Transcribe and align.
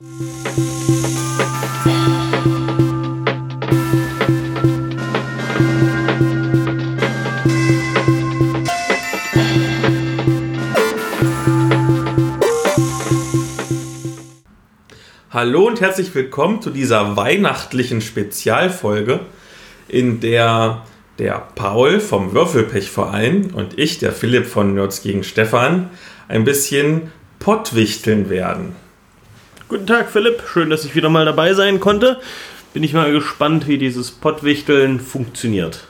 Hallo 0.00 0.06
und 15.66 15.80
herzlich 15.80 16.14
willkommen 16.14 16.62
zu 16.62 16.70
dieser 16.70 17.16
weihnachtlichen 17.16 18.00
Spezialfolge, 18.00 19.18
in 19.88 20.20
der 20.20 20.84
der 21.18 21.48
Paul 21.56 21.98
vom 21.98 22.34
Würfelpechverein 22.34 23.50
und 23.50 23.76
ich, 23.76 23.98
der 23.98 24.12
Philipp 24.12 24.46
von 24.46 24.74
Nerds 24.74 25.02
gegen 25.02 25.24
Stefan, 25.24 25.90
ein 26.28 26.44
bisschen 26.44 27.10
pottwichteln 27.40 28.30
werden. 28.30 28.87
Guten 29.68 29.86
Tag, 29.86 30.08
Philipp. 30.08 30.44
Schön, 30.50 30.70
dass 30.70 30.86
ich 30.86 30.94
wieder 30.94 31.10
mal 31.10 31.26
dabei 31.26 31.52
sein 31.52 31.78
konnte. 31.78 32.18
Bin 32.72 32.82
ich 32.82 32.94
mal 32.94 33.12
gespannt, 33.12 33.68
wie 33.68 33.76
dieses 33.76 34.10
Pottwichteln 34.10 34.98
funktioniert. 34.98 35.84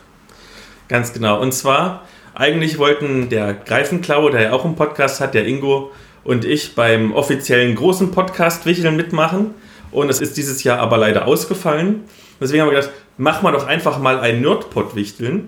Ganz 0.89 1.13
genau. 1.13 1.39
Und 1.39 1.53
zwar, 1.53 2.03
eigentlich 2.35 2.77
wollten 2.77 3.29
der 3.29 3.53
Greifenklaue, 3.53 4.31
der 4.31 4.41
ja 4.41 4.51
auch 4.51 4.65
einen 4.65 4.75
Podcast 4.75 5.21
hat, 5.21 5.33
der 5.33 5.47
Ingo 5.47 5.93
und 6.25 6.43
ich 6.43 6.75
beim 6.75 7.13
offiziellen 7.13 7.73
großen 7.73 8.11
Podcast 8.11 8.65
Wichteln 8.65 8.97
mitmachen. 8.97 9.53
Und 9.91 10.09
es 10.09 10.19
ist 10.19 10.35
dieses 10.35 10.61
Jahr 10.65 10.79
aber 10.79 10.97
leider 10.97 11.25
ausgefallen. 11.25 12.03
Deswegen 12.41 12.63
haben 12.63 12.71
wir 12.71 12.81
gedacht, 12.81 12.93
machen 13.15 13.45
wir 13.45 13.53
doch 13.53 13.65
einfach 13.65 13.97
mal 13.97 14.19
ein 14.19 14.41
Nerdpod 14.41 14.93
wichteln. 14.97 15.47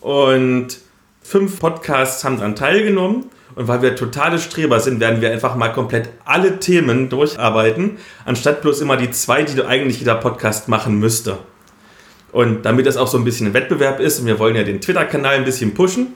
Und 0.00 0.78
fünf 1.22 1.60
Podcasts 1.60 2.24
haben 2.24 2.38
daran 2.38 2.56
teilgenommen. 2.56 3.26
Und 3.54 3.68
weil 3.68 3.82
wir 3.82 3.96
totale 3.96 4.38
Streber 4.38 4.80
sind, 4.80 5.00
werden 5.00 5.20
wir 5.20 5.30
einfach 5.30 5.56
mal 5.56 5.68
komplett 5.68 6.08
alle 6.24 6.58
Themen 6.58 7.08
durcharbeiten, 7.08 7.98
anstatt 8.24 8.62
bloß 8.62 8.80
immer 8.80 8.96
die 8.96 9.10
zwei, 9.10 9.42
die 9.42 9.62
eigentlich 9.62 9.98
jeder 9.98 10.14
Podcast 10.14 10.68
machen 10.68 10.98
müsste. 10.98 11.38
Und 12.32 12.62
damit 12.64 12.86
das 12.86 12.96
auch 12.96 13.08
so 13.08 13.18
ein 13.18 13.24
bisschen 13.24 13.48
ein 13.48 13.54
Wettbewerb 13.54 14.00
ist, 14.00 14.20
und 14.20 14.26
wir 14.26 14.38
wollen 14.38 14.56
ja 14.56 14.62
den 14.62 14.80
Twitter-Kanal 14.80 15.34
ein 15.34 15.44
bisschen 15.44 15.74
pushen. 15.74 16.14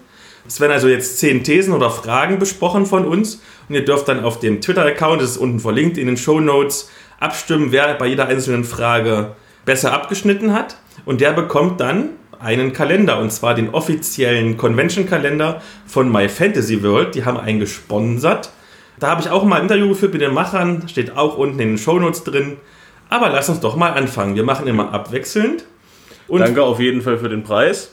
Es 0.48 0.60
werden 0.60 0.72
also 0.72 0.88
jetzt 0.88 1.18
zehn 1.18 1.44
Thesen 1.44 1.74
oder 1.74 1.90
Fragen 1.90 2.38
besprochen 2.38 2.86
von 2.86 3.04
uns. 3.04 3.42
Und 3.68 3.74
ihr 3.74 3.84
dürft 3.84 4.08
dann 4.08 4.24
auf 4.24 4.40
dem 4.40 4.60
Twitter-Account, 4.60 5.20
das 5.20 5.32
ist 5.32 5.36
unten 5.36 5.60
verlinkt 5.60 5.98
in 5.98 6.06
den 6.06 6.16
Show 6.16 6.40
Notes, 6.40 6.88
abstimmen, 7.20 7.72
wer 7.72 7.92
bei 7.94 8.06
jeder 8.06 8.26
einzelnen 8.26 8.64
Frage 8.64 9.32
besser 9.64 9.92
abgeschnitten 9.92 10.54
hat. 10.54 10.78
Und 11.04 11.20
der 11.20 11.32
bekommt 11.32 11.80
dann 11.80 12.10
einen 12.40 12.72
Kalender 12.72 13.18
und 13.18 13.30
zwar 13.32 13.54
den 13.54 13.70
offiziellen 13.70 14.56
Convention-Kalender 14.56 15.62
von 15.86 16.10
My 16.10 16.28
Fantasy 16.28 16.82
World. 16.82 17.14
Die 17.14 17.24
haben 17.24 17.38
einen 17.38 17.60
gesponsert. 17.60 18.50
Da 18.98 19.08
habe 19.08 19.20
ich 19.20 19.30
auch 19.30 19.44
mal 19.44 19.56
ein 19.56 19.62
Interview 19.62 19.88
geführt 19.88 20.12
mit 20.12 20.22
den 20.22 20.32
Machern, 20.32 20.88
steht 20.88 21.16
auch 21.16 21.36
unten 21.36 21.60
in 21.60 21.68
den 21.68 21.78
Shownotes 21.78 22.24
drin. 22.24 22.56
Aber 23.08 23.28
lass 23.30 23.48
uns 23.48 23.60
doch 23.60 23.76
mal 23.76 23.92
anfangen. 23.92 24.34
Wir 24.34 24.44
machen 24.44 24.66
immer 24.66 24.92
abwechselnd. 24.92 25.64
Und 26.28 26.40
Danke 26.40 26.62
auf 26.62 26.80
jeden 26.80 27.02
Fall 27.02 27.18
für 27.18 27.28
den 27.28 27.44
Preis. 27.44 27.92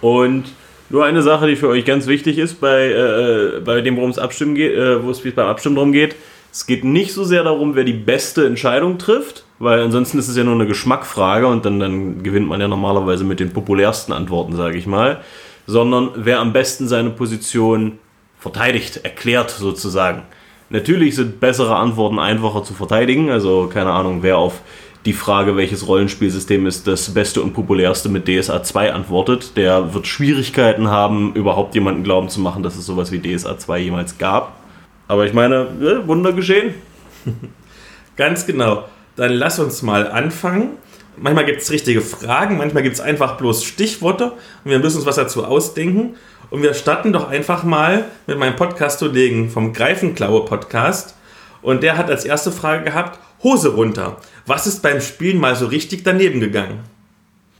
Und 0.00 0.44
nur 0.90 1.04
eine 1.04 1.22
Sache, 1.22 1.46
die 1.46 1.56
für 1.56 1.68
euch 1.68 1.84
ganz 1.84 2.06
wichtig 2.06 2.38
ist, 2.38 2.60
bei, 2.60 2.90
äh, 2.90 3.60
bei 3.60 3.80
dem, 3.80 3.96
worum 3.96 4.10
es 4.10 4.18
Abstimmen 4.18 4.54
geht, 4.54 4.72
äh, 4.72 5.02
wo 5.02 5.10
es 5.10 5.20
beim 5.20 5.46
Abstimmen 5.46 5.76
darum 5.76 5.92
geht. 5.92 6.14
Es 6.52 6.66
geht 6.66 6.84
nicht 6.84 7.12
so 7.12 7.24
sehr 7.24 7.42
darum, 7.42 7.74
wer 7.74 7.84
die 7.84 7.94
beste 7.94 8.46
Entscheidung 8.46 8.98
trifft, 8.98 9.43
weil 9.58 9.80
ansonsten 9.80 10.18
ist 10.18 10.28
es 10.28 10.36
ja 10.36 10.44
nur 10.44 10.54
eine 10.54 10.66
Geschmackfrage 10.66 11.46
und 11.46 11.64
dann, 11.64 11.80
dann 11.80 12.22
gewinnt 12.22 12.48
man 12.48 12.60
ja 12.60 12.68
normalerweise 12.68 13.24
mit 13.24 13.40
den 13.40 13.52
populärsten 13.52 14.12
Antworten, 14.12 14.56
sage 14.56 14.76
ich 14.76 14.86
mal, 14.86 15.20
sondern 15.66 16.10
wer 16.16 16.40
am 16.40 16.52
besten 16.52 16.88
seine 16.88 17.10
Position 17.10 17.98
verteidigt, 18.38 19.00
erklärt 19.04 19.50
sozusagen. 19.50 20.22
Natürlich 20.70 21.14
sind 21.14 21.40
bessere 21.40 21.76
Antworten 21.76 22.18
einfacher 22.18 22.64
zu 22.64 22.74
verteidigen, 22.74 23.30
also 23.30 23.70
keine 23.72 23.92
Ahnung, 23.92 24.22
wer 24.22 24.38
auf 24.38 24.60
die 25.04 25.12
Frage, 25.12 25.56
welches 25.56 25.86
Rollenspielsystem 25.86 26.66
ist 26.66 26.86
das 26.86 27.12
beste 27.12 27.42
und 27.42 27.52
populärste 27.52 28.08
mit 28.08 28.26
DSA 28.26 28.62
2 28.62 28.92
antwortet, 28.92 29.56
der 29.56 29.92
wird 29.92 30.06
Schwierigkeiten 30.06 30.88
haben, 30.88 31.34
überhaupt 31.34 31.74
jemanden 31.74 32.02
glauben 32.04 32.30
zu 32.30 32.40
machen, 32.40 32.62
dass 32.62 32.76
es 32.76 32.86
sowas 32.86 33.12
wie 33.12 33.20
DSA 33.20 33.58
2 33.58 33.78
jemals 33.80 34.16
gab. 34.16 34.56
Aber 35.06 35.26
ich 35.26 35.34
meine, 35.34 35.68
ja, 35.80 36.06
Wunder 36.06 36.32
geschehen. 36.32 36.74
Ganz 38.16 38.46
genau. 38.46 38.84
Dann 39.16 39.32
lass 39.32 39.58
uns 39.58 39.82
mal 39.82 40.10
anfangen. 40.10 40.70
Manchmal 41.16 41.44
gibt 41.44 41.62
es 41.62 41.70
richtige 41.70 42.00
Fragen, 42.00 42.56
manchmal 42.56 42.82
gibt 42.82 42.96
es 42.96 43.00
einfach 43.00 43.36
bloß 43.36 43.64
Stichworte 43.64 44.32
und 44.64 44.70
wir 44.70 44.80
müssen 44.80 44.96
uns 44.96 45.06
was 45.06 45.16
dazu 45.16 45.44
ausdenken. 45.44 46.16
Und 46.50 46.62
wir 46.62 46.74
starten 46.74 47.12
doch 47.12 47.28
einfach 47.28 47.62
mal 47.62 48.04
mit 48.26 48.38
meinem 48.38 48.56
Podcast-Kollegen 48.56 49.50
vom 49.50 49.72
Greifenklaue-Podcast. 49.72 51.14
Und 51.62 51.82
der 51.82 51.96
hat 51.96 52.10
als 52.10 52.24
erste 52.24 52.52
Frage 52.52 52.84
gehabt: 52.84 53.18
Hose 53.42 53.74
runter. 53.74 54.16
Was 54.46 54.66
ist 54.66 54.82
beim 54.82 55.00
Spielen 55.00 55.38
mal 55.38 55.56
so 55.56 55.66
richtig 55.66 56.02
daneben 56.04 56.40
gegangen? 56.40 56.80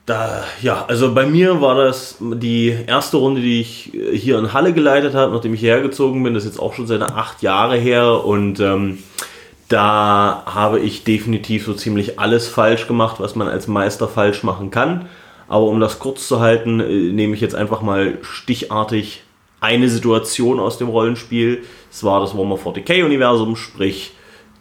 Da, 0.06 0.44
ja, 0.60 0.84
also 0.86 1.14
bei 1.14 1.24
mir 1.24 1.62
war 1.62 1.76
das 1.76 2.16
die 2.20 2.76
erste 2.86 3.16
Runde, 3.16 3.40
die 3.40 3.62
ich 3.62 3.92
hier 4.12 4.38
in 4.38 4.52
Halle 4.52 4.74
geleitet 4.74 5.14
habe, 5.14 5.32
nachdem 5.32 5.54
ich 5.54 5.62
hergezogen 5.62 6.22
bin. 6.22 6.34
Das 6.34 6.44
ist 6.44 6.50
jetzt 6.50 6.60
auch 6.60 6.74
schon 6.74 6.86
seit 6.86 7.02
acht 7.02 7.42
Jahre 7.42 7.76
her 7.76 8.22
und 8.24 8.60
ähm, 8.60 8.98
da 9.68 10.42
habe 10.46 10.80
ich 10.80 11.04
definitiv 11.04 11.64
so 11.64 11.74
ziemlich 11.74 12.18
alles 12.18 12.48
falsch 12.48 12.86
gemacht, 12.86 13.16
was 13.18 13.34
man 13.34 13.48
als 13.48 13.66
Meister 13.66 14.08
falsch 14.08 14.42
machen 14.42 14.70
kann. 14.70 15.06
Aber 15.48 15.66
um 15.66 15.80
das 15.80 15.98
kurz 15.98 16.28
zu 16.28 16.40
halten, 16.40 16.80
äh, 16.80 17.12
nehme 17.12 17.34
ich 17.34 17.40
jetzt 17.40 17.54
einfach 17.54 17.82
mal 17.82 18.18
stichartig 18.22 19.22
eine 19.60 19.88
Situation 19.88 20.60
aus 20.60 20.78
dem 20.78 20.88
Rollenspiel. 20.88 21.62
Es 21.90 22.04
war 22.04 22.20
das 22.20 22.36
Warhammer 22.36 22.56
40k-Universum, 22.56 23.56
sprich 23.56 24.12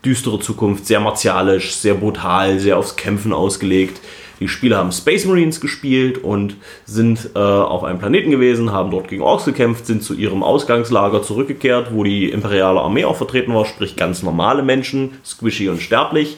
düstere 0.06 0.40
Zukunft, 0.40 0.86
sehr 0.86 1.00
martialisch, 1.00 1.76
sehr 1.76 1.96
brutal, 1.96 2.60
sehr 2.60 2.78
aufs 2.78 2.96
Kämpfen 2.96 3.34
ausgelegt. 3.34 4.00
Die 4.44 4.50
Spieler 4.50 4.76
haben 4.76 4.92
Space 4.92 5.24
Marines 5.24 5.62
gespielt 5.62 6.22
und 6.22 6.58
sind 6.84 7.30
äh, 7.34 7.40
auf 7.40 7.86
einem 7.86 7.98
Planeten 7.98 8.30
gewesen, 8.30 8.74
haben 8.74 8.92
dort 8.92 9.08
gegen 9.08 9.22
Orks 9.22 9.46
gekämpft, 9.46 9.86
sind 9.86 10.04
zu 10.04 10.14
ihrem 10.16 10.44
Ausgangslager 10.44 11.24
zurückgekehrt, 11.24 11.94
wo 11.94 12.04
die 12.04 12.30
imperiale 12.30 12.82
Armee 12.82 13.06
auch 13.06 13.16
vertreten 13.16 13.54
war, 13.54 13.64
sprich 13.64 13.96
ganz 13.96 14.22
normale 14.22 14.62
Menschen, 14.62 15.12
squishy 15.26 15.70
und 15.70 15.82
sterblich. 15.82 16.36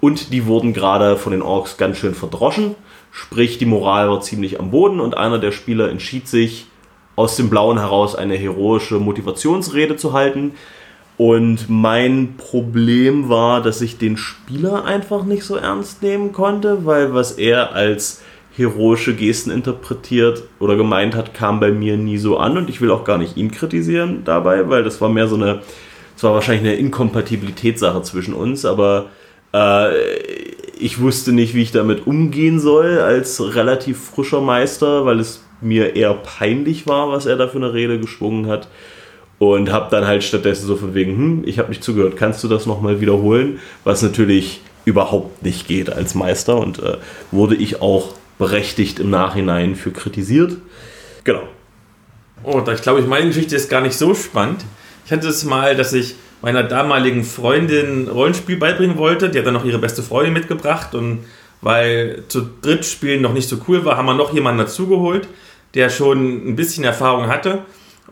Und 0.00 0.32
die 0.32 0.46
wurden 0.46 0.72
gerade 0.72 1.18
von 1.18 1.32
den 1.32 1.42
Orks 1.42 1.76
ganz 1.76 1.98
schön 1.98 2.14
verdroschen, 2.14 2.74
sprich 3.10 3.58
die 3.58 3.66
Moral 3.66 4.08
war 4.08 4.22
ziemlich 4.22 4.58
am 4.58 4.70
Boden 4.70 4.98
und 4.98 5.18
einer 5.18 5.38
der 5.38 5.52
Spieler 5.52 5.90
entschied 5.90 6.28
sich, 6.28 6.68
aus 7.16 7.36
dem 7.36 7.50
Blauen 7.50 7.78
heraus 7.78 8.14
eine 8.14 8.34
heroische 8.34 8.94
Motivationsrede 8.94 9.96
zu 9.96 10.14
halten, 10.14 10.54
und 11.16 11.68
mein 11.68 12.34
Problem 12.36 13.28
war, 13.28 13.62
dass 13.62 13.80
ich 13.80 13.98
den 13.98 14.16
Spieler 14.16 14.84
einfach 14.84 15.24
nicht 15.24 15.44
so 15.44 15.56
ernst 15.56 16.02
nehmen 16.02 16.32
konnte, 16.32 16.86
weil 16.86 17.14
was 17.14 17.32
er 17.32 17.74
als 17.74 18.22
heroische 18.56 19.14
Gesten 19.14 19.50
interpretiert 19.50 20.42
oder 20.58 20.76
gemeint 20.76 21.14
hat, 21.14 21.34
kam 21.34 21.60
bei 21.60 21.70
mir 21.70 21.96
nie 21.96 22.18
so 22.18 22.38
an. 22.38 22.56
Und 22.56 22.68
ich 22.68 22.80
will 22.80 22.90
auch 22.90 23.04
gar 23.04 23.18
nicht 23.18 23.36
ihn 23.36 23.50
kritisieren 23.50 24.22
dabei, 24.24 24.68
weil 24.68 24.84
das 24.84 25.00
war 25.00 25.08
mehr 25.08 25.28
so 25.28 25.36
eine, 25.36 25.60
es 26.16 26.22
war 26.22 26.34
wahrscheinlich 26.34 26.64
eine 26.66 26.78
Inkompatibilitätssache 26.78 28.02
zwischen 28.02 28.34
uns, 28.34 28.64
aber 28.64 29.06
äh, 29.54 29.94
ich 30.78 31.00
wusste 31.00 31.32
nicht, 31.32 31.54
wie 31.54 31.62
ich 31.62 31.72
damit 31.72 32.06
umgehen 32.06 32.58
soll 32.58 32.98
als 32.98 33.54
relativ 33.54 33.98
frischer 33.98 34.40
Meister, 34.40 35.06
weil 35.06 35.20
es 35.20 35.44
mir 35.60 35.94
eher 35.94 36.14
peinlich 36.14 36.86
war, 36.86 37.10
was 37.10 37.26
er 37.26 37.36
da 37.36 37.48
für 37.48 37.58
eine 37.58 37.72
Rede 37.72 38.00
geschwungen 38.00 38.48
hat 38.48 38.68
und 39.42 39.72
habe 39.72 39.88
dann 39.90 40.06
halt 40.06 40.22
stattdessen 40.22 40.68
so 40.68 40.76
von 40.76 40.94
wegen, 40.94 41.16
hm, 41.16 41.42
ich 41.46 41.58
habe 41.58 41.70
nicht 41.70 41.82
zugehört, 41.82 42.16
kannst 42.16 42.44
du 42.44 42.48
das 42.48 42.64
nochmal 42.64 43.00
wiederholen? 43.00 43.58
Was 43.82 44.00
natürlich 44.00 44.60
überhaupt 44.84 45.42
nicht 45.42 45.66
geht 45.66 45.92
als 45.92 46.14
Meister 46.14 46.58
und 46.58 46.78
äh, 46.78 46.98
wurde 47.32 47.56
ich 47.56 47.82
auch 47.82 48.14
berechtigt 48.38 49.00
im 49.00 49.10
Nachhinein 49.10 49.74
für 49.74 49.90
kritisiert. 49.90 50.58
Genau. 51.24 51.42
Oh, 52.44 52.62
ich 52.72 52.82
glaube, 52.82 53.02
meine 53.02 53.26
Geschichte 53.26 53.56
ist 53.56 53.68
gar 53.68 53.80
nicht 53.80 53.98
so 53.98 54.14
spannend. 54.14 54.64
Ich 55.06 55.10
hatte 55.10 55.26
es 55.26 55.42
mal, 55.42 55.74
dass 55.74 55.92
ich 55.92 56.14
meiner 56.40 56.62
damaligen 56.62 57.24
Freundin 57.24 58.06
Rollenspiel 58.06 58.58
beibringen 58.58 58.96
wollte. 58.96 59.28
Die 59.28 59.40
hat 59.40 59.46
dann 59.46 59.54
noch 59.54 59.64
ihre 59.64 59.78
beste 59.78 60.04
Freundin 60.04 60.34
mitgebracht 60.34 60.94
und 60.94 61.24
weil 61.60 62.22
zu 62.28 62.48
dritt 62.62 62.84
spielen 62.84 63.22
noch 63.22 63.32
nicht 63.32 63.48
so 63.48 63.56
cool 63.66 63.84
war, 63.84 63.96
haben 63.96 64.06
wir 64.06 64.14
noch 64.14 64.32
jemanden 64.32 64.58
dazugeholt, 64.58 65.26
der 65.74 65.90
schon 65.90 66.46
ein 66.48 66.54
bisschen 66.54 66.84
Erfahrung 66.84 67.26
hatte. 67.26 67.62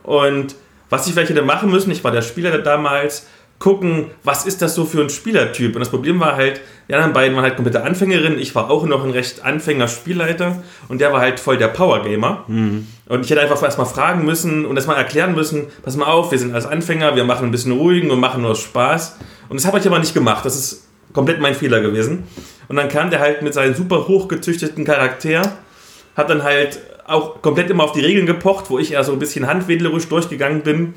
Und 0.02 0.56
was 0.90 1.06
ich 1.06 1.14
vielleicht 1.14 1.30
hätte 1.30 1.42
machen 1.42 1.70
müssen, 1.70 1.90
ich 1.90 2.04
war 2.04 2.10
der 2.10 2.22
Spieler 2.22 2.58
damals, 2.58 3.26
gucken, 3.60 4.06
was 4.24 4.46
ist 4.46 4.62
das 4.62 4.74
so 4.74 4.86
für 4.86 5.02
ein 5.02 5.10
Spielertyp. 5.10 5.76
Und 5.76 5.80
das 5.80 5.90
Problem 5.90 6.18
war 6.18 6.34
halt, 6.34 6.62
die 6.88 6.94
anderen 6.94 7.12
beiden 7.12 7.36
waren 7.36 7.44
halt 7.44 7.56
komplette 7.56 7.84
Anfängerinnen. 7.84 8.38
Ich 8.38 8.54
war 8.54 8.70
auch 8.70 8.86
noch 8.86 9.04
ein 9.04 9.10
recht 9.10 9.44
Anfänger-Spielleiter 9.44 10.62
und 10.88 11.00
der 11.00 11.12
war 11.12 11.20
halt 11.20 11.38
voll 11.38 11.58
der 11.58 11.68
Power-Gamer. 11.68 12.44
Mhm. 12.48 12.86
Und 13.06 13.24
ich 13.24 13.30
hätte 13.30 13.42
einfach 13.42 13.62
erstmal 13.62 13.86
fragen 13.86 14.24
müssen 14.24 14.64
und 14.64 14.76
erstmal 14.76 14.96
erklären 14.96 15.34
müssen, 15.34 15.66
pass 15.82 15.94
mal 15.94 16.06
auf, 16.06 16.30
wir 16.30 16.38
sind 16.38 16.54
als 16.54 16.64
Anfänger, 16.64 17.16
wir 17.16 17.24
machen 17.24 17.44
ein 17.46 17.50
bisschen 17.50 17.72
ruhigen 17.72 18.10
und 18.10 18.18
machen 18.18 18.42
nur 18.42 18.56
Spaß. 18.56 19.18
Und 19.50 19.60
das 19.60 19.66
habe 19.66 19.78
ich 19.78 19.86
aber 19.86 19.98
nicht 19.98 20.14
gemacht. 20.14 20.44
Das 20.46 20.56
ist 20.56 20.88
komplett 21.12 21.38
mein 21.40 21.54
Fehler 21.54 21.80
gewesen. 21.80 22.24
Und 22.68 22.76
dann 22.76 22.88
kam 22.88 23.10
der 23.10 23.20
halt 23.20 23.42
mit 23.42 23.52
seinem 23.52 23.74
super 23.74 24.08
hochgezüchteten 24.08 24.86
Charakter, 24.86 25.42
hat 26.16 26.30
dann 26.30 26.42
halt 26.42 26.80
auch 27.06 27.42
komplett 27.42 27.70
immer 27.70 27.84
auf 27.84 27.92
die 27.92 28.00
Regeln 28.00 28.26
gepocht, 28.26 28.70
wo 28.70 28.78
ich 28.78 28.92
eher 28.92 29.04
so 29.04 29.12
ein 29.12 29.18
bisschen 29.18 29.46
handwedlerisch 29.46 30.08
durchgegangen 30.08 30.62
bin. 30.62 30.94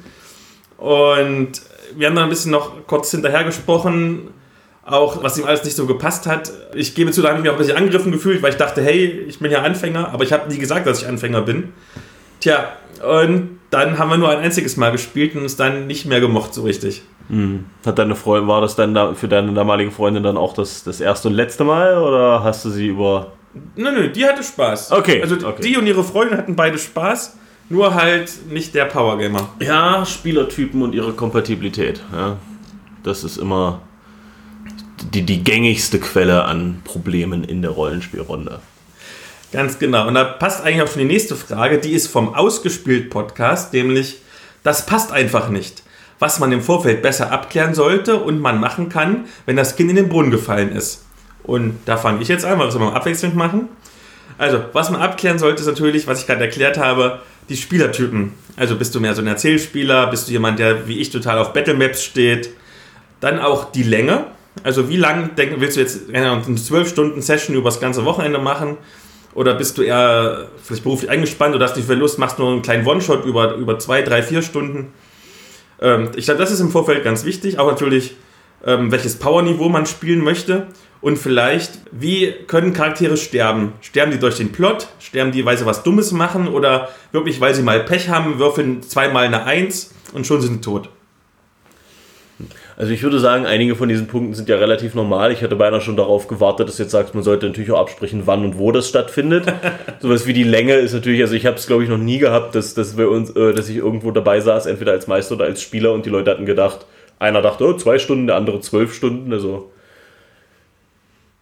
Und 0.78 1.62
wir 1.96 2.08
haben 2.08 2.16
dann 2.16 2.26
ein 2.26 2.30
bisschen 2.30 2.52
noch 2.52 2.88
kurz 2.88 3.12
hinterher 3.12 3.44
gesprochen 3.44 4.30
auch 4.86 5.24
was 5.24 5.38
ihm 5.38 5.46
alles 5.46 5.64
nicht 5.64 5.76
so 5.76 5.86
gepasst 5.86 6.28
hat. 6.28 6.52
Ich 6.74 6.96
gebe 6.96 7.12
zu, 7.12 7.22
da 7.22 7.30
habe 7.30 7.38
ich 7.38 7.44
mich 7.44 7.50
auch 7.50 7.56
ein 7.56 7.60
bisschen 7.60 7.78
angegriffen 7.78 8.12
gefühlt, 8.12 8.42
weil 8.42 8.52
ich 8.52 8.58
dachte, 8.58 8.82
hey, 8.82 9.06
ich 9.28 9.40
bin 9.40 9.52
ja 9.52 9.62
Anfänger, 9.62 10.10
aber 10.14 10.24
ich 10.24 10.34
habe 10.34 10.52
nie 10.52 10.58
gesagt, 10.58 10.86
dass 10.86 11.02
ich 11.02 11.08
Anfänger 11.08 11.42
bin. 11.42 11.74
Tja, 12.40 12.74
und 13.02 13.60
dann 13.70 13.98
haben 13.98 14.10
wir 14.10 14.18
nur 14.18 14.30
ein 14.30 14.40
einziges 14.40 14.78
Mal 14.78 14.92
gespielt 14.92 15.36
und 15.36 15.46
es 15.46 15.56
dann 15.56 15.88
nicht 15.88 16.06
mehr 16.06 16.20
gemocht 16.20 16.54
so 16.54 16.64
richtig. 16.64 17.02
Mhm. 17.30 17.66
Hat 17.86 17.98
deine 17.98 18.16
Freundin, 18.16 18.50
war 18.50 18.62
das 18.62 18.76
dann 18.76 18.94
da 18.94 19.14
für 19.14 19.30
deine 19.30 19.54
damalige 19.54 19.92
Freundin 19.92 20.24
dann 20.24 20.38
auch 20.38 20.54
das, 20.54 20.84
das 20.84 21.00
erste 21.00 21.30
und 21.30 21.34
letzte 21.34 21.64
Mal 21.64 21.98
oder 21.98 22.44
hast 22.44 22.66
du 22.66 22.70
sie 22.70 22.88
über. 22.88 23.32
Nö, 23.76 23.92
nö, 23.92 24.10
die 24.10 24.26
hatte 24.26 24.44
Spaß. 24.44 24.92
Okay. 24.92 25.22
Also 25.22 25.36
okay. 25.36 25.62
die 25.62 25.78
und 25.78 25.86
ihre 25.86 26.04
Freundin 26.04 26.38
hatten 26.38 26.56
beide 26.56 26.78
Spaß, 26.78 27.38
nur 27.70 27.94
halt 27.94 28.52
nicht 28.52 28.74
der 28.74 28.86
Powergamer. 28.86 29.50
Ja, 29.60 30.06
Spielertypen 30.06 30.82
und 30.82 30.94
ihre 30.94 31.14
Kompatibilität. 31.14 32.02
Ja. 32.12 32.38
Das 33.04 33.24
ist 33.24 33.38
immer 33.38 33.82
die, 35.14 35.24
die 35.24 35.44
gängigste 35.44 36.00
Quelle 36.00 36.46
an 36.46 36.82
Problemen 36.84 37.44
in 37.44 37.62
der 37.62 37.72
Rollenspielrunde. 37.72 38.60
Ganz 39.52 39.78
genau. 39.78 40.08
Und 40.08 40.16
da 40.16 40.24
passt 40.24 40.64
eigentlich 40.64 40.82
auch 40.82 40.88
schon 40.88 41.02
die 41.02 41.14
nächste 41.14 41.36
Frage, 41.36 41.78
die 41.78 41.92
ist 41.92 42.08
vom 42.08 42.34
Ausgespielt 42.34 43.12
Podcast, 43.12 43.74
nämlich, 43.74 44.18
das 44.64 44.86
passt 44.86 45.12
einfach 45.12 45.50
nicht. 45.50 45.84
Was 46.18 46.40
man 46.40 46.52
im 46.52 46.62
Vorfeld 46.62 47.02
besser 47.02 47.32
abklären 47.32 47.76
sollte 47.76 48.18
und 48.18 48.40
man 48.40 48.60
machen 48.60 48.90
kann, 48.90 49.26
wenn 49.46 49.56
das 49.56 49.76
Kind 49.76 49.92
in 49.92 49.96
den 49.96 50.10
Brunnen 50.10 50.32
gefallen 50.32 50.72
ist. 50.72 51.03
Und 51.44 51.80
da 51.86 51.98
fange 51.98 52.22
ich 52.22 52.28
jetzt 52.28 52.46
an, 52.46 52.58
weil 52.58 52.68
wir 52.68 52.70
es 52.70 52.80
mal 52.80 52.94
abwechselnd 52.94 53.36
machen. 53.36 53.70
Also, 54.38 54.62
was 54.74 54.90
man 54.90 55.02
abklären 55.02 55.38
sollte, 55.38 55.62
ist 55.62 55.68
natürlich, 55.68 56.08
was 56.08 56.22
ich 56.22 56.28
gerade 56.28 56.42
erklärt 56.42 56.78
habe, 56.78 57.20
die 57.50 57.58
Spielertypen. 57.58 58.34
Also, 58.56 58.76
bist 58.76 58.96
du 58.96 59.00
mehr 59.00 59.14
so 59.14 59.22
ein 59.22 59.28
Erzählspieler? 59.28 60.08
Bist 60.08 60.28
du 60.28 60.32
jemand, 60.32 60.60
der 60.60 60.88
wie 60.88 61.00
ich 61.00 61.10
total 61.10 61.38
auf 61.38 61.54
Battlemaps 61.54 62.04
steht? 62.04 62.50
Dann 63.20 63.40
auch 63.40 63.72
die 63.72 63.84
Länge. 63.84 64.26
Also, 64.64 64.90
wie 64.90 64.98
lang 64.98 65.32
willst 65.36 65.78
du 65.78 65.82
jetzt 65.82 66.14
eine 66.14 66.42
12-Stunden-Session 66.42 67.56
über 67.56 67.70
das 67.70 67.80
ganze 67.80 68.06
Wochenende 68.06 68.40
machen? 68.40 68.78
Oder 69.34 69.56
bist 69.56 69.78
du 69.78 69.82
eher 69.82 70.48
vielleicht 70.62 70.84
beruflich 70.84 71.10
eingespannt 71.10 71.56
oder 71.56 71.66
hast 71.66 71.76
nicht 71.76 71.88
viel 71.88 71.98
Lust, 71.98 72.20
machst 72.20 72.38
nur 72.38 72.52
einen 72.52 72.62
kleinen 72.62 72.86
One-Shot 72.86 73.26
über, 73.26 73.56
über 73.56 73.80
zwei, 73.80 74.04
drei, 74.04 74.22
vier 74.22 74.44
Stunden? 74.44 74.94
Ähm, 75.82 76.12
ich 76.16 76.26
glaube, 76.26 76.40
das 76.40 76.52
ist 76.52 76.60
im 76.60 76.70
Vorfeld 76.70 77.04
ganz 77.04 77.26
wichtig. 77.26 77.58
Auch 77.58 77.70
natürlich, 77.70 78.16
ähm, 78.66 78.92
welches 78.92 79.18
Powerniveau 79.18 79.70
man 79.70 79.86
spielen 79.86 80.24
möchte. 80.24 80.68
Und 81.04 81.18
vielleicht, 81.18 81.80
wie 81.92 82.34
können 82.48 82.72
Charaktere 82.72 83.18
sterben? 83.18 83.74
Sterben 83.82 84.14
die 84.14 84.20
durch 84.20 84.38
den 84.38 84.54
Plot? 84.54 84.88
Sterben 85.00 85.34
die, 85.34 85.44
weil 85.44 85.58
sie 85.58 85.66
was 85.66 85.84
Dummes 85.84 86.14
machen? 86.14 86.48
Oder 86.48 86.88
wirklich, 87.12 87.42
weil 87.42 87.54
sie 87.54 87.62
mal 87.62 87.82
Pech 87.82 88.08
haben, 88.08 88.40
würfeln 88.40 88.82
zweimal 88.82 89.26
eine 89.26 89.44
Eins 89.44 89.94
und 90.14 90.26
schon 90.26 90.40
sind 90.40 90.54
sie 90.54 90.62
tot? 90.62 90.88
Also 92.78 92.94
ich 92.94 93.04
würde 93.04 93.20
sagen, 93.20 93.46
einige 93.46 93.76
von 93.76 93.90
diesen 93.90 94.08
Punkten 94.08 94.34
sind 94.34 94.48
ja 94.48 94.56
relativ 94.56 94.96
normal. 94.96 95.34
Ich 95.34 95.44
hatte 95.44 95.58
beinahe 95.58 95.82
schon 95.82 95.98
darauf 95.98 96.30
gewartet, 96.30 96.70
dass 96.70 96.78
du 96.78 96.84
jetzt 96.84 96.94
sagst, 96.94 97.14
man 97.14 97.24
sollte 97.26 97.48
natürlich 97.48 97.72
auch 97.72 97.82
absprechen, 97.82 98.22
wann 98.24 98.46
und 98.46 98.58
wo 98.58 98.72
das 98.72 98.88
stattfindet. 98.88 99.44
Sowas 100.00 100.26
wie 100.26 100.32
die 100.32 100.44
Länge 100.44 100.76
ist 100.76 100.94
natürlich, 100.94 101.20
also 101.20 101.36
ich 101.36 101.46
habe 101.46 101.58
es 101.58 101.68
glaube 101.68 101.84
ich 101.84 101.90
noch 101.90 101.98
nie 101.98 102.20
gehabt, 102.20 102.56
dass, 102.56 102.76
dass 102.76 102.98
wir 102.98 103.10
uns, 103.10 103.30
äh, 103.32 103.54
dass 103.54 103.68
ich 103.68 103.76
irgendwo 103.76 104.12
dabei 104.12 104.40
saß, 104.40 104.68
entweder 104.68 104.94
als 104.94 105.08
Meister 105.08 105.36
oder 105.36 105.44
als 105.44 105.62
Spieler 105.62 105.92
und 105.92 106.06
die 106.06 106.10
Leute 106.10 106.32
hatten 106.32 106.46
gedacht, 106.46 106.86
einer 107.20 107.42
dachte, 107.42 107.66
oh, 107.66 107.74
zwei 107.74 108.00
Stunden, 108.00 108.28
der 108.28 108.38
andere 108.38 108.62
zwölf 108.62 108.94
Stunden, 108.94 109.34
also 109.34 109.73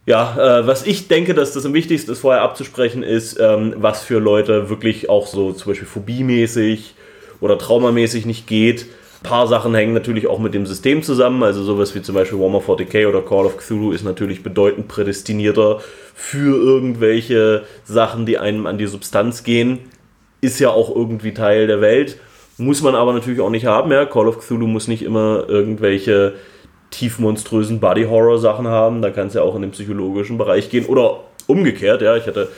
ja, 0.04 0.60
äh, 0.60 0.66
was 0.66 0.84
ich 0.84 1.08
denke, 1.08 1.34
dass 1.34 1.52
das 1.52 1.64
am 1.64 1.74
wichtigsten 1.74 2.10
ist, 2.10 2.20
vorher 2.20 2.42
abzusprechen, 2.42 3.02
ist, 3.02 3.38
ähm, 3.38 3.74
was 3.76 4.02
für 4.02 4.18
Leute 4.18 4.68
wirklich 4.68 5.08
auch 5.08 5.26
so 5.26 5.52
zum 5.52 5.70
Beispiel 5.70 5.86
phobiemäßig 5.86 6.94
oder 7.40 7.56
traumamäßig 7.56 8.26
nicht 8.26 8.46
geht. 8.46 8.86
Ein 9.20 9.28
paar 9.28 9.46
Sachen 9.46 9.74
hängen 9.74 9.94
natürlich 9.94 10.26
auch 10.26 10.40
mit 10.40 10.54
dem 10.54 10.66
System 10.66 11.04
zusammen, 11.04 11.44
also 11.44 11.62
sowas 11.62 11.94
wie 11.94 12.02
zum 12.02 12.16
Beispiel 12.16 12.40
Warhammer 12.40 12.58
40k 12.58 13.06
oder 13.06 13.22
Call 13.22 13.46
of 13.46 13.56
Cthulhu 13.56 13.92
ist 13.92 14.02
natürlich 14.02 14.42
bedeutend 14.42 14.88
prädestinierter 14.88 15.80
für 16.14 16.56
irgendwelche 16.56 17.62
Sachen, 17.84 18.26
die 18.26 18.38
einem 18.38 18.66
an 18.66 18.78
die 18.78 18.86
Substanz 18.86 19.44
gehen. 19.44 19.78
Ist 20.40 20.58
ja 20.58 20.70
auch 20.70 20.94
irgendwie 20.94 21.32
Teil 21.32 21.68
der 21.68 21.80
Welt. 21.80 22.18
Muss 22.58 22.82
man 22.82 22.96
aber 22.96 23.12
natürlich 23.12 23.40
auch 23.40 23.50
nicht 23.50 23.66
haben, 23.66 23.92
ja. 23.92 24.04
Call 24.06 24.26
of 24.26 24.40
Cthulhu 24.40 24.66
muss 24.66 24.88
nicht 24.88 25.02
immer 25.02 25.44
irgendwelche 25.48 26.34
tiefmonströsen 26.92 27.80
Body-Horror-Sachen 27.80 28.68
haben. 28.68 29.02
Da 29.02 29.10
kann 29.10 29.26
es 29.26 29.34
ja 29.34 29.42
auch 29.42 29.56
in 29.56 29.62
den 29.62 29.72
psychologischen 29.72 30.38
Bereich 30.38 30.70
gehen. 30.70 30.86
Oder 30.86 31.20
umgekehrt, 31.48 32.02
ja. 32.02 32.16
Ich 32.16 32.26
hatte 32.26 32.48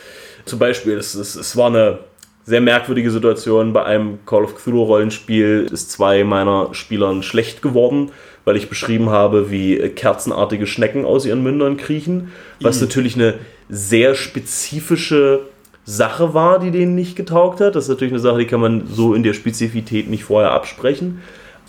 zum 0.45 0.59
Beispiel, 0.59 0.99
es, 0.99 1.15
es, 1.15 1.35
es 1.35 1.57
war 1.57 1.69
eine 1.69 2.01
sehr 2.45 2.61
merkwürdige 2.61 3.11
Situation. 3.11 3.73
Bei 3.73 3.85
einem 3.85 4.19
Call 4.27 4.45
of 4.45 4.57
Cthulhu 4.57 4.83
Rollenspiel 4.83 5.67
ist 5.73 5.91
zwei 5.91 6.25
meiner 6.25 6.75
Spielern 6.75 7.23
schlecht 7.23 7.63
geworden, 7.63 8.11
weil 8.45 8.57
ich 8.57 8.69
beschrieben 8.69 9.09
habe, 9.09 9.51
wie 9.51 9.79
kerzenartige 9.89 10.67
Schnecken 10.67 11.07
aus 11.07 11.25
ihren 11.25 11.43
Mündern 11.43 11.79
kriechen. 11.79 12.33
Was 12.61 12.77
mhm. 12.77 12.87
natürlich 12.87 13.15
eine 13.15 13.35
sehr 13.71 14.15
spezifische 14.15 15.41
Sache 15.87 16.35
war, 16.35 16.59
die 16.59 16.71
denen 16.71 16.95
nicht 16.95 17.17
getaugt 17.17 17.61
hat. 17.61 17.77
Das 17.77 17.85
ist 17.85 17.91
natürlich 17.91 18.13
eine 18.13 18.21
Sache, 18.21 18.39
die 18.39 18.47
kann 18.47 18.61
man 18.61 18.87
so 18.87 19.15
in 19.15 19.23
der 19.23 19.35
Spezifität 19.35 20.09
nicht 20.09 20.25
vorher 20.25 20.51
absprechen. 20.51 21.23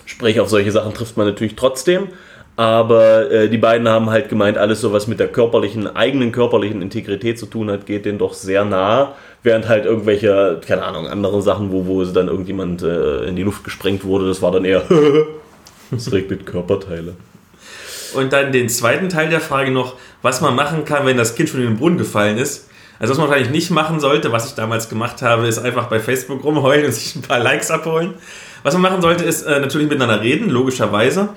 Sprich, 0.06 0.40
auf 0.40 0.50
solche 0.50 0.72
Sachen 0.72 0.94
trifft 0.94 1.18
man 1.18 1.26
natürlich 1.26 1.56
trotzdem. 1.56 2.10
Aber 2.58 3.30
äh, 3.30 3.50
die 3.50 3.58
beiden 3.58 3.88
haben 3.88 4.10
halt 4.10 4.30
gemeint, 4.30 4.58
alles 4.58 4.80
so, 4.80 4.94
was 4.94 5.08
mit 5.08 5.20
der 5.20 5.28
körperlichen, 5.28 5.94
eigenen 5.94 6.32
körperlichen 6.32 6.82
Integrität 6.82 7.38
zu 7.38 7.48
tun 7.48 7.70
hat, 7.70 7.86
geht 7.86 8.06
denen 8.06 8.18
doch 8.18 8.34
sehr 8.34 8.64
nah. 8.64 9.16
Während 9.44 9.68
halt 9.68 9.86
irgendwelche, 9.86 10.62
keine 10.66 10.84
Ahnung, 10.84 11.08
andere 11.08 11.42
Sachen, 11.42 11.72
wo, 11.72 11.86
wo 11.86 12.04
dann 12.06 12.30
irgendjemand 12.30 12.82
äh, 12.82 13.26
in 13.26 13.36
die 13.36 13.44
Luft 13.44 13.64
gesprengt 13.64 14.06
wurde, 14.06 14.28
das 14.28 14.42
war 14.42 14.52
dann 14.52 14.64
eher, 14.64 14.84
es 15.92 16.12
regnet 16.12 16.46
Körperteile. 16.46 17.16
Und 18.14 18.32
dann 18.32 18.54
den 18.54 18.70
zweiten 18.70 19.10
Teil 19.10 19.30
der 19.30 19.42
Frage 19.42 19.72
noch, 19.72 19.96
was 20.22 20.40
man 20.40 20.56
machen 20.56 20.86
kann, 20.86 21.06
wenn 21.06 21.18
das 21.18 21.36
Kind 21.36 21.50
schon 21.50 21.60
in 21.60 21.68
den 21.68 21.78
Brunnen 21.78 21.98
gefallen 21.98 22.38
ist. 22.38 22.70
Also 22.98 23.12
was 23.12 23.18
man 23.18 23.28
wahrscheinlich 23.28 23.52
nicht 23.52 23.72
machen 23.72 24.00
sollte, 24.00 24.32
was 24.32 24.48
ich 24.48 24.54
damals 24.54 24.88
gemacht 24.88 25.22
habe, 25.22 25.48
ist 25.48 25.60
einfach 25.60 25.88
bei 25.88 26.00
Facebook 26.00 26.44
rumheulen 26.46 26.86
und 26.86 26.94
sich 26.94 27.16
ein 27.16 27.22
paar 27.22 27.40
Likes 27.40 27.70
abholen. 27.70 28.14
Was 28.64 28.74
man 28.74 28.82
machen 28.82 29.02
sollte, 29.02 29.26
ist 29.26 29.44
äh, 29.44 29.60
natürlich 29.60 29.90
miteinander 29.90 30.22
reden, 30.22 30.50
logischerweise. 30.50 31.30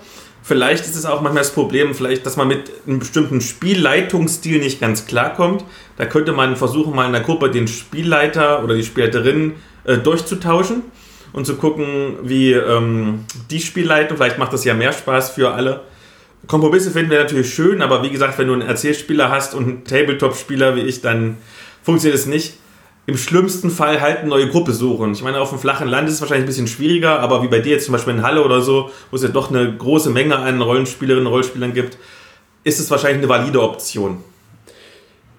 Vielleicht 0.42 0.84
ist 0.84 0.96
es 0.96 1.04
auch 1.04 1.20
manchmal 1.20 1.42
das 1.42 1.52
Problem, 1.52 1.94
vielleicht, 1.94 2.24
dass 2.24 2.36
man 2.36 2.48
mit 2.48 2.70
einem 2.86 3.00
bestimmten 3.00 3.40
Spielleitungsstil 3.40 4.60
nicht 4.60 4.80
ganz 4.80 5.06
klarkommt. 5.06 5.64
Da 5.96 6.06
könnte 6.06 6.32
man 6.32 6.56
versuchen, 6.56 6.94
mal 6.94 7.06
in 7.06 7.12
der 7.12 7.22
Gruppe 7.22 7.50
den 7.50 7.68
Spielleiter 7.68 8.64
oder 8.64 8.74
die 8.74 8.84
Spielleiterin 8.84 9.54
äh, 9.84 9.98
durchzutauschen 9.98 10.82
und 11.32 11.44
zu 11.44 11.56
gucken, 11.56 12.16
wie 12.22 12.52
ähm, 12.52 13.24
die 13.50 13.60
Spielleitung, 13.60 14.16
vielleicht 14.16 14.38
macht 14.38 14.52
das 14.52 14.64
ja 14.64 14.74
mehr 14.74 14.92
Spaß 14.92 15.30
für 15.30 15.52
alle. 15.52 15.82
Kompromisse 16.46 16.90
finden 16.90 17.10
wir 17.10 17.18
natürlich 17.18 17.52
schön, 17.52 17.82
aber 17.82 18.02
wie 18.02 18.10
gesagt, 18.10 18.38
wenn 18.38 18.46
du 18.46 18.54
einen 18.54 18.62
Erzählspieler 18.62 19.30
hast 19.30 19.54
und 19.54 19.64
einen 19.64 19.84
Tabletop-Spieler 19.84 20.76
wie 20.76 20.80
ich, 20.80 21.02
dann 21.02 21.36
funktioniert 21.82 22.18
es 22.18 22.26
nicht 22.26 22.54
im 23.08 23.16
schlimmsten 23.16 23.70
Fall 23.70 24.02
halt 24.02 24.18
eine 24.18 24.28
neue 24.28 24.48
Gruppe 24.48 24.72
suchen. 24.72 25.12
Ich 25.12 25.22
meine, 25.22 25.40
auf 25.40 25.48
dem 25.48 25.58
flachen 25.58 25.88
Land 25.88 26.08
ist 26.08 26.16
es 26.16 26.20
wahrscheinlich 26.20 26.44
ein 26.44 26.48
bisschen 26.48 26.66
schwieriger, 26.66 27.20
aber 27.20 27.42
wie 27.42 27.48
bei 27.48 27.60
dir 27.60 27.72
jetzt 27.72 27.86
zum 27.86 27.92
Beispiel 27.92 28.12
in 28.12 28.22
Halle 28.22 28.44
oder 28.44 28.60
so, 28.60 28.90
wo 29.10 29.16
es 29.16 29.22
ja 29.22 29.30
doch 29.30 29.48
eine 29.48 29.74
große 29.74 30.10
Menge 30.10 30.36
an 30.36 30.60
Rollenspielerinnen 30.60 31.26
und 31.26 31.32
Rollenspielern 31.32 31.72
gibt, 31.72 31.96
ist 32.64 32.78
es 32.78 32.90
wahrscheinlich 32.90 33.20
eine 33.20 33.28
valide 33.30 33.62
Option. 33.62 34.18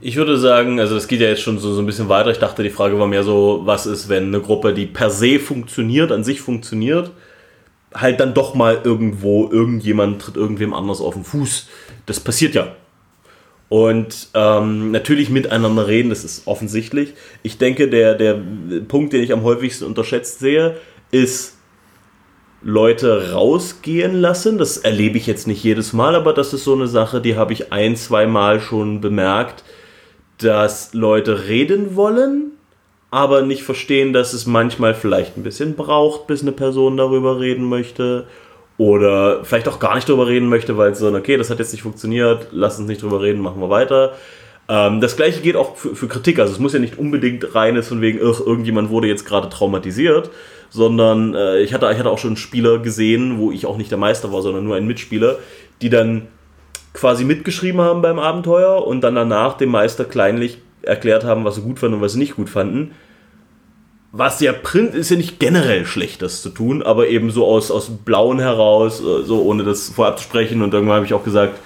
Ich 0.01 0.15
würde 0.15 0.39
sagen, 0.39 0.79
also 0.79 0.95
das 0.95 1.07
geht 1.07 1.21
ja 1.21 1.27
jetzt 1.27 1.43
schon 1.43 1.59
so, 1.59 1.71
so 1.75 1.83
ein 1.83 1.85
bisschen 1.85 2.09
weiter. 2.09 2.31
Ich 2.31 2.39
dachte, 2.39 2.63
die 2.63 2.71
Frage 2.71 2.97
war 2.97 3.05
mehr 3.05 3.23
so, 3.23 3.61
was 3.65 3.85
ist, 3.85 4.09
wenn 4.09 4.29
eine 4.29 4.41
Gruppe, 4.41 4.73
die 4.73 4.87
per 4.87 5.11
se 5.11 5.37
funktioniert, 5.37 6.11
an 6.11 6.23
sich 6.23 6.41
funktioniert, 6.41 7.11
halt 7.93 8.19
dann 8.19 8.33
doch 8.33 8.55
mal 8.55 8.81
irgendwo, 8.83 9.47
irgendjemand 9.51 10.23
tritt 10.23 10.37
irgendwem 10.37 10.73
anders 10.73 11.01
auf 11.01 11.13
den 11.13 11.23
Fuß. 11.23 11.67
Das 12.07 12.19
passiert 12.19 12.55
ja 12.55 12.69
und 13.69 14.29
ähm, 14.33 14.89
natürlich 14.91 15.29
miteinander 15.29 15.87
reden, 15.87 16.09
das 16.09 16.23
ist 16.23 16.47
offensichtlich. 16.47 17.13
Ich 17.43 17.59
denke, 17.59 17.87
der, 17.87 18.15
der 18.15 18.41
Punkt, 18.87 19.13
den 19.13 19.23
ich 19.23 19.31
am 19.31 19.43
häufigsten 19.43 19.85
unterschätzt 19.85 20.39
sehe, 20.39 20.77
ist 21.11 21.55
Leute 22.63 23.31
rausgehen 23.31 24.15
lassen. 24.15 24.57
Das 24.57 24.77
erlebe 24.77 25.17
ich 25.17 25.27
jetzt 25.27 25.47
nicht 25.47 25.63
jedes 25.63 25.93
Mal, 25.93 26.15
aber 26.15 26.33
das 26.33 26.51
ist 26.51 26.63
so 26.63 26.73
eine 26.73 26.87
Sache, 26.87 27.21
die 27.21 27.35
habe 27.35 27.53
ich 27.53 27.71
ein, 27.71 27.95
zwei 27.95 28.25
Mal 28.25 28.59
schon 28.59 29.01
bemerkt, 29.01 29.63
dass 30.39 30.95
Leute 30.95 31.47
reden 31.47 31.95
wollen, 31.95 32.51
aber 33.11 33.43
nicht 33.43 33.63
verstehen, 33.63 34.13
dass 34.13 34.33
es 34.33 34.47
manchmal 34.47 34.95
vielleicht 34.95 35.37
ein 35.37 35.43
bisschen 35.43 35.75
braucht, 35.75 36.25
bis 36.25 36.41
eine 36.41 36.53
Person 36.53 36.97
darüber 36.97 37.39
reden 37.39 37.65
möchte 37.65 38.25
oder 38.79 39.43
vielleicht 39.43 39.67
auch 39.67 39.77
gar 39.77 39.95
nicht 39.95 40.07
drüber 40.07 40.25
reden 40.25 40.47
möchte, 40.47 40.77
weil 40.77 40.95
so, 40.95 41.13
okay, 41.13 41.35
das 41.35 41.49
hat 41.49 41.59
jetzt 41.59 41.73
nicht 41.73 41.81
funktioniert, 41.81 42.47
lass 42.51 42.79
uns 42.79 42.87
nicht 42.87 43.03
drüber 43.03 43.21
reden, 43.21 43.41
machen 43.41 43.59
wir 43.59 43.69
weiter. 43.69 44.13
Ähm, 44.69 45.01
das 45.01 45.17
gleiche 45.17 45.41
geht 45.41 45.57
auch 45.57 45.75
für, 45.75 45.97
für, 45.97 46.07
Kritik, 46.07 46.39
also 46.39 46.53
es 46.53 46.59
muss 46.59 46.71
ja 46.71 46.79
nicht 46.79 46.97
unbedingt 46.97 47.53
rein 47.53 47.75
ist 47.75 47.89
von 47.89 47.99
wegen, 47.99 48.19
ach, 48.23 48.39
irgendjemand 48.39 48.89
wurde 48.89 49.09
jetzt 49.09 49.25
gerade 49.25 49.49
traumatisiert, 49.49 50.29
sondern 50.69 51.35
äh, 51.35 51.59
ich, 51.59 51.73
hatte, 51.73 51.91
ich 51.91 51.99
hatte 51.99 52.09
auch 52.09 52.19
schon 52.19 52.37
Spieler 52.37 52.79
gesehen, 52.79 53.37
wo 53.37 53.51
ich 53.51 53.65
auch 53.65 53.75
nicht 53.75 53.91
der 53.91 53.97
Meister 53.97 54.31
war, 54.31 54.41
sondern 54.41 54.63
nur 54.63 54.77
ein 54.77 54.87
Mitspieler, 54.87 55.39
die 55.81 55.89
dann 55.89 56.27
quasi 56.93 57.25
mitgeschrieben 57.25 57.81
haben 57.81 58.01
beim 58.01 58.17
Abenteuer 58.17 58.87
und 58.87 59.01
dann 59.01 59.15
danach 59.15 59.57
dem 59.57 59.71
Meister 59.71 60.05
kleinlich 60.05 60.59
erklärt 60.83 61.25
haben, 61.25 61.43
was 61.43 61.55
sie 61.55 61.61
gut 61.61 61.79
fanden 61.79 61.95
und 61.95 62.01
was 62.01 62.13
sie 62.13 62.19
nicht 62.19 62.37
gut 62.37 62.49
fanden 62.49 62.91
was 64.11 64.39
ja 64.39 64.53
Print 64.53 64.95
ist 64.95 65.11
ja 65.11 65.17
nicht 65.17 65.39
generell 65.39 65.85
schlecht, 65.85 66.21
das 66.21 66.41
zu 66.41 66.49
tun, 66.49 66.81
aber 66.81 67.07
eben 67.07 67.29
so 67.29 67.45
aus, 67.45 67.69
aus 67.69 67.89
Blauen 67.89 68.39
heraus, 68.39 68.99
äh, 69.01 69.23
so 69.23 69.43
ohne 69.43 69.63
das 69.63 69.89
vorab 69.89 70.17
zu 70.17 70.23
sprechen. 70.23 70.61
Und 70.61 70.73
irgendwann 70.73 70.97
habe 70.97 71.05
ich 71.05 71.13
auch 71.13 71.23
gesagt, 71.23 71.59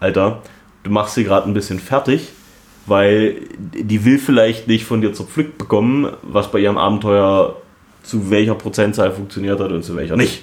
Alter, 0.00 0.42
du 0.82 0.90
machst 0.90 1.14
sie 1.14 1.24
gerade 1.24 1.48
ein 1.48 1.54
bisschen 1.54 1.80
fertig, 1.80 2.28
weil 2.86 3.36
die 3.58 4.04
will 4.04 4.18
vielleicht 4.18 4.68
nicht 4.68 4.84
von 4.84 5.00
dir 5.00 5.12
zerpflückt 5.12 5.58
bekommen, 5.58 6.12
was 6.22 6.50
bei 6.50 6.58
ihrem 6.58 6.78
Abenteuer 6.78 7.56
zu 8.02 8.30
welcher 8.30 8.54
Prozentzahl 8.54 9.12
funktioniert 9.12 9.60
hat 9.60 9.72
und 9.72 9.82
zu 9.82 9.96
welcher 9.96 10.16
nicht. 10.16 10.42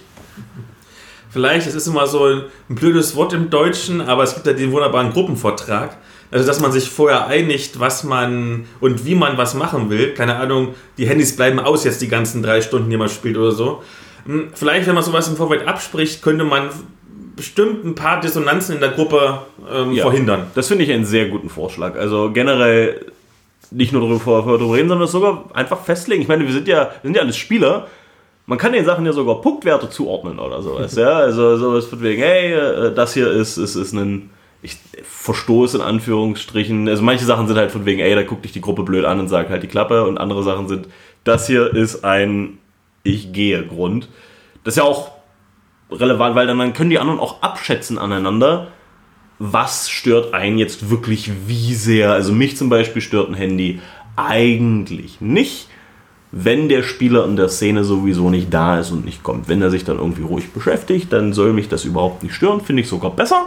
Vielleicht, 1.30 1.68
es 1.68 1.76
ist 1.76 1.88
immer 1.88 2.08
so 2.08 2.26
ein, 2.26 2.44
ein 2.70 2.76
blödes 2.76 3.16
Wort 3.16 3.34
im 3.34 3.50
Deutschen, 3.50 4.02
aber 4.02 4.24
es 4.24 4.36
gibt 4.36 4.48
ja 4.48 4.54
den 4.54 4.72
wunderbaren 4.72 5.12
Gruppenvertrag. 5.12 5.98
Also, 6.36 6.46
dass 6.46 6.60
man 6.60 6.74
sich 6.74 6.90
vorher 6.90 7.28
einigt, 7.28 7.80
was 7.80 8.04
man 8.04 8.66
und 8.82 9.06
wie 9.06 9.16
man 9.16 9.38
was 9.38 9.54
machen 9.54 9.90
will. 9.90 10.14
Keine 10.14 10.36
Ahnung, 10.36 10.76
die 10.98 11.08
Handys 11.08 11.34
bleiben 11.34 11.62
aus 11.62 11.86
jetzt 11.86 12.02
die 12.02 12.10
ganzen 12.10 12.44
drei 12.44 12.60
Stunden, 12.60 12.90
die 12.90 12.98
man 12.98 13.08
spielt 13.08 13.38
oder 13.38 13.54
so. 13.54 13.82
Hm, 14.26 14.50
vielleicht, 14.54 14.86
wenn 14.86 14.96
man 14.96 15.04
sowas 15.06 15.30
im 15.30 15.38
Vorfeld 15.38 15.66
abspricht, 15.66 16.22
könnte 16.22 16.44
man 16.44 16.72
bestimmt 17.38 17.86
ein 17.86 17.96
paar 17.96 18.20
Dissonanzen 18.20 18.76
in 18.76 18.82
der 18.82 18.90
Gruppe 18.90 19.44
ähm, 19.72 19.94
ja, 19.94 20.04
verhindern. 20.04 20.48
Das 20.56 20.68
finde 20.68 20.84
ich 20.84 20.92
einen 20.92 21.06
sehr 21.06 21.30
guten 21.30 21.48
Vorschlag. 21.48 21.96
Also 21.96 22.30
generell 22.34 23.06
nicht 23.72 23.94
nur 23.94 24.02
darüber, 24.02 24.58
darüber 24.58 24.76
reden, 24.76 24.90
sondern 24.90 25.08
sogar 25.08 25.46
einfach 25.54 25.86
festlegen. 25.86 26.22
Ich 26.22 26.28
meine, 26.28 26.46
wir 26.46 26.52
sind 26.52 26.68
ja, 26.68 26.92
wir 27.02 27.08
sind 27.08 27.16
ja 27.16 27.22
alles 27.22 27.38
Spieler. 27.38 27.88
Man 28.46 28.58
kann 28.58 28.74
den 28.74 28.84
Sachen 28.84 29.06
ja 29.06 29.14
sogar 29.14 29.40
Punktwerte 29.40 29.90
zuordnen 29.90 30.38
oder 30.40 30.62
sowas. 30.62 30.96
ja, 30.98 31.14
also 31.14 31.56
sowas 31.56 31.86
von 31.86 32.02
wegen, 32.02 32.22
hey, 32.22 32.52
äh, 32.52 32.94
das 32.94 33.14
hier 33.14 33.32
ist, 33.32 33.56
ist, 33.56 33.78
ist 33.78 33.94
ein 33.94 34.32
ich 34.66 34.78
verstoße 35.04 35.78
in 35.78 35.84
Anführungsstrichen. 35.84 36.90
Also 36.90 37.04
manche 37.04 37.26
Sachen 37.26 37.48
sind 37.48 37.58
halt 37.58 37.72
von 37.72 37.86
wegen, 37.86 38.00
ey, 38.00 38.16
da 38.16 38.24
guckt 38.24 38.44
dich 38.44 38.52
die 38.52 38.62
Gruppe 38.62 38.84
blöd 38.84 39.06
an 39.06 39.20
und 39.20 39.28
sagt 39.28 39.52
halt 39.52 39.64
die 39.64 39.68
Klappe. 39.68 40.06
Und 40.06 40.18
andere 40.18 40.44
Sachen 40.44 40.68
sind, 40.68 40.88
das 41.24 41.48
hier 41.48 41.74
ist 41.74 42.04
ein 42.04 42.58
Ich 43.04 43.32
gehe 43.32 43.66
Grund. 43.66 44.10
Das 44.64 44.74
ist 44.74 44.78
ja 44.78 44.84
auch 44.84 45.12
relevant, 45.92 46.36
weil 46.36 46.48
dann 46.48 46.74
können 46.74 46.90
die 46.90 46.98
anderen 46.98 47.20
auch 47.20 47.44
abschätzen 47.44 48.00
aneinander, 48.00 48.70
was 49.38 49.90
stört 49.90 50.34
einen 50.34 50.58
jetzt 50.58 50.90
wirklich 50.90 51.32
wie 51.46 51.76
sehr. 51.76 52.12
Also 52.12 52.34
mich 52.34 52.58
zum 52.58 52.70
Beispiel 52.70 53.04
stört 53.04 53.30
ein 53.30 53.36
Handy 53.36 53.80
eigentlich 54.16 55.22
nicht, 55.22 55.70
wenn 56.32 56.70
der 56.70 56.82
Spieler 56.82 57.26
in 57.26 57.36
der 57.36 57.50
Szene 57.50 57.84
sowieso 57.84 58.32
nicht 58.32 58.52
da 58.52 58.80
ist 58.80 58.90
und 58.90 59.06
nicht 59.06 59.22
kommt. 59.22 59.48
Wenn 59.48 59.62
er 59.62 59.70
sich 59.70 59.84
dann 59.84 60.00
irgendwie 60.00 60.24
ruhig 60.24 60.52
beschäftigt, 60.52 61.14
dann 61.14 61.34
soll 61.34 61.54
mich 61.54 61.70
das 61.70 61.86
überhaupt 61.86 62.24
nicht 62.24 62.34
stören, 62.34 62.62
finde 62.62 62.82
ich 62.82 62.90
sogar 62.90 63.12
besser 63.12 63.46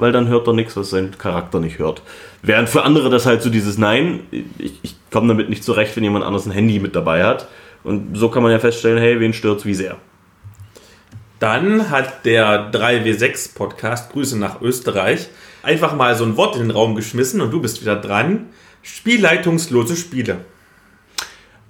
weil 0.00 0.12
dann 0.12 0.28
hört 0.28 0.46
er 0.46 0.52
nichts, 0.54 0.76
was 0.76 0.90
sein 0.90 1.16
Charakter 1.18 1.60
nicht 1.60 1.78
hört. 1.78 2.02
Während 2.42 2.68
für 2.68 2.82
andere 2.82 3.10
das 3.10 3.26
halt 3.26 3.42
so 3.42 3.50
dieses 3.50 3.78
Nein, 3.78 4.20
ich, 4.58 4.78
ich 4.82 4.96
komme 5.10 5.28
damit 5.28 5.50
nicht 5.50 5.62
zurecht, 5.62 5.96
wenn 5.96 6.04
jemand 6.04 6.24
anders 6.24 6.46
ein 6.46 6.52
Handy 6.52 6.78
mit 6.78 6.96
dabei 6.96 7.24
hat. 7.24 7.48
Und 7.82 8.16
so 8.16 8.28
kann 8.30 8.42
man 8.42 8.52
ja 8.52 8.58
feststellen, 8.58 8.98
hey, 8.98 9.20
wen 9.20 9.32
stört's 9.32 9.64
wie 9.64 9.74
sehr. 9.74 9.96
Dann 11.38 11.90
hat 11.90 12.26
der 12.26 12.70
3W6 12.70 13.54
Podcast, 13.54 14.12
Grüße 14.12 14.38
nach 14.38 14.60
Österreich, 14.60 15.28
einfach 15.62 15.94
mal 15.94 16.14
so 16.14 16.24
ein 16.24 16.36
Wort 16.36 16.56
in 16.56 16.62
den 16.62 16.70
Raum 16.70 16.94
geschmissen 16.94 17.40
und 17.40 17.50
du 17.50 17.60
bist 17.60 17.80
wieder 17.80 17.96
dran. 17.96 18.46
Spielleitungslose 18.82 19.96
Spiele. 19.96 20.44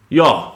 Ja, 0.08 0.54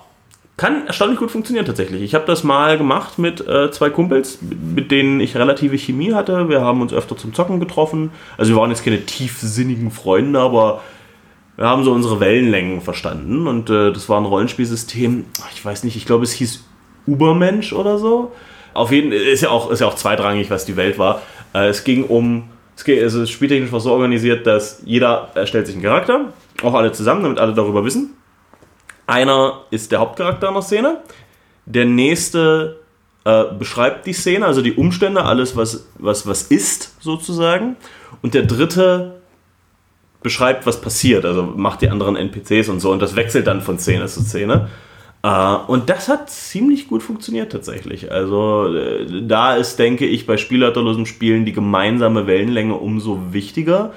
kann 0.56 0.86
erstaunlich 0.86 1.18
gut 1.18 1.32
funktionieren 1.32 1.66
tatsächlich. 1.66 2.02
Ich 2.02 2.14
habe 2.14 2.26
das 2.26 2.44
mal 2.44 2.78
gemacht 2.78 3.18
mit 3.18 3.46
äh, 3.46 3.72
zwei 3.72 3.90
Kumpels, 3.90 4.38
mit 4.40 4.92
denen 4.92 5.18
ich 5.20 5.36
relative 5.36 5.76
Chemie 5.76 6.14
hatte. 6.14 6.48
Wir 6.48 6.60
haben 6.60 6.80
uns 6.80 6.92
öfter 6.92 7.16
zum 7.16 7.34
Zocken 7.34 7.58
getroffen. 7.58 8.10
Also 8.38 8.52
wir 8.52 8.60
waren 8.60 8.70
jetzt 8.70 8.84
keine 8.84 9.04
tiefsinnigen 9.04 9.90
Freunde, 9.90 10.38
aber 10.38 10.82
wir 11.56 11.66
haben 11.66 11.82
so 11.82 11.92
unsere 11.92 12.20
Wellenlängen 12.20 12.82
verstanden. 12.82 13.48
Und 13.48 13.68
äh, 13.68 13.92
das 13.92 14.08
war 14.08 14.20
ein 14.20 14.26
Rollenspielsystem, 14.26 15.24
ich 15.52 15.64
weiß 15.64 15.82
nicht, 15.82 15.96
ich 15.96 16.06
glaube 16.06 16.22
es 16.22 16.32
hieß 16.32 16.64
Ubermensch 17.06 17.72
oder 17.72 17.98
so. 17.98 18.30
Auf 18.74 18.92
jeden 18.92 19.10
Fall 19.10 19.20
ist 19.20 19.40
ja 19.40 19.50
auch, 19.50 19.70
ist 19.72 19.80
ja 19.80 19.88
auch 19.88 19.94
zweitrangig, 19.94 20.50
was 20.50 20.64
die 20.64 20.76
Welt 20.76 21.00
war. 21.00 21.22
Äh, 21.52 21.66
es 21.66 21.82
ging 21.82 22.04
um, 22.04 22.44
es 22.76 22.84
ging, 22.84 23.02
also 23.02 23.26
spieltechnisch 23.26 23.72
war 23.72 23.80
so 23.80 23.90
organisiert, 23.90 24.46
dass 24.46 24.82
jeder 24.84 25.30
erstellt 25.34 25.66
sich 25.66 25.74
einen 25.74 25.84
Charakter, 25.84 26.32
auch 26.62 26.74
alle 26.74 26.92
zusammen, 26.92 27.24
damit 27.24 27.40
alle 27.40 27.54
darüber 27.54 27.84
wissen 27.84 28.14
einer 29.06 29.62
ist 29.70 29.92
der 29.92 30.00
Hauptcharakter 30.00 30.48
in 30.48 30.54
der 30.54 30.62
Szene, 30.62 30.96
der 31.66 31.84
nächste 31.84 32.80
äh, 33.24 33.44
beschreibt 33.58 34.06
die 34.06 34.12
Szene, 34.12 34.46
also 34.46 34.62
die 34.62 34.74
Umstände, 34.74 35.24
alles, 35.24 35.56
was, 35.56 35.88
was, 35.98 36.26
was 36.26 36.42
ist, 36.42 36.94
sozusagen. 37.00 37.76
Und 38.22 38.34
der 38.34 38.42
dritte 38.42 39.20
beschreibt, 40.22 40.66
was 40.66 40.80
passiert, 40.80 41.24
also 41.24 41.42
macht 41.42 41.82
die 41.82 41.90
anderen 41.90 42.16
NPCs 42.16 42.68
und 42.68 42.80
so. 42.80 42.90
Und 42.90 43.00
das 43.00 43.16
wechselt 43.16 43.46
dann 43.46 43.60
von 43.60 43.78
Szene 43.78 44.06
zu 44.06 44.22
Szene. 44.22 44.68
Uh, 45.26 45.56
und 45.68 45.88
das 45.88 46.08
hat 46.08 46.28
ziemlich 46.28 46.86
gut 46.86 47.02
funktioniert 47.02 47.50
tatsächlich. 47.50 48.12
Also 48.12 48.74
äh, 48.74 49.22
da 49.26 49.56
ist, 49.56 49.78
denke 49.78 50.04
ich, 50.04 50.26
bei 50.26 50.36
spielleiterlosen 50.36 51.06
Spielen 51.06 51.46
die 51.46 51.52
gemeinsame 51.52 52.26
Wellenlänge 52.26 52.74
umso 52.74 53.32
wichtiger. 53.32 53.94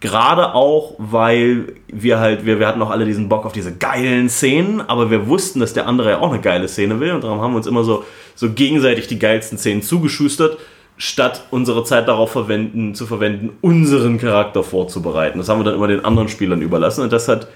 Gerade 0.00 0.54
auch, 0.54 0.94
weil 0.96 1.74
wir 1.88 2.20
halt, 2.20 2.46
wir, 2.46 2.58
wir 2.58 2.66
hatten 2.66 2.80
auch 2.80 2.88
alle 2.88 3.04
diesen 3.04 3.28
Bock 3.28 3.44
auf 3.44 3.52
diese 3.52 3.76
geilen 3.76 4.30
Szenen, 4.30 4.80
aber 4.80 5.10
wir 5.10 5.26
wussten, 5.26 5.60
dass 5.60 5.74
der 5.74 5.86
andere 5.86 6.10
ja 6.10 6.18
auch 6.20 6.32
eine 6.32 6.40
geile 6.40 6.68
Szene 6.68 7.00
will 7.00 7.12
und 7.12 7.22
darum 7.22 7.42
haben 7.42 7.52
wir 7.52 7.58
uns 7.58 7.66
immer 7.66 7.84
so, 7.84 8.04
so 8.34 8.50
gegenseitig 8.50 9.08
die 9.08 9.18
geilsten 9.18 9.58
Szenen 9.58 9.82
zugeschustert, 9.82 10.56
statt 10.96 11.44
unsere 11.50 11.84
Zeit 11.84 12.08
darauf 12.08 12.32
verwenden, 12.32 12.94
zu 12.94 13.06
verwenden, 13.06 13.50
unseren 13.60 14.18
Charakter 14.18 14.62
vorzubereiten. 14.62 15.38
Das 15.38 15.50
haben 15.50 15.60
wir 15.60 15.64
dann 15.64 15.74
immer 15.74 15.88
den 15.88 16.02
anderen 16.02 16.28
Spielern 16.30 16.62
überlassen 16.62 17.02
und 17.02 17.12
das 17.12 17.28
hat 17.28 17.48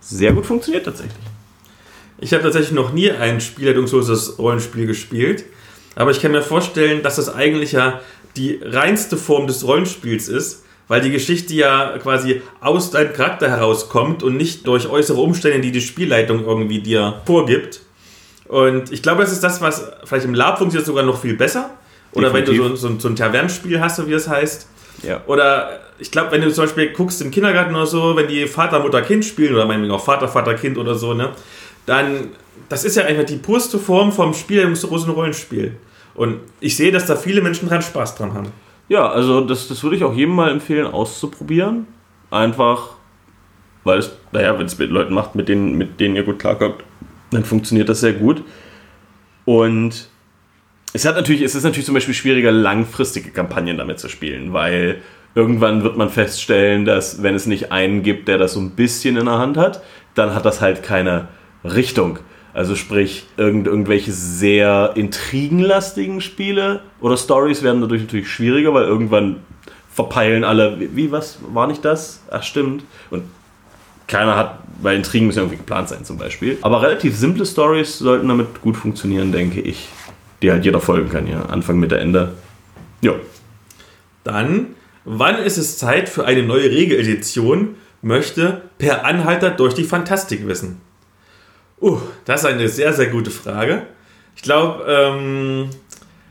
sehr 0.00 0.34
gut 0.34 0.44
funktioniert 0.44 0.84
tatsächlich. 0.84 1.16
Ich 2.18 2.34
habe 2.34 2.42
tatsächlich 2.42 2.72
noch 2.72 2.92
nie 2.92 3.10
ein 3.10 3.40
spielleitungsloses 3.40 4.38
Rollenspiel 4.38 4.86
gespielt, 4.86 5.44
aber 5.94 6.10
ich 6.10 6.20
kann 6.20 6.32
mir 6.32 6.42
vorstellen, 6.42 7.02
dass 7.02 7.16
das 7.16 7.34
eigentlich 7.34 7.72
ja 7.72 8.00
die 8.36 8.60
reinste 8.62 9.16
Form 9.16 9.46
des 9.46 9.66
Rollenspiels 9.66 10.28
ist, 10.28 10.65
weil 10.88 11.00
die 11.00 11.10
Geschichte 11.10 11.54
ja 11.54 11.98
quasi 11.98 12.42
aus 12.60 12.90
deinem 12.90 13.12
Charakter 13.12 13.48
herauskommt 13.48 14.22
und 14.22 14.36
nicht 14.36 14.66
durch 14.66 14.88
äußere 14.88 15.20
Umstände, 15.20 15.60
die 15.60 15.72
die 15.72 15.80
Spielleitung 15.80 16.44
irgendwie 16.44 16.80
dir 16.80 17.20
vorgibt. 17.24 17.80
Und 18.48 18.92
ich 18.92 19.02
glaube, 19.02 19.22
das 19.22 19.32
ist 19.32 19.42
das, 19.42 19.60
was 19.60 19.90
vielleicht 20.04 20.24
im 20.24 20.34
Lab 20.34 20.58
funktioniert 20.58 20.86
sogar 20.86 21.04
noch 21.04 21.20
viel 21.20 21.34
besser. 21.34 21.70
Oder 22.12 22.30
Definitiv. 22.30 22.62
wenn 22.62 22.70
du 22.70 22.76
so, 22.76 22.88
so, 22.88 22.98
so 22.98 23.08
ein 23.08 23.16
Tavernenspiel 23.16 23.80
hast, 23.80 23.96
so 23.96 24.06
wie 24.06 24.12
es 24.12 24.28
heißt. 24.28 24.68
Ja. 25.02 25.22
Oder 25.26 25.80
ich 25.98 26.10
glaube, 26.10 26.30
wenn 26.30 26.40
du 26.40 26.52
zum 26.52 26.64
Beispiel 26.64 26.92
guckst 26.92 27.20
im 27.20 27.30
Kindergarten 27.30 27.74
oder 27.74 27.86
so, 27.86 28.16
wenn 28.16 28.28
die 28.28 28.46
Vater, 28.46 28.80
Mutter, 28.80 29.02
Kind 29.02 29.24
spielen, 29.24 29.54
oder 29.54 29.66
meinetwegen 29.66 29.92
auch 29.92 30.04
Vater, 30.04 30.28
Vater, 30.28 30.54
Kind 30.54 30.78
oder 30.78 30.94
so, 30.94 31.14
ne, 31.14 31.30
dann, 31.84 32.28
das 32.68 32.84
ist 32.84 32.96
ja 32.96 33.04
einfach 33.04 33.24
die 33.24 33.36
purste 33.36 33.78
Form 33.78 34.12
vom 34.12 34.34
Spiel 34.34 34.60
im 34.60 34.74
großen 34.74 35.10
Rollenspiel. 35.10 35.76
Und 36.14 36.40
ich 36.60 36.76
sehe, 36.76 36.92
dass 36.92 37.06
da 37.06 37.16
viele 37.16 37.42
Menschen 37.42 37.68
dran 37.68 37.82
Spaß 37.82 38.14
dran 38.14 38.32
haben. 38.34 38.52
Ja, 38.88 39.08
also 39.08 39.40
das, 39.40 39.68
das 39.68 39.82
würde 39.82 39.96
ich 39.96 40.04
auch 40.04 40.14
jedem 40.14 40.34
mal 40.34 40.50
empfehlen, 40.50 40.86
auszuprobieren. 40.86 41.86
Einfach, 42.30 42.90
weil 43.84 43.98
es, 43.98 44.16
naja, 44.32 44.58
wenn 44.58 44.66
es 44.66 44.78
mit 44.78 44.90
Leuten 44.90 45.14
macht, 45.14 45.34
mit 45.34 45.48
denen, 45.48 45.76
mit 45.76 46.00
denen 46.00 46.16
ihr 46.16 46.22
gut 46.22 46.38
klarkommt, 46.38 46.76
dann 47.30 47.44
funktioniert 47.44 47.88
das 47.88 48.00
sehr 48.00 48.12
gut. 48.12 48.42
Und 49.44 50.08
es 50.92 51.04
hat 51.04 51.16
natürlich, 51.16 51.42
es 51.42 51.54
ist 51.54 51.64
natürlich 51.64 51.86
zum 51.86 51.94
Beispiel 51.94 52.14
schwieriger, 52.14 52.50
langfristige 52.52 53.30
Kampagnen 53.30 53.76
damit 53.76 53.98
zu 53.98 54.08
spielen, 54.08 54.52
weil 54.52 55.02
irgendwann 55.34 55.82
wird 55.82 55.96
man 55.96 56.08
feststellen, 56.08 56.84
dass 56.84 57.22
wenn 57.22 57.34
es 57.34 57.46
nicht 57.46 57.70
einen 57.70 58.02
gibt, 58.02 58.28
der 58.28 58.38
das 58.38 58.54
so 58.54 58.60
ein 58.60 58.70
bisschen 58.70 59.16
in 59.16 59.26
der 59.26 59.38
Hand 59.38 59.56
hat, 59.56 59.82
dann 60.14 60.34
hat 60.34 60.46
das 60.46 60.60
halt 60.60 60.82
keine 60.82 61.28
Richtung. 61.64 62.18
Also 62.56 62.74
sprich, 62.74 63.26
irgend, 63.36 63.66
irgendwelche 63.66 64.12
sehr 64.12 64.92
intrigenlastigen 64.94 66.22
Spiele 66.22 66.80
oder 67.02 67.18
Stories 67.18 67.62
werden 67.62 67.82
dadurch 67.82 68.00
natürlich 68.00 68.30
schwieriger, 68.30 68.72
weil 68.72 68.84
irgendwann 68.84 69.40
verpeilen 69.92 70.42
alle, 70.42 70.78
wie, 70.94 71.12
was, 71.12 71.38
war 71.52 71.66
nicht 71.66 71.84
das? 71.84 72.22
Ach 72.30 72.42
stimmt. 72.42 72.82
Und 73.10 73.24
keiner 74.06 74.36
hat, 74.36 74.60
weil 74.80 74.96
Intrigen 74.96 75.26
müssen 75.26 75.40
irgendwie 75.40 75.58
geplant 75.58 75.90
sein 75.90 76.06
zum 76.06 76.16
Beispiel. 76.16 76.56
Aber 76.62 76.80
relativ 76.80 77.14
simple 77.14 77.44
Stories 77.44 77.98
sollten 77.98 78.26
damit 78.26 78.62
gut 78.62 78.78
funktionieren, 78.78 79.32
denke 79.32 79.60
ich. 79.60 79.90
Die 80.40 80.50
halt 80.50 80.64
jeder 80.64 80.80
folgen 80.80 81.10
kann, 81.10 81.26
ja. 81.26 81.42
Anfang, 81.42 81.78
Mitte, 81.78 81.98
Ende. 81.98 82.36
Ja. 83.02 83.12
Dann, 84.24 84.68
wann 85.04 85.36
ist 85.36 85.58
es 85.58 85.76
Zeit 85.76 86.08
für 86.08 86.24
eine 86.24 86.42
neue 86.42 86.70
Regeledition? 86.70 87.74
Möchte 88.00 88.62
per 88.78 89.04
Anhalter 89.04 89.50
durch 89.50 89.74
die 89.74 89.84
Fantastik 89.84 90.46
wissen. 90.46 90.80
Uh, 91.80 91.98
das 92.24 92.40
ist 92.40 92.46
eine 92.46 92.68
sehr, 92.68 92.92
sehr 92.92 93.06
gute 93.06 93.30
Frage. 93.30 93.86
Ich 94.34 94.42
glaube, 94.42 94.84
ähm, 94.88 95.70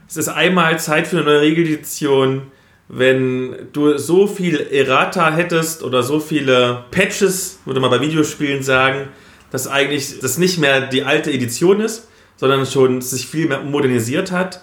es 0.08 0.18
ist 0.18 0.28
einmal 0.28 0.80
Zeit 0.80 1.08
für 1.08 1.18
eine 1.18 1.26
neue 1.26 1.42
Regeledition, 1.42 2.44
wenn 2.88 3.70
du 3.74 3.98
so 3.98 4.28
viel 4.28 4.60
Errata 4.72 5.34
hättest 5.34 5.84
oder 5.84 6.04
so 6.04 6.20
viele 6.20 6.86
Patches, 6.92 7.60
würde 7.66 7.80
man 7.80 7.90
bei 7.90 8.00
Videospielen 8.00 8.62
sagen, 8.62 9.08
dass 9.52 9.68
eigentlich 9.68 10.20
das 10.20 10.38
nicht 10.38 10.60
mehr 10.60 10.82
die 10.82 11.04
alte 11.04 11.32
Edition 11.32 11.80
ist, 11.82 12.08
sondern 12.38 12.66
schon 12.66 13.02
sich 13.02 13.28
viel 13.28 13.48
mehr 13.48 13.62
modernisiert 13.62 14.32
hat. 14.32 14.62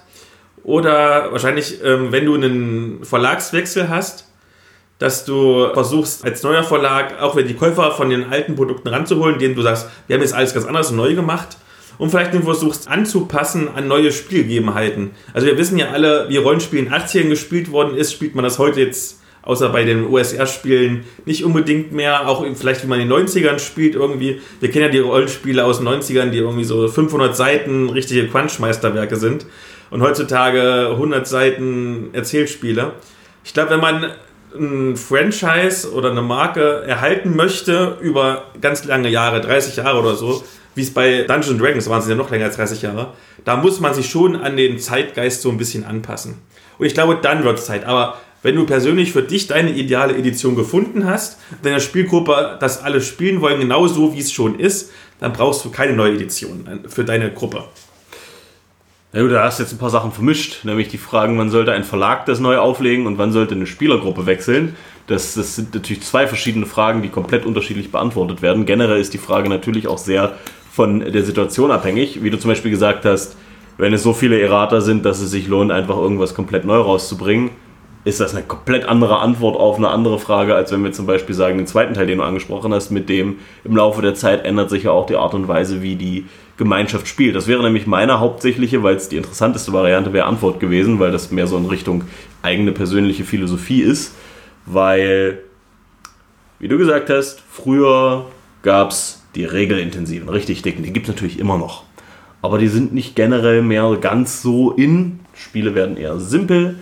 Oder 0.63 1.33
wahrscheinlich, 1.33 1.83
ähm, 1.83 2.13
wenn 2.13 2.27
du 2.27 2.35
einen 2.35 3.05
Verlagswechsel 3.05 3.89
hast, 3.89 4.29
dass 5.03 5.25
du 5.25 5.67
versuchst, 5.75 6.25
als 6.25 6.45
neuer 6.45 6.63
Verlag 6.63 7.21
auch 7.21 7.35
wieder 7.35 7.49
die 7.49 7.55
Käufer 7.55 7.91
von 7.91 8.09
den 8.09 8.31
alten 8.31 8.55
Produkten 8.55 8.87
ranzuholen, 8.87 9.41
denen 9.41 9.57
du 9.57 9.63
sagst, 9.63 9.89
wir 10.07 10.15
haben 10.15 10.23
jetzt 10.23 10.33
alles 10.33 10.55
ganz 10.55 10.65
anders 10.65 10.93
neu 10.93 11.17
gemacht. 11.17 11.57
Und 11.99 12.11
vielleicht 12.11 12.33
nur 12.33 12.43
versuchst 12.45 12.89
anzupassen 12.89 13.69
an 13.75 13.89
neue 13.89 14.13
Spielgegebenheiten. 14.13 15.11
Also 15.35 15.49
wir 15.49 15.59
wissen 15.59 15.77
ja 15.77 15.91
alle, 15.91 16.29
wie 16.29 16.37
Rollenspiel 16.37 16.79
in 16.79 16.93
80ern 16.93 17.29
gespielt 17.29 17.73
worden 17.73 17.97
ist, 17.97 18.13
spielt 18.13 18.37
man 18.37 18.45
das 18.45 18.61
heute 18.61 18.81
jetzt 18.81 19.21
außer 19.43 19.71
bei 19.71 19.85
den 19.85 20.07
USR-Spielen 20.07 21.05
nicht 21.27 21.45
unbedingt 21.45 21.93
mehr, 21.93 22.29
auch 22.29 22.47
vielleicht 22.55 22.85
wie 22.85 22.87
man 22.87 23.01
in 23.01 23.09
den 23.09 23.27
90ern 23.27 23.59
spielt 23.59 23.97
irgendwie. 23.97 24.41
Wir 24.61 24.71
kennen 24.71 24.85
ja 24.85 24.91
die 24.91 25.01
Rollenspiele 25.01 25.65
aus 25.65 25.79
den 25.79 25.89
90ern, 25.89 26.31
die 26.31 26.39
irgendwie 26.39 26.65
so 26.65 26.87
500 26.87 27.37
Seiten 27.37 27.91
richtige 27.91 28.29
Crunch-Meisterwerke 28.29 29.17
sind 29.17 29.47
und 29.91 30.01
heutzutage 30.01 30.91
100 30.93 31.27
Seiten 31.27 32.11
Erzählspiele. 32.13 32.93
Ich 33.45 33.53
glaube, 33.53 33.71
wenn 33.71 33.81
man 33.81 34.13
ein 34.55 34.97
Franchise 34.97 35.93
oder 35.93 36.11
eine 36.11 36.23
Marke 36.23 36.83
erhalten 36.87 37.37
möchte 37.37 37.99
über 38.01 38.45
ganz 38.61 38.85
lange 38.85 39.09
Jahre, 39.09 39.41
30 39.41 39.77
Jahre 39.77 40.01
oder 40.01 40.15
so, 40.15 40.43
wie 40.75 40.83
es 40.83 40.93
bei 40.93 41.23
Dungeons 41.23 41.61
Dragons 41.61 41.89
waren, 41.89 42.01
sind 42.01 42.13
ja 42.13 42.17
noch 42.17 42.31
länger 42.31 42.47
als 42.47 42.57
30 42.57 42.83
Jahre, 42.83 43.13
da 43.45 43.57
muss 43.57 43.81
man 43.81 43.95
sich 43.95 44.09
schon 44.09 44.37
an 44.37 44.57
den 44.57 44.79
Zeitgeist 44.79 45.43
so 45.43 45.51
ein 45.51 45.59
bisschen 45.59 45.85
anpassen. 45.85 46.39
Und 46.79 46.87
ich 46.87 46.95
glaube, 46.95 47.19
dann 47.21 47.45
wird 47.45 47.59
es 47.59 47.67
Zeit. 47.67 47.85
Aber 47.85 48.19
wenn 48.43 48.57
du 48.57 48.67
persönlich 48.67 49.13
für 49.13 49.23
dich 49.23 49.47
deine 49.47 49.71
ideale 49.71 50.17
Edition 50.17 50.57
gefunden 50.57 51.07
hast, 51.07 51.39
deiner 51.63 51.81
Spielgruppe 51.81 52.57
das 52.61 52.83
alle 52.83 53.01
spielen 53.01 53.41
wollen, 53.41 53.61
genauso 53.61 54.15
wie 54.15 54.21
es 54.21 54.33
schon 54.33 54.59
ist, 54.59 54.91
dann 55.21 55.33
brauchst 55.33 55.65
du 55.65 55.71
keine 55.71 55.93
neue 55.93 56.15
Edition 56.15 56.81
für 56.89 57.05
deine 57.05 57.31
Gruppe. 57.31 57.65
Ja 59.15 59.21
gut, 59.21 59.31
da 59.31 59.45
hast 59.45 59.59
du 59.59 59.65
jetzt 59.65 59.73
ein 59.73 59.79
paar 59.79 59.91
Sachen 59.91 60.11
vermischt, 60.11 60.65
nämlich 60.65 60.89
die 60.89 60.97
Fragen, 60.97 61.37
wann 61.37 61.51
sollte 61.51 61.73
ein 61.73 61.85
Verlag 61.85 62.25
das 62.25 62.41
neu 62.41 62.57
auflegen 62.57 63.07
und 63.07 63.19
wann 63.19 63.31
sollte 63.31 63.55
eine 63.55 63.67
Spielergruppe 63.67 64.25
wechseln. 64.25 64.75
Das, 65.07 65.35
das 65.35 65.55
sind 65.55 65.75
natürlich 65.75 66.03
zwei 66.03 66.27
verschiedene 66.27 66.65
Fragen, 66.65 67.03
die 67.03 67.11
komplett 67.11 67.45
unterschiedlich 67.45 67.93
beantwortet 67.93 68.41
werden. 68.41 68.65
Generell 68.65 68.99
ist 68.99 69.13
die 69.13 69.19
Frage 69.19 69.51
natürlich 69.51 69.87
auch 69.87 69.99
sehr 69.99 70.39
von 70.71 71.01
der 71.01 71.25
Situation 71.25 71.71
abhängig. 71.71 72.23
Wie 72.23 72.31
du 72.31 72.39
zum 72.39 72.49
Beispiel 72.49 72.71
gesagt 72.71 73.05
hast, 73.05 73.37
wenn 73.77 73.93
es 73.93 74.03
so 74.03 74.15
viele 74.15 74.41
Errata 74.41 74.81
sind, 74.81 75.05
dass 75.05 75.21
es 75.21 75.31
sich 75.31 75.47
lohnt, 75.47 75.73
einfach 75.73 75.99
irgendwas 75.99 76.35
komplett 76.35 76.65
neu 76.65 76.79
rauszubringen, 76.79 77.51
ist 78.05 78.21
das 78.21 78.35
eine 78.35 78.45
komplett 78.45 78.85
andere 78.85 79.21
Antwort 79.21 79.57
auf 79.57 79.77
eine 79.77 79.89
andere 79.89 80.19
Frage, 80.19 80.55
als 80.55 80.73
wenn 80.73 80.83
wir 80.83 80.93
zum 80.93 81.07
Beispiel 81.07 81.35
sagen, 81.35 81.59
den 81.59 81.69
zweiten 81.69 81.95
Teil, 81.95 82.07
den 82.07 82.19
du 82.19 82.25
angesprochen 82.25 82.75
hast, 82.75 82.91
mit 82.91 83.09
dem 83.09 83.37
im 83.63 83.77
Laufe 83.77 84.03
der 84.03 84.15
Zeit 84.15 84.45
ändert 84.45 84.71
sich 84.71 84.85
ja 84.85 84.91
auch 84.91 85.07
die 85.07 85.17
Art 85.17 85.35
und 85.35 85.47
Weise, 85.47 85.83
wie 85.83 85.95
die 85.95 86.27
Gemeinschaft 86.57 87.07
spielt. 87.07 87.37
Das 87.37 87.47
wäre 87.47 87.63
nämlich 87.63 87.87
meine 87.87 88.19
hauptsächliche, 88.19 88.83
weil 88.83 88.97
es 88.97 89.09
die 89.09 89.17
interessanteste 89.17 89.73
Variante 89.73 90.13
wäre, 90.13 90.27
Antwort 90.27 90.59
gewesen, 90.59 90.99
weil 90.99 91.13
das 91.13 91.31
mehr 91.31 91.47
so 91.47 91.57
in 91.57 91.67
Richtung 91.67 92.05
eigene 92.43 92.73
persönliche 92.73 93.25
Philosophie 93.25 93.83
ist. 93.83 94.15
Weil, 94.67 95.39
wie 96.59 96.69
du 96.69 96.79
gesagt 96.79 97.09
hast, 97.09 97.41
früher 97.41 98.27
gab 98.63 98.91
es 98.91 99.23
die 99.37 99.45
regelintensiven, 99.45 100.29
richtig 100.29 100.63
dicken, 100.63 100.83
die 100.83 100.93
gibt 100.93 101.09
es 101.09 101.15
natürlich 101.15 101.39
immer 101.39 101.57
noch. 101.57 101.85
Aber 102.43 102.59
die 102.59 102.69
sind 102.69 102.93
nicht 102.93 103.15
generell 103.15 103.63
mehr 103.63 103.97
ganz 104.01 104.43
so 104.43 104.73
in. 104.73 105.21
Spiele 105.35 105.77
werden 105.77 105.97
eher 105.97 106.19
simpel 106.19 106.77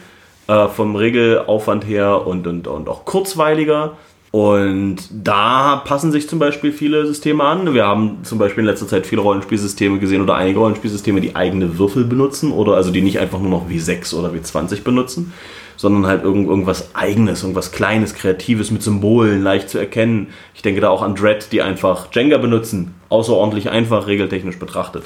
äh, 0.50 0.66
vom 0.66 0.96
Regelaufwand 0.96 1.86
her 1.86 2.26
und, 2.26 2.46
und, 2.48 2.66
und 2.66 2.88
auch 2.88 3.04
kurzweiliger. 3.04 3.92
Und 4.32 4.96
da 5.12 5.76
passen 5.84 6.10
sich 6.10 6.28
zum 6.28 6.40
Beispiel 6.40 6.72
viele 6.72 7.06
Systeme 7.06 7.44
an. 7.44 7.72
Wir 7.72 7.86
haben 7.86 8.18
zum 8.24 8.38
Beispiel 8.38 8.62
in 8.62 8.66
letzter 8.66 8.88
Zeit 8.88 9.06
viele 9.06 9.22
Rollenspielsysteme 9.22 9.98
gesehen 9.98 10.22
oder 10.22 10.34
einige 10.34 10.58
Rollenspielsysteme, 10.58 11.20
die 11.20 11.36
eigene 11.36 11.78
Würfel 11.78 12.04
benutzen 12.04 12.50
oder 12.52 12.74
also 12.74 12.90
die 12.90 13.00
nicht 13.00 13.20
einfach 13.20 13.38
nur 13.40 13.50
noch 13.50 13.68
W6 13.68 14.14
oder 14.14 14.30
W20 14.30 14.82
benutzen, 14.82 15.32
sondern 15.76 16.06
halt 16.06 16.24
irgend, 16.24 16.48
irgendwas 16.48 16.94
eigenes, 16.94 17.42
irgendwas 17.42 17.70
Kleines, 17.70 18.14
Kreatives 18.14 18.72
mit 18.72 18.82
Symbolen, 18.82 19.42
leicht 19.42 19.68
zu 19.68 19.78
erkennen. 19.78 20.28
Ich 20.54 20.62
denke 20.62 20.80
da 20.80 20.90
auch 20.90 21.02
an 21.02 21.14
Dread, 21.14 21.52
die 21.52 21.62
einfach 21.62 22.08
Jenga 22.12 22.38
benutzen, 22.38 22.94
außerordentlich 23.08 23.70
einfach, 23.70 24.08
regeltechnisch 24.08 24.58
betrachtet. 24.58 25.04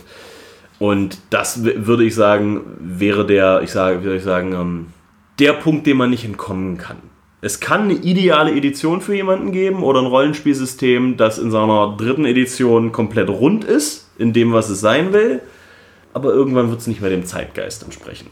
Und 0.78 1.18
das 1.30 1.64
würde 1.64 2.04
ich 2.04 2.14
sagen, 2.14 2.62
wäre 2.78 3.26
der, 3.26 3.62
ich 3.62 3.70
sage, 3.70 4.02
soll 4.02 4.16
ich 4.16 4.22
sagen, 4.22 4.52
ähm, 4.52 4.86
der 5.38 5.52
Punkt, 5.54 5.86
dem 5.86 5.96
man 5.96 6.10
nicht 6.10 6.24
entkommen 6.24 6.78
kann. 6.78 6.98
Es 7.40 7.60
kann 7.60 7.82
eine 7.82 7.94
ideale 7.94 8.52
Edition 8.52 9.00
für 9.00 9.14
jemanden 9.14 9.52
geben 9.52 9.82
oder 9.82 10.00
ein 10.00 10.06
Rollenspielsystem, 10.06 11.16
das 11.16 11.38
in 11.38 11.50
seiner 11.50 11.94
dritten 11.98 12.24
Edition 12.24 12.90
komplett 12.90 13.28
rund 13.28 13.64
ist, 13.64 14.10
in 14.18 14.32
dem, 14.32 14.52
was 14.52 14.70
es 14.70 14.80
sein 14.80 15.12
will, 15.12 15.42
aber 16.14 16.32
irgendwann 16.32 16.70
wird 16.70 16.80
es 16.80 16.86
nicht 16.86 17.02
mehr 17.02 17.10
dem 17.10 17.26
Zeitgeist 17.26 17.82
entsprechen. 17.82 18.28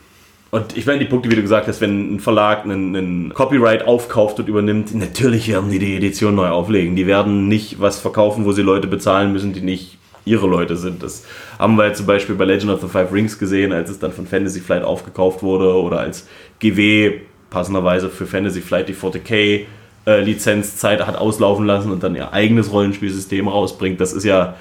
Und 0.51 0.77
ich 0.77 0.87
meine, 0.87 0.99
die 0.99 1.07
Punkte, 1.07 1.31
wie 1.31 1.35
du 1.35 1.43
gesagt 1.43 1.67
hast, 1.67 1.81
wenn 1.81 2.15
ein 2.15 2.21
Verlag 2.21 2.65
einen, 2.65 2.95
einen, 2.95 3.35
Copyright 3.35 3.87
aufkauft 3.87 4.39
und 4.39 4.49
übernimmt, 4.49 4.95
natürlich 4.95 5.49
werden 5.49 5.71
die 5.71 5.79
die 5.79 5.97
Edition 5.97 6.35
neu 6.35 6.49
auflegen. 6.49 6.95
Die 6.95 7.07
werden 7.07 7.49
nicht 7.49 7.81
was 7.81 7.99
verkaufen, 7.99 8.45
wo 8.45 8.53
sie 8.53 8.63
Leute 8.63 8.87
bezahlen 8.87 9.33
müssen, 9.33 9.55
die 9.55 9.63
nicht 9.63 9.99
ihre 10.25 10.47
Leute 10.47 10.77
sind. 10.77 11.03
Das 11.03 11.25
haben 11.59 11.77
wir 11.77 11.93
zum 11.95 12.07
Beispiel 12.07 12.35
bei 12.35 12.45
Legend 12.45 12.73
of 12.73 12.81
the 12.81 12.89
Five 12.89 13.13
Rings 13.13 13.39
gesehen, 13.39 13.73
als 13.73 13.91
es 13.91 13.99
dann 13.99 14.13
von 14.13 14.27
Fantasy 14.27 14.61
Flight 14.61 14.85
aufgekauft 14.85 15.43
wurde 15.43 15.75
oder 15.75 16.01
als 16.01 16.27
GW 16.61 17.21
passenderweise 17.51 18.09
für 18.09 18.27
Fantasy 18.27 18.61
Flight 18.61 18.89
die 18.89 18.95
40k 18.95 19.67
äh, 20.07 20.21
Lizenzzeit 20.23 21.07
hat 21.07 21.17
auslaufen 21.17 21.67
lassen 21.67 21.93
und 21.93 22.03
dann 22.03 22.15
ihr 22.15 22.33
eigenes 22.33 22.73
Rollenspielsystem 22.73 23.47
rausbringt. 23.49 24.01
Das 24.01 24.13
ist 24.13 24.25
ja 24.25 24.57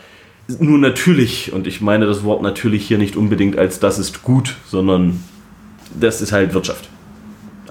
nur 0.59 0.77
natürlich 0.77 1.53
und 1.53 1.67
ich 1.67 1.81
meine 1.81 2.05
das 2.05 2.23
Wort 2.23 2.41
natürlich 2.41 2.87
hier 2.87 2.97
nicht 2.97 3.15
unbedingt 3.15 3.57
als 3.57 3.79
das 3.79 3.99
ist 3.99 4.23
gut, 4.23 4.55
sondern 4.67 5.23
das 5.99 6.21
ist 6.21 6.31
halt 6.31 6.53
Wirtschaft 6.53 6.89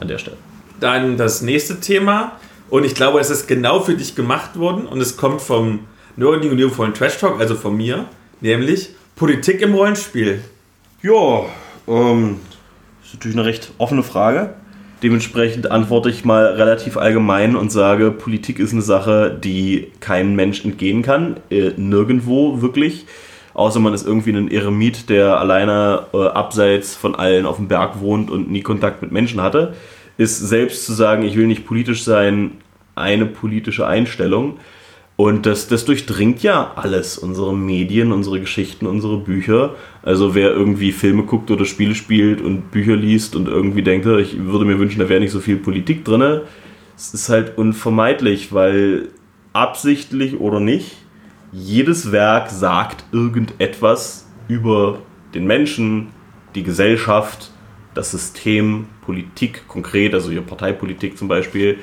an 0.01 0.09
der 0.09 0.19
Stelle. 0.19 0.37
Dann 0.79 1.17
das 1.17 1.43
nächste 1.43 1.81
Thema 1.81 2.33
und 2.71 2.85
ich 2.85 2.95
glaube, 2.95 3.21
es 3.21 3.31
ist 3.31 3.47
genau 3.47 3.81
für 3.81 3.95
dich 3.95 4.15
gemacht 4.15 4.59
worden 4.59 4.87
und 4.87 5.01
es 5.01 5.17
kommt 5.17 5.43
vom 5.43 5.81
Nerding 6.21 6.51
und 6.51 6.59
liebevollen 6.59 6.93
Trash 6.93 7.17
Talk, 7.17 7.41
also 7.41 7.55
von 7.55 7.75
mir, 7.75 8.05
nämlich 8.43 8.91
Politik 9.17 9.63
im 9.63 9.73
Rollenspiel. 9.73 10.43
Ja, 11.01 11.47
ähm, 11.89 12.41
ist 13.03 13.15
natürlich 13.15 13.39
eine 13.39 13.47
recht 13.47 13.73
offene 13.79 14.03
Frage. 14.03 14.53
Dementsprechend 15.03 15.71
antworte 15.71 16.11
ich 16.11 16.27
mal 16.27 16.45
relativ 16.45 16.99
allgemein 16.99 17.57
und 17.57 17.73
sage, 17.73 18.11
Politik 18.11 18.59
ist 18.59 18.73
eine 18.73 18.83
Sache, 18.83 19.35
die 19.43 19.93
kein 20.01 20.37
Mensch 20.37 20.63
entgehen 20.63 21.01
kann. 21.01 21.39
Äh, 21.49 21.71
nirgendwo 21.79 22.61
wirklich. 22.61 23.07
Außer 23.55 23.81
man 23.81 23.95
ist 23.95 24.07
irgendwie 24.07 24.37
ein 24.37 24.51
Eremit, 24.51 25.09
der 25.09 25.41
alleine 25.41 26.05
äh, 26.13 26.27
abseits 26.27 26.95
von 26.95 27.15
allen 27.15 27.47
auf 27.47 27.57
dem 27.57 27.69
Berg 27.69 28.01
wohnt 28.01 28.31
und 28.31 28.51
nie 28.51 28.61
Kontakt 28.61 29.01
mit 29.01 29.11
Menschen 29.11 29.41
hatte. 29.41 29.75
Ist 30.19 30.39
selbst 30.39 30.85
zu 30.85 30.93
sagen, 30.93 31.23
ich 31.23 31.35
will 31.35 31.47
nicht 31.47 31.67
politisch 31.67 32.05
sein, 32.05 32.59
eine 32.95 33.25
politische 33.25 33.87
Einstellung. 33.87 34.59
Und 35.21 35.45
das, 35.45 35.69
das 35.69 35.85
durchdringt 35.85 36.43
ja 36.43 36.73
alles, 36.77 37.19
unsere 37.19 37.55
Medien, 37.55 38.11
unsere 38.11 38.41
Geschichten, 38.41 38.87
unsere 38.87 39.19
Bücher. 39.19 39.75
Also 40.01 40.35
wer 40.35 40.51
irgendwie 40.51 40.93
Filme 40.93 41.25
guckt 41.25 41.51
oder 41.51 41.67
Spiele 41.67 41.95
spielt 41.95 42.41
und 42.41 42.71
Bücher 42.71 42.97
liest 42.97 43.37
und 43.37 43.47
irgendwie 43.47 43.83
denkt, 43.83 44.07
ich 44.07 44.43
würde 44.43 44.65
mir 44.65 44.79
wünschen, 44.79 44.99
da 44.99 45.11
wäre 45.11 45.21
nicht 45.21 45.33
so 45.33 45.41
viel 45.41 45.57
Politik 45.57 46.07
drin, 46.07 46.41
es 46.97 47.13
ist 47.13 47.29
halt 47.29 47.59
unvermeidlich, 47.59 48.55
weil 48.55 49.09
absichtlich 49.53 50.41
oder 50.41 50.59
nicht, 50.59 50.97
jedes 51.53 52.13
Werk 52.13 52.49
sagt 52.49 53.05
irgendetwas 53.13 54.27
über 54.49 55.01
den 55.35 55.47
Menschen, 55.47 56.07
die 56.55 56.63
Gesellschaft, 56.63 57.51
das 57.93 58.11
System, 58.13 58.87
Politik 59.03 59.69
konkret, 59.69 60.15
also 60.15 60.31
hier 60.31 60.41
Parteipolitik 60.41 61.19
zum 61.19 61.29
Beispiel. 61.29 61.77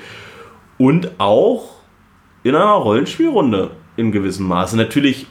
Und 0.79 1.11
auch 1.19 1.76
in 2.47 2.55
einer 2.55 2.65
Rollenspielrunde 2.65 3.71
in 3.95 4.11
gewissem 4.11 4.47
Maße. 4.47 4.77
Natürlich 4.77 5.27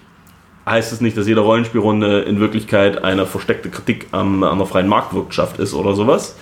heißt 0.66 0.92
es 0.92 1.00
nicht, 1.00 1.16
dass 1.16 1.29
jede 1.29 1.40
Rollenspielrunde 1.40 2.20
in 2.22 2.40
Wirklichkeit 2.40 3.05
eine 3.05 3.26
versteckte 3.26 3.70
Kritik 3.70 4.09
am, 4.12 4.42
an 4.42 4.59
der 4.59 4.66
freien 4.66 4.88
Marktwirtschaft 4.88 5.59
ist 5.59 5.74
oder 5.74 5.94
sowas. 5.94 6.37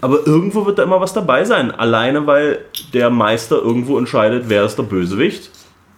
Aber 0.00 0.26
irgendwo 0.26 0.66
wird 0.66 0.78
da 0.78 0.82
immer 0.82 1.00
was 1.00 1.12
dabei 1.12 1.44
sein. 1.44 1.70
Alleine 1.70 2.26
weil 2.26 2.58
der 2.92 3.10
Meister 3.10 3.56
irgendwo 3.56 3.98
entscheidet, 3.98 4.44
wer 4.48 4.64
ist 4.64 4.76
der 4.76 4.82
Bösewicht, 4.82 5.50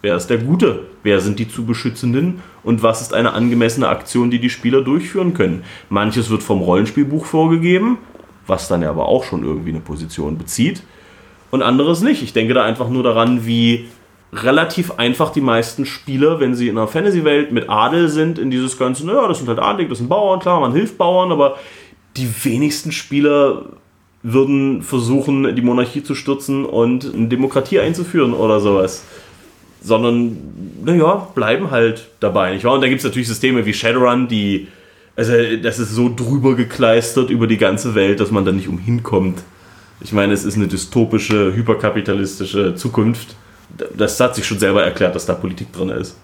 wer 0.02 0.16
ist 0.16 0.28
der 0.28 0.38
Gute, 0.38 0.80
wer 1.02 1.20
sind 1.20 1.38
die 1.38 1.48
zu 1.48 1.64
Beschützenden 1.64 2.42
und 2.62 2.82
was 2.82 3.00
ist 3.00 3.14
eine 3.14 3.32
angemessene 3.32 3.88
Aktion, 3.88 4.30
die 4.30 4.40
die 4.40 4.50
Spieler 4.50 4.82
durchführen 4.82 5.34
können. 5.34 5.64
Manches 5.88 6.30
wird 6.30 6.42
vom 6.42 6.60
Rollenspielbuch 6.60 7.24
vorgegeben, 7.24 7.98
was 8.46 8.68
dann 8.68 8.82
ja 8.82 8.90
aber 8.90 9.06
auch 9.06 9.24
schon 9.24 9.44
irgendwie 9.44 9.70
eine 9.70 9.80
Position 9.80 10.36
bezieht. 10.36 10.82
Und 11.50 11.62
anderes 11.62 12.00
nicht. 12.02 12.22
Ich 12.22 12.32
denke 12.32 12.54
da 12.54 12.64
einfach 12.64 12.88
nur 12.88 13.02
daran, 13.02 13.46
wie 13.46 13.86
relativ 14.32 14.92
einfach 14.92 15.30
die 15.30 15.42
meisten 15.42 15.84
Spieler, 15.84 16.40
wenn 16.40 16.54
sie 16.54 16.68
in 16.68 16.78
einer 16.78 16.88
Fantasy-Welt 16.88 17.52
mit 17.52 17.68
Adel 17.68 18.08
sind, 18.08 18.38
in 18.38 18.50
dieses 18.50 18.78
Ganze, 18.78 19.06
naja, 19.06 19.28
das 19.28 19.38
sind 19.38 19.48
halt 19.48 19.58
Adelig, 19.58 19.90
das 19.90 19.98
sind 19.98 20.08
Bauern, 20.08 20.40
klar, 20.40 20.60
man 20.60 20.72
hilft 20.72 20.96
Bauern, 20.96 21.32
aber 21.32 21.58
die 22.16 22.28
wenigsten 22.44 22.92
Spieler 22.92 23.66
würden 24.22 24.82
versuchen, 24.82 25.54
die 25.54 25.62
Monarchie 25.62 26.02
zu 26.02 26.14
stürzen 26.14 26.64
und 26.64 27.12
eine 27.12 27.28
Demokratie 27.28 27.80
einzuführen 27.80 28.32
oder 28.32 28.60
sowas. 28.60 29.04
Sondern, 29.82 30.36
naja, 30.84 31.28
bleiben 31.34 31.70
halt 31.70 32.08
dabei, 32.20 32.54
nicht 32.54 32.64
wahr? 32.64 32.74
Und 32.74 32.82
dann 32.82 32.90
gibt 32.90 33.00
es 33.00 33.04
natürlich 33.04 33.28
Systeme 33.28 33.66
wie 33.66 33.74
Shadowrun, 33.74 34.28
die, 34.28 34.68
also 35.16 35.32
das 35.60 35.78
ist 35.78 35.90
so 35.90 36.10
drüber 36.14 36.54
gekleistert 36.54 37.30
über 37.30 37.48
die 37.48 37.58
ganze 37.58 37.94
Welt, 37.94 38.20
dass 38.20 38.30
man 38.30 38.44
da 38.44 38.52
nicht 38.52 38.68
umhin 38.68 39.02
kommt. 39.02 39.42
Ich 40.00 40.12
meine, 40.12 40.32
es 40.32 40.44
ist 40.44 40.56
eine 40.56 40.68
dystopische, 40.68 41.54
hyperkapitalistische 41.54 42.76
Zukunft 42.76 43.34
das 43.96 44.18
hat 44.20 44.34
sich 44.34 44.46
schon 44.46 44.58
selber 44.58 44.84
erklärt, 44.84 45.14
dass 45.14 45.26
da 45.26 45.34
Politik 45.34 45.72
drin 45.72 45.90
ist. 45.90 46.16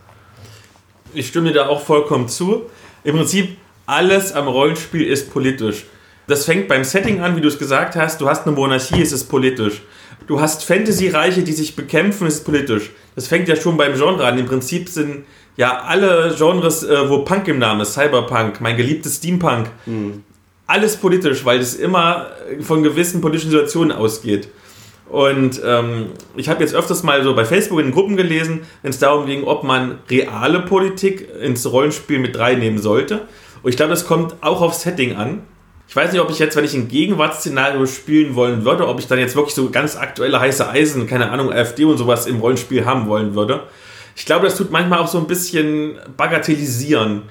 Ich 1.14 1.28
stimme 1.28 1.48
dir 1.48 1.54
da 1.54 1.68
auch 1.68 1.80
vollkommen 1.80 2.28
zu. 2.28 2.66
Im 3.04 3.16
Prinzip, 3.16 3.56
alles 3.86 4.32
am 4.32 4.48
Rollenspiel 4.48 5.04
ist 5.04 5.32
politisch. 5.32 5.86
Das 6.26 6.44
fängt 6.44 6.68
beim 6.68 6.84
Setting 6.84 7.20
an, 7.20 7.36
wie 7.36 7.40
du 7.40 7.48
es 7.48 7.58
gesagt 7.58 7.96
hast. 7.96 8.20
Du 8.20 8.28
hast 8.28 8.46
eine 8.46 8.54
Monarchie, 8.54 9.00
es 9.00 9.12
ist 9.12 9.24
politisch. 9.24 9.80
Du 10.26 10.40
hast 10.40 10.62
Fantasy-Reiche, 10.64 11.42
die 11.42 11.52
sich 11.52 11.74
bekämpfen, 11.74 12.26
es 12.26 12.34
ist 12.34 12.44
politisch. 12.44 12.90
Das 13.14 13.28
fängt 13.28 13.48
ja 13.48 13.56
schon 13.56 13.78
beim 13.78 13.94
Genre 13.94 14.26
an. 14.26 14.38
Im 14.38 14.44
Prinzip 14.44 14.90
sind 14.90 15.24
ja 15.56 15.80
alle 15.84 16.34
Genres, 16.36 16.82
äh, 16.82 17.08
wo 17.08 17.20
Punk 17.20 17.48
im 17.48 17.58
Namen 17.58 17.80
ist, 17.80 17.94
Cyberpunk, 17.94 18.60
mein 18.60 18.76
geliebtes 18.76 19.16
Steampunk, 19.16 19.70
mhm. 19.86 20.22
alles 20.66 20.96
politisch, 20.96 21.46
weil 21.46 21.60
es 21.60 21.74
immer 21.74 22.26
von 22.60 22.82
gewissen 22.82 23.22
politischen 23.22 23.50
Situationen 23.50 23.96
ausgeht. 23.96 24.48
Und 25.08 25.60
ähm, 25.64 26.06
ich 26.36 26.48
habe 26.48 26.60
jetzt 26.62 26.74
öfters 26.74 27.02
mal 27.02 27.22
so 27.22 27.34
bei 27.34 27.44
Facebook 27.44 27.80
in 27.80 27.92
Gruppen 27.92 28.16
gelesen, 28.16 28.60
wenn 28.82 28.90
es 28.90 28.98
darum 28.98 29.26
ging, 29.26 29.44
ob 29.44 29.64
man 29.64 29.98
reale 30.10 30.60
Politik 30.60 31.28
ins 31.40 31.70
Rollenspiel 31.70 32.18
mit 32.18 32.38
reinnehmen 32.38 32.78
sollte. 32.78 33.22
Und 33.62 33.70
ich 33.70 33.76
glaube, 33.76 33.90
das 33.90 34.06
kommt 34.06 34.34
auch 34.42 34.60
aufs 34.60 34.82
Setting 34.82 35.16
an. 35.16 35.42
Ich 35.88 35.96
weiß 35.96 36.12
nicht, 36.12 36.20
ob 36.20 36.30
ich 36.30 36.38
jetzt, 36.38 36.54
wenn 36.56 36.64
ich 36.64 36.74
ein 36.74 36.88
Gegenwartsszenario 36.88 37.86
spielen 37.86 38.34
wollen 38.34 38.66
würde, 38.66 38.86
ob 38.86 38.98
ich 38.98 39.06
dann 39.06 39.18
jetzt 39.18 39.34
wirklich 39.34 39.54
so 39.54 39.70
ganz 39.70 39.96
aktuelle 39.96 40.38
heiße 40.38 40.68
Eisen, 40.68 41.06
keine 41.06 41.30
Ahnung, 41.30 41.50
AfD 41.50 41.84
und 41.84 41.96
sowas 41.96 42.26
im 42.26 42.40
Rollenspiel 42.40 42.84
haben 42.84 43.08
wollen 43.08 43.34
würde. 43.34 43.62
Ich 44.14 44.26
glaube, 44.26 44.44
das 44.44 44.56
tut 44.56 44.70
manchmal 44.70 44.98
auch 44.98 45.08
so 45.08 45.16
ein 45.16 45.26
bisschen 45.26 45.98
bagatellisieren. 46.18 47.22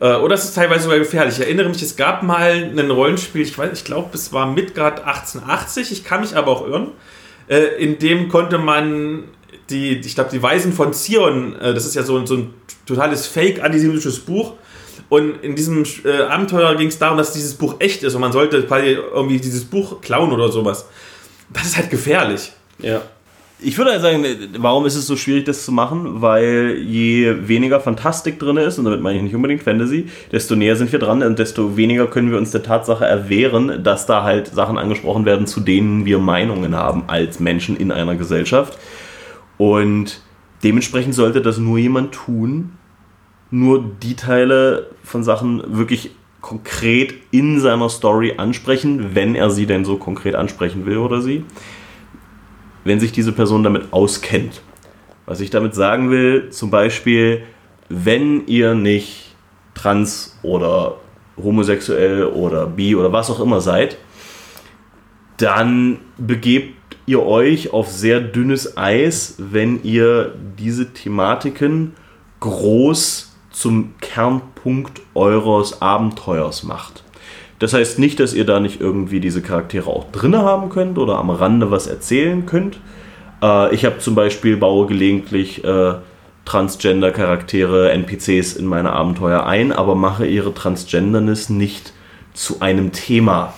Äh, 0.00 0.14
oder 0.16 0.34
es 0.34 0.44
ist 0.44 0.54
teilweise 0.54 0.84
sogar 0.84 0.98
gefährlich. 0.98 1.34
Ich 1.38 1.44
erinnere 1.44 1.68
mich, 1.68 1.82
es 1.82 1.94
gab 1.94 2.24
mal 2.24 2.72
ein 2.76 2.90
Rollenspiel, 2.90 3.42
ich 3.42 3.56
ich 3.56 3.84
glaube, 3.84 4.10
es 4.14 4.32
war 4.32 4.46
Midgard 4.46 5.04
1880, 5.04 5.92
ich 5.92 6.04
kann 6.04 6.22
mich 6.22 6.36
aber 6.36 6.50
auch 6.50 6.66
irren. 6.66 6.88
Äh, 7.50 7.82
in 7.82 7.98
dem 7.98 8.28
konnte 8.28 8.58
man 8.58 9.24
die, 9.70 9.98
ich 9.98 10.14
glaube, 10.14 10.30
die 10.30 10.42
Weisen 10.42 10.72
von 10.72 10.92
Zion, 10.92 11.58
äh, 11.60 11.74
das 11.74 11.84
ist 11.84 11.96
ja 11.96 12.04
so, 12.04 12.24
so 12.24 12.36
ein 12.36 12.54
totales 12.86 13.26
Fake-antisemitisches 13.26 14.20
Buch. 14.20 14.54
Und 15.08 15.42
in 15.42 15.56
diesem 15.56 15.84
äh, 16.04 16.22
Abenteuer 16.22 16.76
ging 16.76 16.86
es 16.86 16.98
darum, 16.98 17.18
dass 17.18 17.32
dieses 17.32 17.54
Buch 17.54 17.74
echt 17.80 18.04
ist 18.04 18.14
und 18.14 18.20
man 18.20 18.30
sollte 18.30 18.58
irgendwie 18.68 19.38
dieses 19.38 19.64
Buch 19.64 20.00
klauen 20.00 20.30
oder 20.30 20.52
sowas. 20.52 20.86
Das 21.52 21.64
ist 21.64 21.76
halt 21.76 21.90
gefährlich. 21.90 22.52
Ja. 22.78 23.02
Ich 23.62 23.76
würde 23.76 23.90
halt 23.90 24.00
sagen, 24.00 24.24
warum 24.58 24.86
ist 24.86 24.96
es 24.96 25.06
so 25.06 25.16
schwierig, 25.16 25.44
das 25.44 25.64
zu 25.64 25.72
machen? 25.72 26.22
Weil 26.22 26.78
je 26.82 27.48
weniger 27.48 27.80
Fantastik 27.80 28.38
drin 28.38 28.56
ist, 28.56 28.78
und 28.78 28.86
damit 28.86 29.02
meine 29.02 29.18
ich 29.18 29.22
nicht 29.22 29.34
unbedingt 29.34 29.62
Fantasy, 29.62 30.06
desto 30.32 30.56
näher 30.56 30.76
sind 30.76 30.90
wir 30.92 30.98
dran 30.98 31.22
und 31.22 31.38
desto 31.38 31.76
weniger 31.76 32.06
können 32.06 32.30
wir 32.30 32.38
uns 32.38 32.52
der 32.52 32.62
Tatsache 32.62 33.04
erwehren, 33.04 33.82
dass 33.82 34.06
da 34.06 34.22
halt 34.22 34.46
Sachen 34.48 34.78
angesprochen 34.78 35.26
werden, 35.26 35.46
zu 35.46 35.60
denen 35.60 36.06
wir 36.06 36.18
Meinungen 36.18 36.74
haben 36.74 37.04
als 37.08 37.38
Menschen 37.38 37.76
in 37.76 37.92
einer 37.92 38.14
Gesellschaft. 38.14 38.78
Und 39.58 40.22
dementsprechend 40.64 41.14
sollte 41.14 41.42
das 41.42 41.58
nur 41.58 41.76
jemand 41.76 42.12
tun, 42.12 42.72
nur 43.50 43.84
die 44.02 44.16
Teile 44.16 44.86
von 45.02 45.22
Sachen 45.22 45.62
wirklich 45.76 46.12
konkret 46.40 47.14
in 47.30 47.60
seiner 47.60 47.90
Story 47.90 48.34
ansprechen, 48.38 49.14
wenn 49.14 49.34
er 49.34 49.50
sie 49.50 49.66
denn 49.66 49.84
so 49.84 49.96
konkret 49.96 50.34
ansprechen 50.34 50.86
will 50.86 50.96
oder 50.96 51.20
sie 51.20 51.44
wenn 52.90 52.98
sich 52.98 53.12
diese 53.12 53.30
Person 53.30 53.62
damit 53.62 53.92
auskennt. 53.92 54.62
Was 55.24 55.38
ich 55.38 55.50
damit 55.50 55.76
sagen 55.76 56.10
will, 56.10 56.50
zum 56.50 56.72
Beispiel, 56.72 57.44
wenn 57.88 58.48
ihr 58.48 58.74
nicht 58.74 59.36
trans 59.74 60.36
oder 60.42 60.96
homosexuell 61.40 62.24
oder 62.24 62.66
bi 62.66 62.96
oder 62.96 63.12
was 63.12 63.30
auch 63.30 63.38
immer 63.38 63.60
seid, 63.60 63.96
dann 65.36 65.98
begebt 66.18 66.74
ihr 67.06 67.24
euch 67.24 67.72
auf 67.72 67.88
sehr 67.88 68.18
dünnes 68.18 68.76
Eis, 68.76 69.36
wenn 69.38 69.84
ihr 69.84 70.34
diese 70.58 70.92
Thematiken 70.92 71.94
groß 72.40 73.36
zum 73.52 73.94
Kernpunkt 74.00 75.00
eures 75.14 75.80
Abenteuers 75.80 76.64
macht. 76.64 77.04
Das 77.60 77.74
heißt 77.74 77.98
nicht, 77.98 78.18
dass 78.18 78.32
ihr 78.32 78.46
da 78.46 78.58
nicht 78.58 78.80
irgendwie 78.80 79.20
diese 79.20 79.42
Charaktere 79.42 79.88
auch 79.88 80.10
drin 80.10 80.34
haben 80.34 80.70
könnt 80.70 80.98
oder 80.98 81.18
am 81.18 81.30
Rande 81.30 81.70
was 81.70 81.86
erzählen 81.86 82.46
könnt. 82.46 82.80
Äh, 83.42 83.74
ich 83.74 83.84
habe 83.84 83.98
zum 83.98 84.14
Beispiel 84.14 84.56
baue 84.56 84.86
gelegentlich 84.86 85.62
äh, 85.62 85.94
Transgender-Charaktere, 86.46 87.92
NPCs 87.92 88.54
in 88.56 88.64
meine 88.64 88.94
Abenteuer 88.94 89.46
ein, 89.46 89.72
aber 89.72 89.94
mache 89.94 90.26
ihre 90.26 90.54
Transgenderness 90.54 91.50
nicht 91.50 91.92
zu 92.32 92.60
einem 92.60 92.92
Thema. 92.92 93.52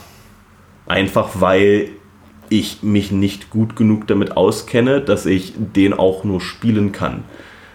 Einfach 0.87 1.41
weil 1.41 1.91
ich 2.49 2.83
mich 2.83 3.12
nicht 3.12 3.51
gut 3.51 3.77
genug 3.77 4.09
damit 4.09 4.37
auskenne, 4.37 5.01
dass 5.01 5.27
ich 5.27 5.55
den 5.57 5.95
auch 5.95 6.25
nur 6.25 6.41
spielen 6.41 6.91
kann. 6.91 7.23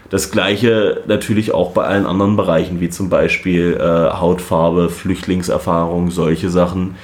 Das 0.09 0.31
gleiche 0.31 1.03
natürlich 1.07 1.53
auch 1.53 1.71
bei 1.71 1.83
allen 1.83 2.05
anderen 2.05 2.37
Bereichen, 2.37 2.79
wie 2.79 2.89
zum 2.89 3.09
Beispiel 3.09 3.77
äh, 3.79 3.83
Hautfarbe, 3.83 4.89
Flüchtlingserfahrung, 4.89 6.11
solche 6.11 6.49
Sachen. 6.49 6.95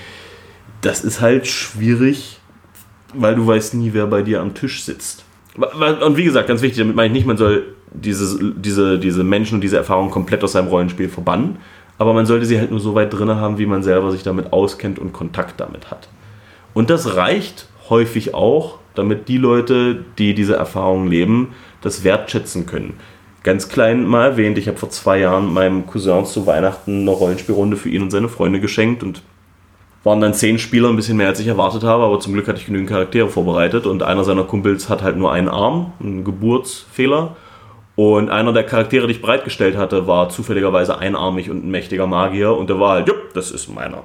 Das 0.82 1.04
ist 1.04 1.20
halt 1.20 1.48
schwierig, 1.48 2.40
weil 3.14 3.36
du 3.36 3.46
weißt 3.46 3.74
nie, 3.74 3.94
wer 3.94 4.08
bei 4.08 4.22
dir 4.22 4.42
am 4.42 4.54
Tisch 4.54 4.84
sitzt. 4.84 5.26
Und 5.56 6.18
wie 6.18 6.24
gesagt, 6.24 6.48
ganz 6.48 6.62
wichtig, 6.62 6.80
damit 6.80 6.96
meine 6.96 7.08
ich 7.08 7.14
nicht, 7.14 7.28
man 7.28 7.38
soll 7.38 7.76
dieses, 7.94 8.40
diese, 8.42 8.98
diese 8.98 9.24
Menschen 9.24 9.56
und 9.56 9.62
diese 9.62 9.78
Erfahrung 9.78 10.10
komplett 10.10 10.44
aus 10.44 10.54
seinem 10.54 10.68
Rollenspiel 10.68 11.10
verbannen, 11.10 11.58
aber 11.98 12.14
man 12.14 12.26
sollte 12.26 12.46
sie 12.46 12.58
halt 12.58 12.72
nur 12.72 12.80
so 12.80 12.96
weit 12.96 13.14
drin 13.14 13.30
haben, 13.30 13.60
wie 13.60 13.68
man 13.68 13.84
selber 13.84 14.12
sich 14.12 14.24
damit 14.24 14.52
auskennt 14.52 14.98
und 14.98 15.14
Kontakt 15.14 15.60
damit 15.60 15.92
hat. 15.92 16.08
Und 16.74 16.90
das 16.90 17.16
reicht 17.16 17.68
häufig 17.90 18.34
auch, 18.34 18.80
damit 18.96 19.28
die 19.28 19.38
Leute, 19.38 20.04
die 20.18 20.34
diese 20.34 20.56
Erfahrung 20.56 21.08
leben, 21.08 21.50
das 21.84 22.04
wertschätzen 22.04 22.66
können. 22.66 22.96
Ganz 23.44 23.68
klein 23.68 24.06
mal 24.06 24.32
erwähnt, 24.32 24.58
ich 24.58 24.68
habe 24.68 24.78
vor 24.78 24.90
zwei 24.90 25.20
Jahren 25.20 25.54
meinem 25.54 25.86
Cousin 25.86 26.26
zu 26.26 26.48
Weihnachten 26.48 27.02
eine 27.02 27.12
Rollenspielrunde 27.12 27.76
für 27.76 27.90
ihn 27.90 28.02
und 28.02 28.10
seine 28.10 28.30
Freunde 28.30 28.62
geschenkt 28.62 29.04
und 29.04 29.22
waren 30.04 30.22
dann 30.22 30.34
zehn 30.34 30.60
Spieler, 30.60 30.90
ein 30.90 30.96
bisschen 30.96 31.18
mehr 31.18 31.28
als 31.28 31.40
ich 31.40 31.48
erwartet 31.48 31.84
habe, 31.84 32.04
aber 32.04 32.20
zum 32.20 32.34
Glück 32.34 32.48
hatte 32.48 32.60
ich 32.60 32.66
genügend 32.66 32.90
Charaktere 32.90 33.30
vorbereitet 33.30 33.86
und 33.86 34.04
einer 34.04 34.24
seiner 34.24 34.44
Kumpels 34.44 34.90
hat 34.90 35.02
halt 35.02 35.18
nur 35.18 35.32
einen 35.32 35.50
Arm, 35.50 35.94
einen 36.00 36.24
Geburtsfehler. 36.24 37.36
Und 37.96 38.32
einer 38.32 38.54
der 38.54 38.64
Charaktere, 38.64 39.06
die 39.06 39.14
ich 39.14 39.22
bereitgestellt 39.22 39.78
hatte, 39.78 40.08
war 40.08 40.30
zufälligerweise 40.30 40.98
einarmig 40.98 41.52
und 41.52 41.64
ein 41.64 41.70
mächtiger 41.70 42.08
Magier 42.08 42.52
und 42.58 42.70
der 42.70 42.80
war 42.80 42.94
halt, 42.94 43.08
jupp, 43.08 43.34
das 43.36 43.52
ist 43.52 43.68
meiner. 43.70 44.04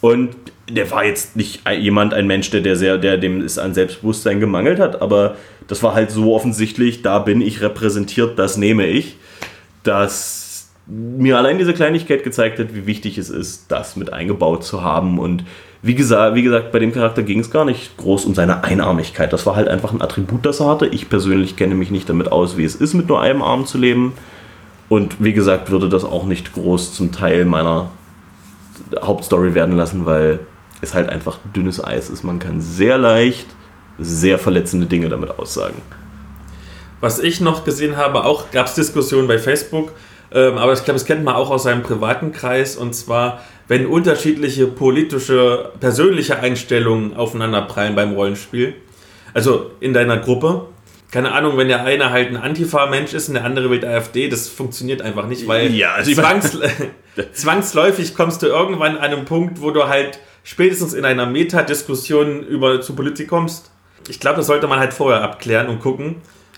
Und 0.00 0.30
der 0.68 0.90
war 0.90 1.04
jetzt 1.04 1.36
nicht 1.36 1.68
jemand, 1.70 2.12
ein 2.12 2.26
Mensch, 2.26 2.50
der, 2.50 2.60
der, 2.60 2.76
sehr, 2.76 2.98
der 2.98 3.16
dem 3.16 3.40
es 3.40 3.58
an 3.58 3.74
Selbstbewusstsein 3.74 4.40
gemangelt 4.40 4.78
hat, 4.78 5.00
aber 5.00 5.36
das 5.68 5.82
war 5.82 5.94
halt 5.94 6.10
so 6.10 6.34
offensichtlich, 6.34 7.02
da 7.02 7.18
bin 7.18 7.40
ich 7.40 7.60
repräsentiert, 7.60 8.38
das 8.38 8.56
nehme 8.56 8.86
ich, 8.86 9.16
dass 9.82 10.46
mir 10.86 11.36
allein 11.36 11.58
diese 11.58 11.74
Kleinigkeit 11.74 12.22
gezeigt 12.22 12.58
hat, 12.58 12.74
wie 12.74 12.86
wichtig 12.86 13.18
es 13.18 13.30
ist, 13.30 13.70
das 13.72 13.96
mit 13.96 14.12
eingebaut 14.12 14.64
zu 14.64 14.82
haben. 14.82 15.18
Und 15.18 15.44
wie 15.82 15.94
gesagt, 15.94 16.36
wie 16.36 16.42
gesagt 16.42 16.70
bei 16.72 16.78
dem 16.78 16.92
Charakter 16.92 17.22
ging 17.22 17.40
es 17.40 17.50
gar 17.50 17.64
nicht 17.64 17.96
groß 17.96 18.24
um 18.24 18.34
seine 18.34 18.62
Einarmigkeit. 18.62 19.32
Das 19.32 19.46
war 19.46 19.56
halt 19.56 19.68
einfach 19.68 19.92
ein 19.92 20.02
Attribut, 20.02 20.46
das 20.46 20.60
er 20.60 20.68
hatte. 20.68 20.86
Ich 20.86 21.08
persönlich 21.08 21.56
kenne 21.56 21.74
mich 21.74 21.90
nicht 21.90 22.08
damit 22.08 22.30
aus, 22.30 22.56
wie 22.56 22.64
es 22.64 22.76
ist, 22.76 22.94
mit 22.94 23.08
nur 23.08 23.20
einem 23.20 23.42
Arm 23.42 23.66
zu 23.66 23.78
leben. 23.78 24.12
Und 24.88 25.16
wie 25.18 25.32
gesagt, 25.32 25.70
würde 25.70 25.88
das 25.88 26.04
auch 26.04 26.24
nicht 26.24 26.52
groß 26.52 26.94
zum 26.94 27.10
Teil 27.10 27.44
meiner 27.44 27.90
Hauptstory 29.00 29.54
werden 29.54 29.76
lassen, 29.76 30.06
weil 30.06 30.40
es 30.80 30.94
halt 30.94 31.08
einfach 31.08 31.38
dünnes 31.54 31.82
Eis 31.82 32.10
ist. 32.10 32.22
Man 32.22 32.38
kann 32.38 32.60
sehr 32.60 32.98
leicht 32.98 33.46
sehr 33.98 34.38
verletzende 34.38 34.86
Dinge 34.86 35.08
damit 35.08 35.38
aussagen. 35.38 35.80
Was 37.00 37.18
ich 37.18 37.40
noch 37.40 37.64
gesehen 37.64 37.96
habe, 37.96 38.24
auch 38.24 38.50
gab 38.50 38.66
es 38.66 38.74
Diskussionen 38.74 39.28
bei 39.28 39.38
Facebook, 39.38 39.92
ähm, 40.32 40.58
aber 40.58 40.72
ich 40.72 40.84
glaube, 40.84 40.98
das 40.98 41.04
kennt 41.04 41.24
man 41.24 41.34
auch 41.34 41.50
aus 41.50 41.64
seinem 41.64 41.82
privaten 41.82 42.32
Kreis, 42.32 42.76
und 42.76 42.94
zwar, 42.94 43.42
wenn 43.68 43.86
unterschiedliche 43.86 44.66
politische, 44.66 45.72
persönliche 45.78 46.38
Einstellungen 46.40 47.16
aufeinanderprallen 47.16 47.94
beim 47.94 48.14
Rollenspiel, 48.14 48.74
also 49.34 49.70
in 49.80 49.92
deiner 49.92 50.16
Gruppe, 50.18 50.66
keine 51.16 51.32
Ahnung, 51.32 51.56
wenn 51.56 51.68
der 51.68 51.82
eine 51.82 52.10
halt 52.10 52.28
ein 52.28 52.36
Antifa-Mensch 52.36 53.14
ist 53.14 53.28
und 53.28 53.34
der 53.36 53.44
andere 53.46 53.70
will 53.70 53.82
AfD, 53.82 54.28
das 54.28 54.50
funktioniert 54.50 55.00
einfach 55.00 55.26
nicht, 55.26 55.48
weil 55.48 55.72
ja, 55.72 55.94
also 55.94 56.12
zwangs 56.12 56.58
zwangsläufig 57.32 58.14
kommst 58.14 58.42
du 58.42 58.48
irgendwann 58.48 58.98
an 58.98 59.04
einem 59.14 59.24
Punkt, 59.24 59.62
wo 59.62 59.70
du 59.70 59.88
halt 59.88 60.18
spätestens 60.44 60.92
in 60.92 61.06
einer 61.06 61.24
Metadiskussion 61.24 62.42
über 62.42 62.82
zu 62.82 62.94
Politik 62.94 63.28
kommst. 63.28 63.70
Ich 64.08 64.20
glaube, 64.20 64.36
das 64.36 64.46
sollte 64.46 64.66
man 64.66 64.78
halt 64.78 64.92
vorher 64.92 65.22
abklären 65.22 65.68
und 65.68 65.80
gucken. 65.80 66.16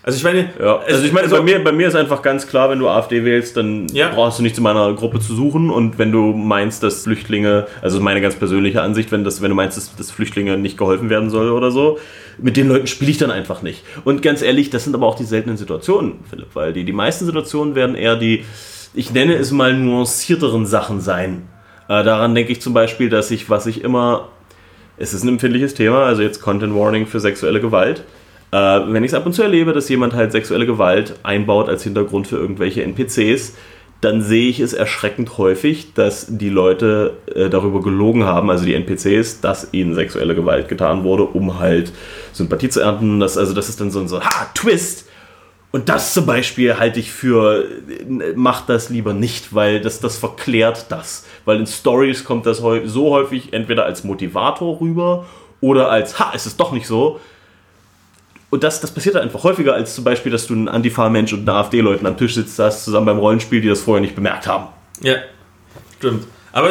Also 0.08 0.16
ich 0.16 0.24
meine, 0.24 0.48
ja, 0.58 0.78
also 0.78 1.04
ich 1.04 1.12
meine, 1.12 1.24
also 1.24 1.36
bei, 1.36 1.42
mir, 1.42 1.62
bei 1.62 1.70
mir 1.70 1.86
ist 1.86 1.94
einfach 1.94 2.22
ganz 2.22 2.46
klar, 2.46 2.70
wenn 2.70 2.78
du 2.78 2.88
AfD 2.88 3.26
wählst, 3.26 3.58
dann 3.58 3.88
ja. 3.88 4.08
brauchst 4.08 4.38
du 4.38 4.42
nicht 4.42 4.56
zu 4.56 4.62
meiner 4.62 4.94
Gruppe 4.94 5.20
zu 5.20 5.34
suchen. 5.34 5.68
Und 5.68 5.98
wenn 5.98 6.12
du 6.12 6.32
meinst, 6.32 6.82
dass 6.82 7.02
Flüchtlinge, 7.02 7.66
also 7.82 8.00
meine 8.00 8.22
ganz 8.22 8.34
persönliche 8.34 8.80
Ansicht, 8.80 9.12
wenn, 9.12 9.22
das, 9.22 9.42
wenn 9.42 9.50
du 9.50 9.54
meinst, 9.54 9.76
dass, 9.76 9.94
dass 9.94 10.10
Flüchtlinge 10.10 10.56
nicht 10.56 10.78
geholfen 10.78 11.10
werden 11.10 11.28
soll 11.28 11.50
oder 11.50 11.70
so, 11.70 11.98
mit 12.38 12.56
den 12.56 12.68
Leuten 12.68 12.86
spiele 12.86 13.10
ich 13.10 13.18
dann 13.18 13.30
einfach 13.30 13.60
nicht. 13.60 13.84
Und 14.06 14.22
ganz 14.22 14.40
ehrlich, 14.40 14.70
das 14.70 14.84
sind 14.84 14.94
aber 14.94 15.06
auch 15.06 15.14
die 15.14 15.24
seltenen 15.24 15.58
Situationen, 15.58 16.20
Philipp, 16.30 16.54
weil 16.54 16.72
die, 16.72 16.84
die 16.84 16.92
meisten 16.94 17.26
Situationen 17.26 17.74
werden 17.74 17.94
eher 17.94 18.16
die, 18.16 18.46
ich 18.94 19.12
nenne 19.12 19.34
es 19.34 19.50
mal 19.52 19.74
nuancierteren 19.74 20.64
Sachen 20.64 21.02
sein. 21.02 21.50
Äh, 21.86 22.02
daran 22.02 22.34
denke 22.34 22.52
ich 22.52 22.62
zum 22.62 22.72
Beispiel, 22.72 23.10
dass 23.10 23.30
ich, 23.30 23.50
was 23.50 23.66
ich 23.66 23.84
immer, 23.84 24.28
es 24.96 25.12
ist 25.12 25.22
ein 25.22 25.28
empfindliches 25.28 25.74
Thema, 25.74 26.06
also 26.06 26.22
jetzt 26.22 26.40
Content 26.40 26.74
Warning 26.74 27.06
für 27.06 27.20
sexuelle 27.20 27.60
Gewalt. 27.60 28.04
Äh, 28.50 28.56
wenn 28.56 29.04
ich 29.04 29.10
es 29.10 29.14
ab 29.14 29.26
und 29.26 29.32
zu 29.32 29.42
erlebe, 29.42 29.72
dass 29.72 29.88
jemand 29.88 30.14
halt 30.14 30.32
sexuelle 30.32 30.66
Gewalt 30.66 31.14
einbaut 31.22 31.68
als 31.68 31.82
Hintergrund 31.82 32.26
für 32.26 32.36
irgendwelche 32.36 32.82
NPCs, 32.82 33.54
dann 34.00 34.22
sehe 34.22 34.48
ich 34.48 34.60
es 34.60 34.72
erschreckend 34.72 35.38
häufig, 35.38 35.92
dass 35.94 36.26
die 36.28 36.50
Leute 36.50 37.16
äh, 37.34 37.50
darüber 37.50 37.82
gelogen 37.82 38.24
haben, 38.24 38.48
also 38.48 38.64
die 38.64 38.74
NPCs, 38.74 39.40
dass 39.40 39.72
ihnen 39.72 39.94
sexuelle 39.94 40.36
Gewalt 40.36 40.68
getan 40.68 41.02
wurde, 41.02 41.24
um 41.24 41.58
halt 41.58 41.92
Sympathie 42.32 42.68
zu 42.68 42.80
ernten. 42.80 43.18
Das, 43.18 43.36
also 43.36 43.54
das 43.54 43.68
ist 43.68 43.80
dann 43.80 43.90
so 43.90 44.00
ein 44.00 44.08
so, 44.08 44.20
ha, 44.20 44.46
Twist! 44.54 45.06
Und 45.70 45.90
das 45.90 46.14
zum 46.14 46.24
Beispiel 46.24 46.78
halte 46.78 46.98
ich 46.98 47.12
für, 47.12 47.64
äh, 47.64 48.32
macht 48.34 48.68
das 48.68 48.88
lieber 48.88 49.12
nicht, 49.12 49.54
weil 49.54 49.80
das, 49.80 50.00
das 50.00 50.16
verklärt 50.16 50.86
das. 50.90 51.26
Weil 51.44 51.58
in 51.58 51.66
Stories 51.66 52.24
kommt 52.24 52.46
das 52.46 52.58
so 52.58 53.10
häufig 53.10 53.52
entweder 53.52 53.84
als 53.84 54.04
Motivator 54.04 54.80
rüber 54.80 55.26
oder 55.60 55.90
als, 55.90 56.18
ha, 56.18 56.30
ist 56.30 56.46
es 56.46 56.56
doch 56.56 56.72
nicht 56.72 56.86
so. 56.86 57.20
Und 58.50 58.64
das, 58.64 58.80
das 58.80 58.90
passiert 58.90 59.14
halt 59.14 59.24
einfach 59.24 59.44
häufiger, 59.44 59.74
als 59.74 59.94
zum 59.94 60.04
Beispiel, 60.04 60.32
dass 60.32 60.46
du 60.46 60.54
einen 60.54 60.68
Antifa-Mensch 60.68 61.32
und 61.32 61.40
einen 61.40 61.50
AfD-Leuten 61.50 62.06
am 62.06 62.16
Tisch 62.16 62.34
sitzt, 62.34 62.58
hast, 62.58 62.84
zusammen 62.84 63.06
beim 63.06 63.18
Rollenspiel, 63.18 63.60
die 63.60 63.68
das 63.68 63.82
vorher 63.82 64.00
nicht 64.00 64.14
bemerkt 64.14 64.46
haben. 64.46 64.68
Ja, 65.02 65.16
stimmt. 65.98 66.26
Aber 66.52 66.70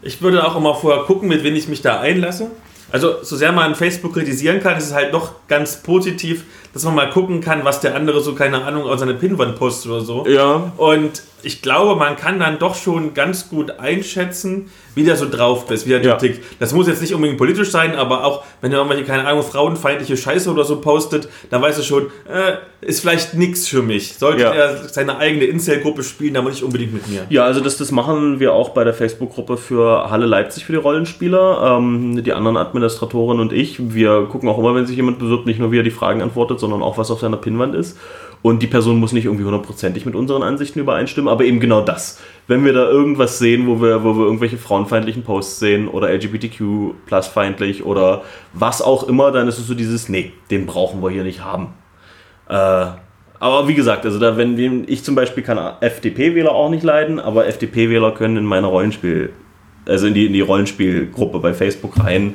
ich 0.00 0.22
würde 0.22 0.46
auch 0.46 0.56
immer 0.56 0.74
vorher 0.74 1.04
gucken, 1.04 1.28
mit 1.28 1.44
wem 1.44 1.54
ich 1.54 1.68
mich 1.68 1.82
da 1.82 2.00
einlasse. 2.00 2.50
Also, 2.90 3.22
so 3.22 3.36
sehr 3.36 3.52
man 3.52 3.74
Facebook 3.74 4.14
kritisieren 4.14 4.60
kann, 4.60 4.78
ist 4.78 4.86
es 4.86 4.94
halt 4.94 5.12
doch 5.12 5.34
ganz 5.46 5.82
positiv, 5.82 6.44
dass 6.74 6.84
man 6.84 6.94
mal 6.94 7.10
gucken 7.10 7.40
kann, 7.40 7.64
was 7.64 7.80
der 7.80 7.94
andere 7.94 8.20
so, 8.20 8.34
keine 8.34 8.64
Ahnung, 8.64 8.84
aus 8.84 9.00
seiner 9.00 9.14
Pinwand 9.14 9.56
postet 9.56 9.90
oder 9.92 10.00
so. 10.00 10.26
Ja. 10.26 10.72
Und 10.76 11.22
ich 11.42 11.62
glaube, 11.62 11.94
man 11.96 12.16
kann 12.16 12.40
dann 12.40 12.58
doch 12.58 12.74
schon 12.74 13.14
ganz 13.14 13.48
gut 13.48 13.78
einschätzen, 13.78 14.70
wie 14.96 15.04
der 15.04 15.14
so 15.16 15.28
drauf 15.30 15.70
ist, 15.70 15.86
wie 15.86 15.90
der 15.90 16.02
Ja. 16.02 16.16
tickt. 16.16 16.42
Das 16.58 16.72
muss 16.74 16.88
jetzt 16.88 17.00
nicht 17.00 17.14
unbedingt 17.14 17.38
politisch 17.38 17.70
sein, 17.70 17.94
aber 17.94 18.24
auch, 18.24 18.42
wenn 18.60 18.72
er 18.72 18.78
irgendwelche, 18.78 19.04
keine 19.04 19.24
Ahnung, 19.24 19.44
frauenfeindliche 19.44 20.16
Scheiße 20.16 20.50
oder 20.50 20.64
so 20.64 20.80
postet, 20.80 21.28
dann 21.50 21.62
weißt 21.62 21.78
du 21.78 21.82
schon, 21.84 22.06
äh, 22.28 22.54
ist 22.80 23.00
vielleicht 23.00 23.34
nichts 23.34 23.68
für 23.68 23.82
mich. 23.82 24.14
Sollte 24.14 24.42
Ja. 24.42 24.50
er 24.52 24.88
seine 24.88 25.18
eigene 25.18 25.44
Incel-Gruppe 25.44 26.02
spielen, 26.02 26.36
aber 26.36 26.50
nicht 26.50 26.64
unbedingt 26.64 26.92
mit 26.94 27.06
mir. 27.08 27.26
Ja, 27.30 27.44
also 27.44 27.60
das, 27.60 27.76
das 27.76 27.92
machen 27.92 28.40
wir 28.40 28.52
auch 28.52 28.70
bei 28.70 28.82
der 28.82 28.94
Facebook-Gruppe 28.94 29.56
für 29.56 30.10
Halle 30.10 30.26
Leipzig 30.26 30.64
für 30.64 30.72
die 30.72 30.78
Rollenspieler. 30.78 31.76
Ähm, 31.78 32.22
die 32.24 32.32
anderen 32.32 32.56
Administratoren 32.56 33.38
und 33.38 33.52
ich. 33.52 33.76
Wir 33.94 34.26
gucken 34.30 34.48
auch 34.48 34.58
immer, 34.58 34.74
wenn 34.74 34.86
sich 34.86 34.96
jemand 34.96 35.20
bewirbt, 35.20 35.46
nicht 35.46 35.60
nur 35.60 35.70
wie 35.70 35.78
er 35.78 35.82
die 35.84 35.90
Fragen 35.92 36.20
antwortet, 36.22 36.57
sondern 36.60 36.82
auch, 36.82 36.98
was 36.98 37.10
auf 37.10 37.20
seiner 37.20 37.36
Pinnwand 37.36 37.74
ist. 37.74 37.98
Und 38.40 38.62
die 38.62 38.68
Person 38.68 39.00
muss 39.00 39.12
nicht 39.12 39.24
irgendwie 39.24 39.44
hundertprozentig 39.44 40.06
mit 40.06 40.14
unseren 40.14 40.42
Ansichten 40.42 40.78
übereinstimmen, 40.78 41.28
aber 41.28 41.44
eben 41.44 41.58
genau 41.58 41.80
das. 41.80 42.20
Wenn 42.46 42.64
wir 42.64 42.72
da 42.72 42.88
irgendwas 42.88 43.38
sehen, 43.38 43.66
wo 43.66 43.80
wir, 43.80 44.04
wo 44.04 44.16
wir 44.16 44.24
irgendwelche 44.24 44.58
frauenfeindlichen 44.58 45.24
Posts 45.24 45.58
sehen 45.58 45.88
oder 45.88 46.08
LGBTQ-plus-feindlich 46.10 47.84
oder 47.84 48.22
was 48.52 48.80
auch 48.80 49.08
immer, 49.08 49.32
dann 49.32 49.48
ist 49.48 49.58
es 49.58 49.66
so 49.66 49.74
dieses, 49.74 50.08
nee, 50.08 50.32
den 50.50 50.66
brauchen 50.66 51.02
wir 51.02 51.10
hier 51.10 51.24
nicht 51.24 51.44
haben. 51.44 51.74
Äh, 52.48 52.86
aber 53.40 53.68
wie 53.68 53.74
gesagt, 53.74 54.04
also 54.04 54.18
da, 54.18 54.36
wenn 54.36 54.84
ich 54.88 55.04
zum 55.04 55.14
Beispiel 55.14 55.42
kann 55.42 55.58
FDP-Wähler 55.80 56.50
auch 56.50 56.70
nicht 56.70 56.82
leiden, 56.82 57.20
aber 57.20 57.46
FDP-Wähler 57.46 58.12
können 58.12 58.36
in 58.36 58.44
meine 58.44 58.66
Rollenspiel, 58.66 59.30
also 59.86 60.06
in 60.06 60.14
die, 60.14 60.26
in 60.26 60.32
die 60.32 60.40
Rollenspielgruppe 60.40 61.38
bei 61.38 61.54
Facebook 61.54 61.98
rein. 62.04 62.34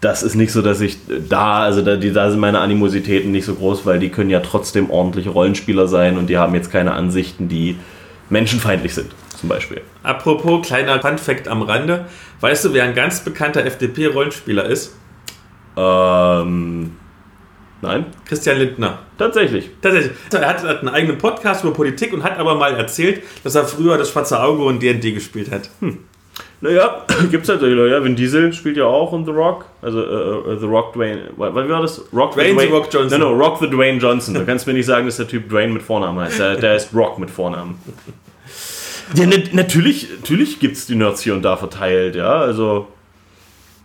Das 0.00 0.22
ist 0.22 0.34
nicht 0.34 0.52
so, 0.52 0.60
dass 0.60 0.80
ich 0.80 0.98
da, 1.28 1.60
also 1.60 1.82
da, 1.82 1.96
die, 1.96 2.12
da 2.12 2.30
sind 2.30 2.38
meine 2.38 2.60
Animositäten 2.60 3.32
nicht 3.32 3.46
so 3.46 3.54
groß, 3.54 3.86
weil 3.86 3.98
die 3.98 4.10
können 4.10 4.28
ja 4.28 4.40
trotzdem 4.40 4.90
ordentliche 4.90 5.30
Rollenspieler 5.30 5.88
sein 5.88 6.18
und 6.18 6.28
die 6.28 6.36
haben 6.36 6.54
jetzt 6.54 6.70
keine 6.70 6.92
Ansichten, 6.92 7.48
die 7.48 7.76
menschenfeindlich 8.28 8.94
sind, 8.94 9.14
zum 9.36 9.48
Beispiel. 9.48 9.80
Apropos 10.02 10.66
kleiner 10.66 11.00
Fun-Fact 11.00 11.48
am 11.48 11.62
Rande. 11.62 12.06
Weißt 12.40 12.64
du, 12.64 12.74
wer 12.74 12.84
ein 12.84 12.94
ganz 12.94 13.24
bekannter 13.24 13.64
FDP-Rollenspieler 13.64 14.66
ist? 14.66 14.94
Ähm, 15.76 16.92
nein, 17.80 18.06
Christian 18.26 18.58
Lindner. 18.58 18.98
tatsächlich. 19.16 19.70
Tatsächlich. 19.80 20.12
Er 20.32 20.48
hat, 20.48 20.62
hat 20.62 20.80
einen 20.80 20.88
eigenen 20.88 21.18
Podcast 21.18 21.64
über 21.64 21.72
Politik 21.72 22.12
und 22.12 22.22
hat 22.22 22.38
aber 22.38 22.54
mal 22.54 22.74
erzählt, 22.74 23.22
dass 23.44 23.54
er 23.54 23.64
früher 23.64 23.96
das 23.96 24.10
Schwarze 24.10 24.42
Auge 24.42 24.62
und 24.62 24.82
D&D 24.82 25.12
gespielt 25.12 25.50
hat. 25.50 25.70
Naja, 26.60 27.04
gibt's 27.30 27.48
halt 27.48 27.60
solche 27.60 27.74
Leute. 27.74 27.94
Ja, 27.94 28.02
Vin 28.02 28.16
Diesel 28.16 28.52
spielt 28.52 28.76
ja 28.76 28.86
auch 28.86 29.12
in 29.12 29.24
The 29.24 29.30
Rock. 29.30 29.66
Also 29.82 30.00
äh, 30.02 30.52
äh, 30.52 30.58
The 30.58 30.66
Rock 30.66 30.94
Dwayne. 30.94 31.30
Wie 31.36 31.40
war 31.40 31.82
das? 31.82 32.02
Rock 32.12 32.32
Dwayne 32.32 32.58
The 32.58 32.66
Rock 32.68 32.88
Johnson. 32.90 33.20
No, 33.20 33.34
no, 33.34 33.44
Rock 33.44 33.58
the 33.60 33.68
Dwayne 33.68 33.98
Johnson. 33.98 34.34
Du 34.34 34.44
kannst 34.44 34.66
mir 34.66 34.72
nicht 34.72 34.86
sagen, 34.86 35.06
dass 35.06 35.18
der 35.18 35.28
Typ 35.28 35.48
Dwayne 35.48 35.72
mit 35.72 35.82
Vornamen 35.82 36.18
heißt. 36.18 36.38
Der, 36.38 36.56
der 36.56 36.76
ist 36.76 36.94
Rock 36.94 37.18
mit 37.18 37.30
Vornamen. 37.30 37.78
Ja, 39.14 39.26
ne, 39.26 39.44
natürlich, 39.52 40.08
natürlich 40.18 40.58
gibt's 40.58 40.86
die 40.86 40.96
Nerds 40.96 41.20
hier 41.20 41.34
und 41.34 41.42
da 41.42 41.56
verteilt, 41.56 42.16
ja. 42.16 42.38
Also, 42.38 42.88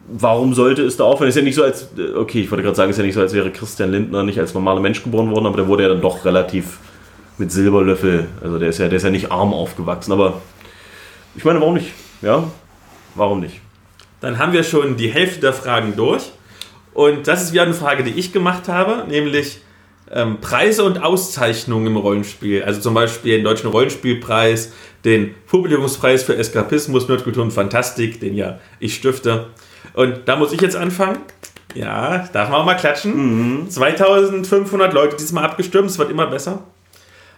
warum 0.08 0.54
sollte 0.54 0.82
es 0.82 0.98
da 0.98 1.04
aufhören? 1.04 1.30
Ist 1.30 1.36
ja 1.36 1.44
nicht 1.44 1.56
so, 1.56 1.64
als. 1.64 1.90
Okay, 2.16 2.42
ich 2.42 2.50
wollte 2.50 2.64
gerade 2.64 2.76
sagen, 2.76 2.90
ist 2.90 2.98
ja 2.98 3.04
nicht 3.04 3.14
so, 3.14 3.22
als 3.22 3.34
wäre 3.34 3.52
Christian 3.52 3.92
Lindner 3.92 4.24
nicht 4.24 4.40
als 4.40 4.54
normaler 4.54 4.80
Mensch 4.80 5.04
geboren 5.04 5.30
worden, 5.30 5.46
aber 5.46 5.58
der 5.58 5.68
wurde 5.68 5.84
ja 5.84 5.90
dann 5.90 6.02
doch 6.02 6.26
relativ 6.26 6.80
mit 7.38 7.52
Silberlöffel. 7.52 8.28
Also, 8.42 8.58
der 8.58 8.70
ist 8.70 8.80
ja, 8.80 8.88
der 8.88 8.98
ist 8.98 9.04
ja 9.04 9.10
nicht 9.10 9.32
arm 9.32 9.54
aufgewachsen, 9.54 10.12
aber. 10.12 10.42
Ich 11.36 11.46
meine, 11.46 11.62
warum 11.62 11.76
nicht? 11.76 11.92
Ja, 12.22 12.50
warum 13.16 13.40
nicht? 13.40 13.62
Dann 14.20 14.38
haben 14.38 14.54
wir 14.54 14.64
schon 14.64 14.98
die 14.98 15.10
Hälfte 15.10 15.40
der 15.42 15.54
Fragen 15.54 15.96
durch. 15.96 16.32
Und 16.94 17.28
das 17.28 17.42
ist 17.44 17.54
wieder 17.54 17.64
eine 17.64 17.74
Frage, 17.74 18.04
die 18.04 18.12
ich 18.12 18.34
gemacht 18.34 18.68
habe, 18.68 19.06
nämlich 19.08 19.62
ähm, 20.12 20.40
Preise 20.42 20.84
und 20.84 21.02
Auszeichnungen 21.02 21.88
im 21.88 21.98
Rollenspiel. 21.98 22.64
Also 22.64 22.82
zum 22.82 22.94
Beispiel 22.94 23.38
den 23.38 23.44
Deutschen 23.44 23.70
Rollenspielpreis, 23.70 24.74
den 25.06 25.34
Publikumspreis 25.48 26.24
für 26.24 26.36
Eskapismus, 26.36 27.08
Nerdkultur 27.08 27.44
und 27.44 27.52
Fantastik, 27.52 28.20
den 28.20 28.36
ja 28.36 28.60
ich 28.80 28.96
stifte. 28.96 29.48
Und 29.94 30.28
da 30.28 30.36
muss 30.36 30.52
ich 30.52 30.62
jetzt 30.62 30.76
anfangen. 30.76 31.20
Ja, 31.74 32.28
darf 32.34 32.50
man 32.50 32.62
auch 32.62 32.66
mal 32.66 32.76
klatschen. 32.76 33.70
2500 33.70 34.94
Leute 34.94 35.16
diesmal 35.16 35.46
abgestimmt, 35.46 35.90
es 35.90 35.98
wird 35.98 36.12
immer 36.12 36.28
besser. 36.28 36.66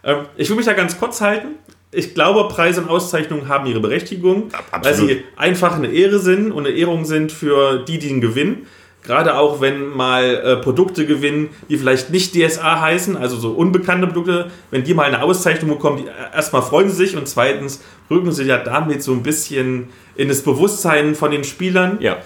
Ähm, 0.04 0.26
ich 0.36 0.50
will 0.50 0.58
mich 0.58 0.66
da 0.66 0.74
ganz 0.74 0.98
kurz 0.98 1.22
halten. 1.22 1.56
Ich 1.94 2.14
glaube, 2.14 2.48
Preise 2.54 2.82
und 2.82 2.90
Auszeichnungen 2.90 3.48
haben 3.48 3.66
ihre 3.68 3.80
Berechtigung, 3.80 4.52
weil 4.52 4.62
absolut. 4.72 5.10
sie 5.12 5.24
einfach 5.36 5.76
eine 5.76 5.88
Ehre 5.88 6.20
sind 6.20 6.52
und 6.52 6.66
eine 6.66 6.76
Ehrung 6.76 7.06
sind 7.06 7.32
für 7.32 7.80
die, 7.80 8.00
die 8.00 8.10
ihn 8.10 8.22
gewinnen. 8.22 8.68
Gerade 9.04 9.38
auch 9.38 9.60
wenn 9.60 9.90
mal 9.90 10.24
äh, 10.24 10.56
Produkte 10.58 11.06
gewinnen, 11.06 11.50
die 11.70 11.78
vielleicht 11.78 12.10
nicht 12.10 12.34
DSA 12.36 12.80
heißen, 12.80 13.18
also 13.18 13.36
so 13.36 13.52
unbekannte 13.52 14.08
Produkte, 14.08 14.50
wenn 14.72 14.86
die 14.86 14.94
mal 14.94 15.04
eine 15.04 15.22
Auszeichnung 15.22 15.72
bekommen, 15.72 15.98
die, 15.98 16.06
erstmal 16.34 16.62
freuen 16.62 16.90
sie 16.90 16.96
sich 16.96 17.18
und 17.18 17.28
zweitens 17.28 17.82
rücken 18.10 18.32
sie 18.32 18.46
ja 18.46 18.58
damit 18.58 19.04
so 19.04 19.12
ein 19.12 19.22
bisschen 19.22 19.90
in 20.16 20.30
das 20.30 20.42
Bewusstsein 20.42 21.16
von 21.16 21.32
den 21.32 21.44
Spielern 21.44 21.98
Ja. 22.00 22.18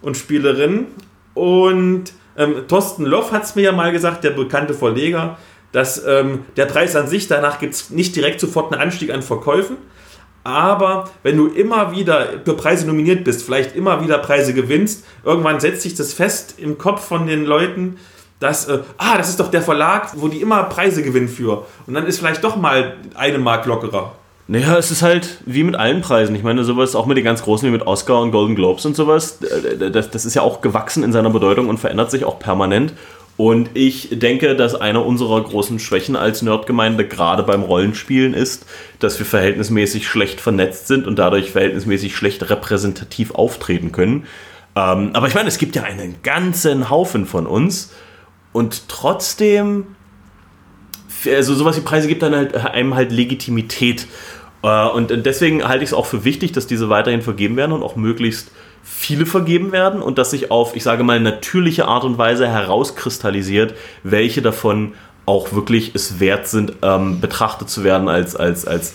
und 0.00 0.16
Spielerinnen. 0.16 0.86
Und 1.34 2.04
ähm, 2.38 2.64
Thorsten 2.66 3.04
Loff 3.04 3.30
hat 3.30 3.44
es 3.44 3.54
mir 3.54 3.62
ja 3.64 3.72
mal 3.72 3.92
gesagt, 3.92 4.24
der 4.24 4.30
bekannte 4.30 4.72
Verleger, 4.72 5.36
dass 5.72 6.04
ähm, 6.06 6.44
der 6.56 6.66
Preis 6.66 6.94
an 6.96 7.08
sich, 7.08 7.28
danach 7.28 7.58
gibt 7.58 7.74
es 7.74 7.90
nicht 7.90 8.14
direkt 8.14 8.40
sofort 8.40 8.72
einen 8.72 8.80
Anstieg 8.80 9.12
an 9.12 9.22
Verkäufen. 9.22 9.76
Aber 10.44 11.08
wenn 11.22 11.36
du 11.36 11.46
immer 11.48 11.92
wieder 11.92 12.40
für 12.44 12.54
Preise 12.54 12.86
nominiert 12.86 13.24
bist, 13.24 13.44
vielleicht 13.44 13.76
immer 13.76 14.02
wieder 14.02 14.18
Preise 14.18 14.54
gewinnst, 14.54 15.04
irgendwann 15.24 15.60
setzt 15.60 15.82
sich 15.82 15.94
das 15.94 16.12
fest 16.12 16.54
im 16.58 16.78
Kopf 16.78 17.06
von 17.06 17.26
den 17.26 17.44
Leuten, 17.44 17.96
dass, 18.40 18.68
äh, 18.68 18.80
ah, 18.98 19.16
das 19.16 19.28
ist 19.28 19.38
doch 19.38 19.50
der 19.50 19.62
Verlag, 19.62 20.10
wo 20.16 20.28
die 20.28 20.40
immer 20.40 20.64
Preise 20.64 21.02
gewinnen 21.02 21.28
für. 21.28 21.66
Und 21.86 21.94
dann 21.94 22.06
ist 22.06 22.18
vielleicht 22.18 22.42
doch 22.42 22.56
mal 22.56 22.96
eine 23.14 23.38
Mark 23.38 23.66
lockerer. 23.66 24.14
Naja, 24.48 24.76
es 24.76 24.90
ist 24.90 25.02
halt 25.02 25.38
wie 25.46 25.62
mit 25.62 25.76
allen 25.76 26.00
Preisen. 26.00 26.34
Ich 26.34 26.42
meine, 26.42 26.64
sowas 26.64 26.96
auch 26.96 27.06
mit 27.06 27.16
den 27.16 27.24
ganz 27.24 27.42
großen 27.44 27.68
wie 27.68 27.72
mit 27.72 27.86
Oscar 27.86 28.20
und 28.20 28.32
Golden 28.32 28.56
Globes 28.56 28.84
und 28.84 28.96
sowas, 28.96 29.38
äh, 29.42 29.90
das, 29.90 30.10
das 30.10 30.24
ist 30.24 30.34
ja 30.34 30.42
auch 30.42 30.60
gewachsen 30.60 31.04
in 31.04 31.12
seiner 31.12 31.30
Bedeutung 31.30 31.68
und 31.68 31.78
verändert 31.78 32.10
sich 32.10 32.24
auch 32.24 32.40
permanent. 32.40 32.92
Und 33.42 33.70
ich 33.74 34.08
denke, 34.12 34.54
dass 34.54 34.76
eine 34.76 35.00
unserer 35.00 35.42
großen 35.42 35.80
Schwächen 35.80 36.14
als 36.14 36.42
Nerdgemeinde 36.42 37.08
gerade 37.08 37.42
beim 37.42 37.62
Rollenspielen 37.62 38.34
ist, 38.34 38.66
dass 39.00 39.18
wir 39.18 39.26
verhältnismäßig 39.26 40.06
schlecht 40.06 40.40
vernetzt 40.40 40.86
sind 40.86 41.08
und 41.08 41.18
dadurch 41.18 41.50
verhältnismäßig 41.50 42.14
schlecht 42.14 42.48
repräsentativ 42.48 43.32
auftreten 43.32 43.90
können. 43.90 44.26
Ähm, 44.76 45.10
aber 45.14 45.26
ich 45.26 45.34
meine, 45.34 45.48
es 45.48 45.58
gibt 45.58 45.74
ja 45.74 45.82
einen 45.82 46.22
ganzen 46.22 46.88
Haufen 46.88 47.26
von 47.26 47.48
uns 47.48 47.92
und 48.52 48.88
trotzdem 48.88 49.86
also 51.26 51.52
sowas 51.56 51.76
wie 51.76 51.80
Preise 51.80 52.06
gibt 52.06 52.22
dann 52.22 52.36
halt 52.36 52.54
einem 52.54 52.94
halt 52.94 53.10
Legitimität. 53.10 54.06
Äh, 54.62 54.86
Und 54.86 55.26
deswegen 55.26 55.66
halte 55.66 55.82
ich 55.82 55.90
es 55.90 55.94
auch 55.94 56.06
für 56.06 56.24
wichtig, 56.24 56.52
dass 56.52 56.68
diese 56.68 56.90
weiterhin 56.90 57.22
vergeben 57.22 57.56
werden 57.56 57.72
und 57.72 57.82
auch 57.82 57.96
möglichst 57.96 58.52
viele 58.82 59.26
vergeben 59.26 59.72
werden 59.72 60.02
und 60.02 60.18
dass 60.18 60.30
sich 60.30 60.50
auf, 60.50 60.76
ich 60.76 60.82
sage 60.82 61.04
mal, 61.04 61.20
natürliche 61.20 61.86
Art 61.86 62.04
und 62.04 62.18
Weise 62.18 62.48
herauskristallisiert, 62.48 63.74
welche 64.02 64.42
davon 64.42 64.94
auch 65.24 65.52
wirklich 65.52 65.94
es 65.94 66.18
wert 66.18 66.48
sind, 66.48 66.74
ähm, 66.82 67.20
betrachtet 67.20 67.70
zu 67.70 67.84
werden 67.84 68.08
als, 68.08 68.34
als, 68.34 68.66
als 68.66 68.94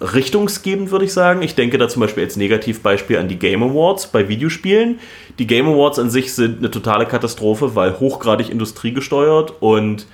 richtungsgebend, 0.00 0.90
würde 0.90 1.04
ich 1.04 1.12
sagen. 1.12 1.42
Ich 1.42 1.54
denke 1.54 1.76
da 1.78 1.88
zum 1.88 2.00
Beispiel 2.00 2.24
als 2.24 2.36
Negativbeispiel 2.36 3.18
an 3.18 3.28
die 3.28 3.38
Game 3.38 3.62
Awards 3.62 4.08
bei 4.08 4.28
Videospielen. 4.28 5.00
Die 5.38 5.46
Game 5.46 5.66
Awards 5.66 5.98
an 5.98 6.10
sich 6.10 6.34
sind 6.34 6.58
eine 6.58 6.70
totale 6.70 7.06
Katastrophe, 7.06 7.74
weil 7.74 7.98
hochgradig 7.98 8.48
industriegesteuert 8.48 9.54
und 9.60 10.06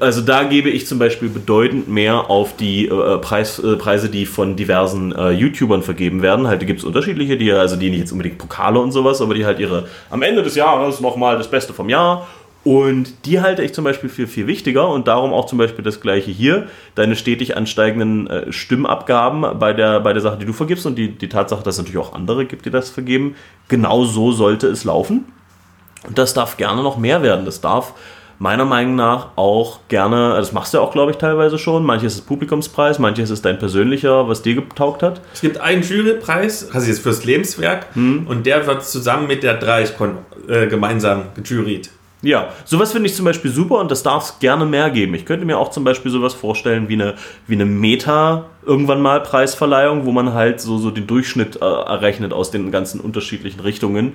also 0.00 0.20
da 0.22 0.44
gebe 0.44 0.70
ich 0.70 0.86
zum 0.86 0.98
Beispiel 0.98 1.28
bedeutend 1.28 1.88
mehr 1.88 2.30
auf 2.30 2.56
die 2.56 2.86
äh, 2.86 3.18
Preis, 3.18 3.58
äh, 3.58 3.76
Preise, 3.76 4.08
die 4.08 4.26
von 4.26 4.56
diversen 4.56 5.14
äh, 5.14 5.30
YouTubern 5.30 5.82
vergeben 5.82 6.22
werden. 6.22 6.46
Halt, 6.46 6.66
gibt 6.66 6.80
es 6.80 6.84
unterschiedliche, 6.84 7.36
die 7.36 7.52
also 7.52 7.76
die 7.76 7.90
nicht 7.90 8.00
jetzt 8.00 8.12
unbedingt 8.12 8.38
Pokale 8.38 8.78
und 8.78 8.92
sowas, 8.92 9.20
aber 9.20 9.34
die 9.34 9.44
halt 9.44 9.58
ihre 9.58 9.88
am 10.10 10.22
Ende 10.22 10.42
des 10.42 10.54
Jahres 10.54 11.00
nochmal 11.00 11.38
das 11.38 11.50
Beste 11.50 11.72
vom 11.72 11.88
Jahr. 11.88 12.26
Und 12.64 13.26
die 13.26 13.40
halte 13.40 13.62
ich 13.62 13.74
zum 13.74 13.84
Beispiel 13.84 14.10
für 14.10 14.26
viel 14.26 14.48
wichtiger 14.48 14.88
und 14.88 15.06
darum 15.06 15.32
auch 15.32 15.46
zum 15.46 15.56
Beispiel 15.56 15.84
das 15.84 16.00
gleiche 16.00 16.32
hier, 16.32 16.66
deine 16.96 17.14
stetig 17.14 17.56
ansteigenden 17.56 18.26
äh, 18.26 18.52
Stimmabgaben 18.52 19.58
bei 19.60 19.72
der, 19.72 20.00
bei 20.00 20.12
der 20.12 20.20
Sache, 20.20 20.36
die 20.38 20.46
du 20.46 20.52
vergibst 20.52 20.84
und 20.84 20.96
die, 20.96 21.12
die 21.12 21.28
Tatsache, 21.28 21.62
dass 21.62 21.76
es 21.76 21.84
natürlich 21.84 22.00
auch 22.00 22.12
andere 22.12 22.44
gibt, 22.44 22.66
die 22.66 22.70
das 22.70 22.90
vergeben. 22.90 23.36
Genau 23.68 24.04
so 24.04 24.32
sollte 24.32 24.66
es 24.66 24.82
laufen. 24.82 25.26
Und 26.08 26.18
das 26.18 26.34
darf 26.34 26.56
gerne 26.56 26.82
noch 26.82 26.96
mehr 26.98 27.22
werden. 27.22 27.44
Das 27.44 27.60
darf 27.60 27.94
meiner 28.38 28.64
Meinung 28.64 28.96
nach 28.96 29.28
auch 29.36 29.80
gerne, 29.88 30.34
das 30.36 30.52
machst 30.52 30.74
du 30.74 30.78
ja 30.78 30.84
auch, 30.84 30.92
glaube 30.92 31.10
ich, 31.10 31.16
teilweise 31.16 31.58
schon. 31.58 31.84
Manches 31.84 32.14
ist 32.14 32.26
Publikumspreis, 32.26 32.98
manches 32.98 33.30
ist 33.30 33.44
dein 33.44 33.58
persönlicher, 33.58 34.28
was 34.28 34.42
dir 34.42 34.54
getaugt 34.54 35.02
hat. 35.02 35.20
Es 35.32 35.40
gibt 35.40 35.58
einen 35.58 35.82
Jurypreis, 35.82 36.70
quasi 36.70 36.90
jetzt 36.90 37.00
fürs 37.00 37.24
Lebenswerk, 37.24 37.86
hm. 37.94 38.26
und 38.26 38.46
der 38.46 38.66
wird 38.66 38.84
zusammen 38.84 39.26
mit 39.26 39.42
der 39.42 39.54
Dreichkon 39.54 40.18
äh, 40.48 40.66
gemeinsam 40.66 41.24
gejuriert. 41.34 41.90
Ja, 42.22 42.48
sowas 42.64 42.92
finde 42.92 43.08
ich 43.08 43.14
zum 43.14 43.24
Beispiel 43.24 43.50
super 43.50 43.78
und 43.78 43.90
das 43.90 44.02
darf 44.02 44.24
es 44.24 44.38
gerne 44.38 44.64
mehr 44.64 44.90
geben. 44.90 45.14
Ich 45.14 45.26
könnte 45.26 45.44
mir 45.44 45.58
auch 45.58 45.70
zum 45.70 45.84
Beispiel 45.84 46.10
sowas 46.10 46.34
vorstellen 46.34 46.88
wie 46.88 46.94
eine, 46.94 47.14
wie 47.46 47.54
eine 47.54 47.66
Meta 47.66 48.46
irgendwann 48.64 49.02
mal 49.02 49.20
Preisverleihung, 49.20 50.06
wo 50.06 50.12
man 50.12 50.32
halt 50.32 50.60
so, 50.60 50.78
so 50.78 50.90
den 50.90 51.06
Durchschnitt 51.06 51.56
äh, 51.56 51.64
errechnet 51.64 52.32
aus 52.32 52.50
den 52.50 52.72
ganzen 52.72 53.00
unterschiedlichen 53.00 53.60
Richtungen. 53.60 54.14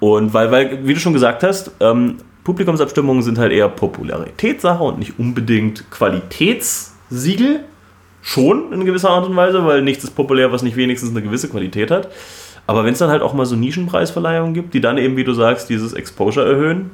Und 0.00 0.34
weil, 0.34 0.50
weil 0.50 0.86
wie 0.86 0.94
du 0.94 1.00
schon 1.00 1.12
gesagt 1.12 1.42
hast, 1.42 1.70
ähm, 1.80 2.16
Publikumsabstimmungen 2.44 3.22
sind 3.22 3.38
halt 3.38 3.52
eher 3.52 3.68
Popularitätssache 3.68 4.82
und 4.82 4.98
nicht 4.98 5.18
unbedingt 5.18 5.90
Qualitätssiegel. 5.90 7.64
Schon 8.20 8.72
in 8.72 8.84
gewisser 8.86 9.10
Art 9.10 9.26
und 9.26 9.36
Weise, 9.36 9.66
weil 9.66 9.82
nichts 9.82 10.04
ist 10.04 10.14
populär, 10.14 10.50
was 10.50 10.62
nicht 10.62 10.76
wenigstens 10.76 11.10
eine 11.10 11.22
gewisse 11.22 11.48
Qualität 11.48 11.90
hat. 11.90 12.08
Aber 12.66 12.84
wenn 12.84 12.94
es 12.94 12.98
dann 12.98 13.10
halt 13.10 13.20
auch 13.20 13.34
mal 13.34 13.44
so 13.44 13.56
Nischenpreisverleihungen 13.56 14.54
gibt, 14.54 14.72
die 14.72 14.80
dann 14.80 14.96
eben, 14.96 15.16
wie 15.16 15.24
du 15.24 15.34
sagst, 15.34 15.68
dieses 15.68 15.92
Exposure 15.92 16.48
erhöhen, 16.48 16.90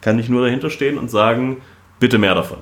kann 0.00 0.18
ich 0.18 0.28
nur 0.28 0.44
dahinter 0.44 0.70
stehen 0.70 0.98
und 0.98 1.10
sagen, 1.10 1.58
bitte 2.00 2.18
mehr 2.18 2.34
davon. 2.34 2.58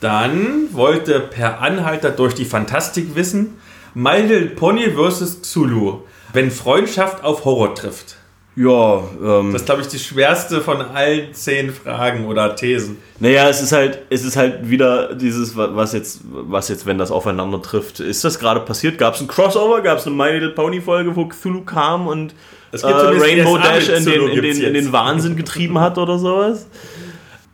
Dann 0.00 0.68
wollte 0.72 1.20
Per 1.20 1.60
Anhalter 1.60 2.10
durch 2.10 2.34
die 2.34 2.44
Fantastik 2.44 3.14
wissen, 3.16 3.58
My 3.94 4.20
Little 4.20 4.46
Pony 4.50 4.92
vs. 4.92 5.42
Xulu, 5.42 6.02
wenn 6.32 6.50
Freundschaft 6.50 7.24
auf 7.24 7.44
Horror 7.44 7.74
trifft. 7.74 8.16
Ja, 8.56 9.02
ähm, 9.22 9.52
das 9.52 9.62
ist, 9.62 9.66
glaube 9.66 9.80
ich, 9.82 9.88
die 9.88 9.98
schwerste 9.98 10.60
von 10.60 10.80
allen 10.80 11.32
zehn 11.32 11.72
Fragen 11.72 12.26
oder 12.26 12.56
Thesen. 12.56 12.98
Naja, 13.20 13.48
es 13.48 13.62
ist 13.62 13.72
halt, 13.72 14.00
es 14.10 14.24
ist 14.24 14.36
halt 14.36 14.68
wieder 14.68 15.14
dieses, 15.14 15.56
was 15.56 15.92
jetzt, 15.92 16.22
was 16.24 16.68
jetzt, 16.68 16.84
wenn 16.84 16.98
das 16.98 17.10
aufeinander 17.12 17.62
trifft. 17.62 18.00
Ist 18.00 18.24
das 18.24 18.38
gerade 18.38 18.60
passiert? 18.60 18.98
Gab 18.98 19.14
es 19.14 19.20
ein 19.20 19.28
Crossover? 19.28 19.82
Gab 19.82 19.98
es 19.98 20.06
eine 20.06 20.16
My 20.16 20.30
Little 20.30 20.50
Pony 20.50 20.80
Folge, 20.80 21.14
wo 21.14 21.26
Cthulhu 21.26 21.62
kam 21.62 22.08
und 22.08 22.34
äh, 22.72 22.86
Rainbow 22.86 23.56
Dash 23.56 23.88
in 23.88 24.04
den, 24.04 24.28
in, 24.28 24.42
den, 24.42 24.60
in 24.62 24.74
den 24.74 24.92
Wahnsinn 24.92 25.36
getrieben 25.36 25.78
hat 25.78 25.96
oder 25.96 26.18
sowas? 26.18 26.66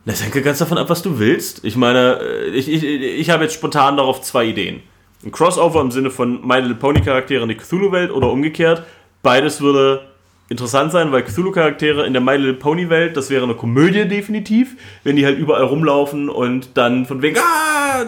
Das 0.07 0.23
hängt 0.23 0.43
ganz 0.45 0.59
davon 0.59 0.79
ab, 0.79 0.89
was 0.89 1.03
du 1.03 1.19
willst. 1.19 1.65
Ich 1.65 1.77
meine, 1.77 2.21
äh, 2.23 2.49
ich, 2.49 2.73
ich, 2.73 2.83
ich 2.85 3.31
habe 3.31 3.45
jetzt 3.45 3.55
spontan 3.55 3.99
darauf 3.99 4.23
zwei 4.23 4.47
Ideen. 4.47 4.83
Ein 5.25 5.33
Crossover 5.33 5.81
im 5.81 5.91
Sinne 5.91 6.11
von 6.11 6.47
My 6.47 6.57
Little 6.57 6.77
Pony 6.77 7.01
Charaktere 7.01 7.43
in 7.43 7.49
die 7.49 7.57
Cthulhu-Welt 7.57 8.11
oder 8.11 8.31
umgekehrt. 8.31 8.85
Beides 9.23 9.61
würde 9.61 10.03
interessant 10.49 10.93
sein, 10.93 11.13
weil 11.13 11.25
Cthulhu-Charaktere 11.25 12.07
in 12.07 12.13
der 12.13 12.23
My 12.23 12.37
Little 12.37 12.55
Pony-Welt, 12.55 13.17
das 13.17 13.31
wäre 13.31 13.45
eine 13.45 13.55
Komödie 13.55 14.07
definitiv, 14.07 14.77
wenn 15.03 15.17
die 15.17 15.25
halt 15.25 15.39
überall 15.39 15.65
rumlaufen 15.65 16.29
und 16.29 16.71
dann 16.75 17.07
von 17.07 17.23
wegen, 17.23 17.39
ah, 17.39 18.05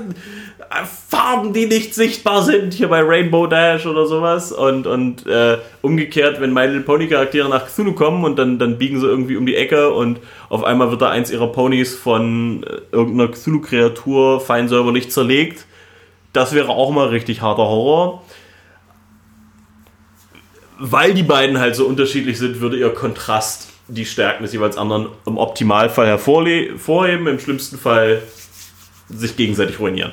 Farben, 1.08 1.52
die 1.52 1.66
nicht 1.66 1.94
sichtbar 1.94 2.42
sind, 2.42 2.74
hier 2.74 2.88
bei 2.88 3.00
Rainbow 3.00 3.46
Dash 3.46 3.86
oder 3.86 4.06
sowas. 4.06 4.52
Und, 4.52 4.86
und 4.86 5.26
äh, 5.26 5.58
umgekehrt, 5.82 6.40
wenn 6.40 6.52
My 6.52 6.66
Little 6.66 6.82
Pony-Charaktere 6.82 7.48
nach 7.48 7.66
Cthulhu 7.66 7.92
kommen 7.92 8.24
und 8.24 8.38
dann, 8.38 8.58
dann 8.58 8.78
biegen 8.78 9.00
sie 9.00 9.06
irgendwie 9.06 9.36
um 9.36 9.46
die 9.46 9.56
Ecke 9.56 9.90
und 9.92 10.20
auf 10.48 10.64
einmal 10.64 10.90
wird 10.90 11.02
da 11.02 11.10
eins 11.10 11.30
ihrer 11.30 11.48
Ponys 11.48 11.96
von 11.96 12.62
äh, 12.64 12.94
irgendeiner 12.94 13.30
Cthulhu-Kreatur 13.30 14.40
fein 14.40 14.68
säuberlich 14.68 15.10
zerlegt. 15.10 15.64
Das 16.34 16.54
wäre 16.54 16.68
auch 16.68 16.90
mal 16.90 17.08
richtig 17.08 17.40
harter 17.40 17.66
Horror 17.66 18.22
weil 20.78 21.14
die 21.14 21.22
beiden 21.22 21.58
halt 21.58 21.74
so 21.76 21.86
unterschiedlich 21.86 22.38
sind, 22.38 22.60
würde 22.60 22.78
ihr 22.78 22.90
Kontrast 22.90 23.68
die 23.88 24.06
Stärken 24.06 24.42
des 24.42 24.52
jeweils 24.52 24.76
anderen 24.76 25.08
im 25.26 25.38
Optimalfall 25.38 26.06
hervorheben, 26.06 27.26
im 27.26 27.40
schlimmsten 27.40 27.78
Fall 27.78 28.22
sich 29.08 29.36
gegenseitig 29.36 29.80
ruinieren. 29.80 30.12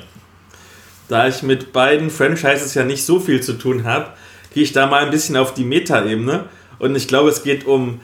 Da 1.08 1.28
ich 1.28 1.42
mit 1.42 1.72
beiden 1.72 2.10
Franchises 2.10 2.74
ja 2.74 2.84
nicht 2.84 3.04
so 3.04 3.20
viel 3.20 3.40
zu 3.42 3.52
tun 3.52 3.84
habe, 3.84 4.08
gehe 4.54 4.62
ich 4.62 4.72
da 4.72 4.86
mal 4.86 5.04
ein 5.04 5.10
bisschen 5.10 5.36
auf 5.36 5.54
die 5.54 5.64
Meta-Ebene. 5.64 6.46
Und 6.78 6.96
ich 6.96 7.06
glaube, 7.06 7.28
es 7.28 7.42
geht 7.42 7.66
um 7.66 8.00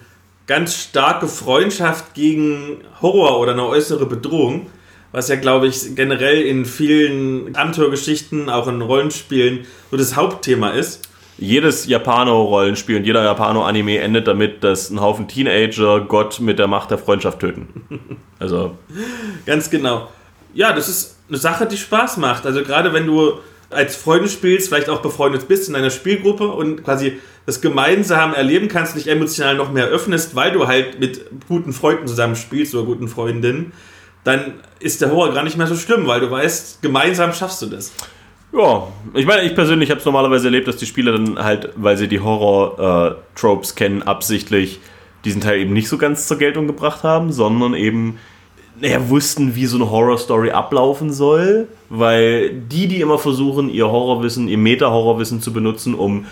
ganz 0.46 0.76
starke 0.76 1.26
Freundschaft 1.26 2.14
gegen 2.14 2.82
Horror 3.00 3.40
oder 3.40 3.52
eine 3.52 3.66
äußere 3.66 4.06
Bedrohung, 4.06 4.66
was 5.10 5.28
ja, 5.28 5.36
glaube 5.36 5.66
ich, 5.66 5.96
generell 5.96 6.42
in 6.42 6.64
vielen 6.64 7.56
Abenteuergeschichten, 7.56 8.48
auch 8.48 8.68
in 8.68 8.82
Rollenspielen, 8.82 9.66
so 9.90 9.96
das 9.96 10.14
Hauptthema 10.16 10.70
ist 10.70 11.08
jedes 11.38 11.86
Japano-Rollenspiel 11.86 12.96
und 12.96 13.04
jeder 13.04 13.24
Japano-Anime 13.24 13.98
endet 13.98 14.28
damit, 14.28 14.62
dass 14.62 14.90
ein 14.90 15.00
Haufen 15.00 15.28
Teenager 15.28 16.00
Gott 16.00 16.40
mit 16.40 16.58
der 16.58 16.66
Macht 16.66 16.90
der 16.90 16.98
Freundschaft 16.98 17.40
töten. 17.40 17.68
Also. 18.38 18.76
Ganz 19.46 19.70
genau. 19.70 20.08
Ja, 20.52 20.72
das 20.72 20.88
ist 20.88 21.16
eine 21.28 21.38
Sache, 21.38 21.64
die 21.64 21.76
Spaß 21.76 22.16
macht. 22.16 22.44
Also 22.44 22.64
gerade 22.64 22.92
wenn 22.92 23.06
du 23.06 23.34
als 23.70 23.94
Freunde 23.94 24.28
spielst, 24.28 24.66
vielleicht 24.66 24.88
auch 24.88 25.00
befreundet 25.00 25.46
bist 25.46 25.68
in 25.68 25.76
einer 25.76 25.90
Spielgruppe 25.90 26.48
und 26.48 26.82
quasi 26.82 27.20
das 27.46 27.60
gemeinsam 27.60 28.34
erleben 28.34 28.66
kannst, 28.66 28.96
dich 28.96 29.08
emotional 29.08 29.54
noch 29.54 29.72
mehr 29.72 29.86
öffnest, 29.86 30.34
weil 30.34 30.50
du 30.50 30.66
halt 30.66 31.00
mit 31.00 31.20
guten 31.48 31.72
Freunden 31.72 32.08
zusammen 32.08 32.34
spielst 32.34 32.74
oder 32.74 32.84
guten 32.84 33.06
Freundinnen, 33.06 33.72
dann 34.24 34.54
ist 34.78 35.00
der 35.00 35.10
Horror 35.10 35.32
gar 35.32 35.42
nicht 35.42 35.56
mehr 35.56 35.66
so 35.66 35.76
schlimm, 35.76 36.06
weil 36.06 36.20
du 36.20 36.30
weißt, 36.30 36.82
gemeinsam 36.82 37.32
schaffst 37.32 37.62
du 37.62 37.66
das. 37.66 37.92
Ja, 38.52 38.88
ich 39.14 39.24
meine, 39.24 39.42
ich 39.42 39.54
persönlich 39.54 39.90
habe 39.90 40.00
es 40.00 40.04
normalerweise 40.04 40.48
erlebt, 40.48 40.68
dass 40.68 40.76
die 40.76 40.86
Spieler 40.86 41.12
dann 41.12 41.38
halt, 41.38 41.70
weil 41.76 41.96
sie 41.96 42.06
die 42.06 42.20
Horror-Tropes 42.20 43.72
äh, 43.72 43.74
kennen, 43.74 44.02
absichtlich 44.02 44.80
diesen 45.24 45.40
Teil 45.40 45.60
eben 45.60 45.72
nicht 45.72 45.88
so 45.88 45.96
ganz 45.96 46.26
zur 46.28 46.36
Geltung 46.36 46.66
gebracht 46.66 47.02
haben, 47.02 47.32
sondern 47.32 47.74
eben 47.74 48.18
naja, 48.78 49.08
wussten, 49.08 49.54
wie 49.54 49.66
so 49.66 49.76
eine 49.76 49.90
Horror-Story 49.90 50.50
ablaufen 50.50 51.12
soll, 51.12 51.68
weil 51.88 52.52
die, 52.52 52.88
die 52.88 53.00
immer 53.00 53.18
versuchen, 53.18 53.70
ihr 53.70 53.90
Horrorwissen, 53.90 54.48
ihr 54.48 54.58
Meta-Horrorwissen 54.58 55.40
zu 55.40 55.52
benutzen, 55.52 55.94
um 55.94 56.26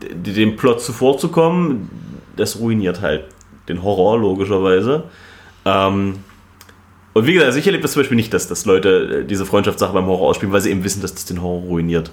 dem 0.00 0.56
Plot 0.56 0.80
zuvorzukommen, 0.80 1.90
das 2.36 2.58
ruiniert 2.58 3.00
halt 3.00 3.24
den 3.68 3.82
Horror, 3.82 4.18
logischerweise. 4.18 5.04
Ähm, 5.64 6.16
und 7.16 7.26
wie 7.26 7.32
gesagt, 7.32 7.46
also 7.46 7.58
ich 7.58 7.64
erlebe 7.64 7.80
das 7.80 7.92
zum 7.92 8.00
Beispiel 8.00 8.16
nicht, 8.16 8.34
dass, 8.34 8.46
dass 8.46 8.66
Leute 8.66 9.22
äh, 9.22 9.24
diese 9.24 9.46
Freundschaftssache 9.46 9.94
beim 9.94 10.04
Horror 10.04 10.28
ausspielen, 10.28 10.52
weil 10.52 10.60
sie 10.60 10.70
eben 10.70 10.84
wissen, 10.84 11.00
dass 11.00 11.14
das 11.14 11.24
den 11.24 11.40
Horror 11.40 11.62
ruiniert. 11.62 12.10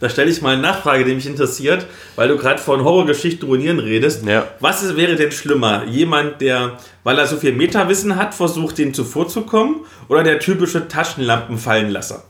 Da 0.00 0.10
stelle 0.10 0.30
ich 0.30 0.42
mal 0.42 0.52
eine 0.52 0.60
Nachfrage, 0.60 1.06
die 1.06 1.14
mich 1.14 1.26
interessiert, 1.26 1.86
weil 2.14 2.28
du 2.28 2.36
gerade 2.36 2.60
von 2.60 2.84
Horrorgeschichten 2.84 3.48
ruinieren 3.48 3.78
redest. 3.78 4.26
Ja. 4.26 4.46
Was 4.60 4.82
ist, 4.82 4.98
wäre 4.98 5.16
denn 5.16 5.32
schlimmer? 5.32 5.86
Jemand, 5.86 6.42
der, 6.42 6.76
weil 7.04 7.16
er 7.16 7.26
so 7.26 7.38
viel 7.38 7.54
Metawissen 7.54 8.16
hat, 8.16 8.34
versucht, 8.34 8.76
dem 8.76 8.92
zuvorzukommen? 8.92 9.76
Oder 10.08 10.24
der 10.24 10.40
typische 10.40 10.86
Taschenlampenfallenlasser? 10.88 12.24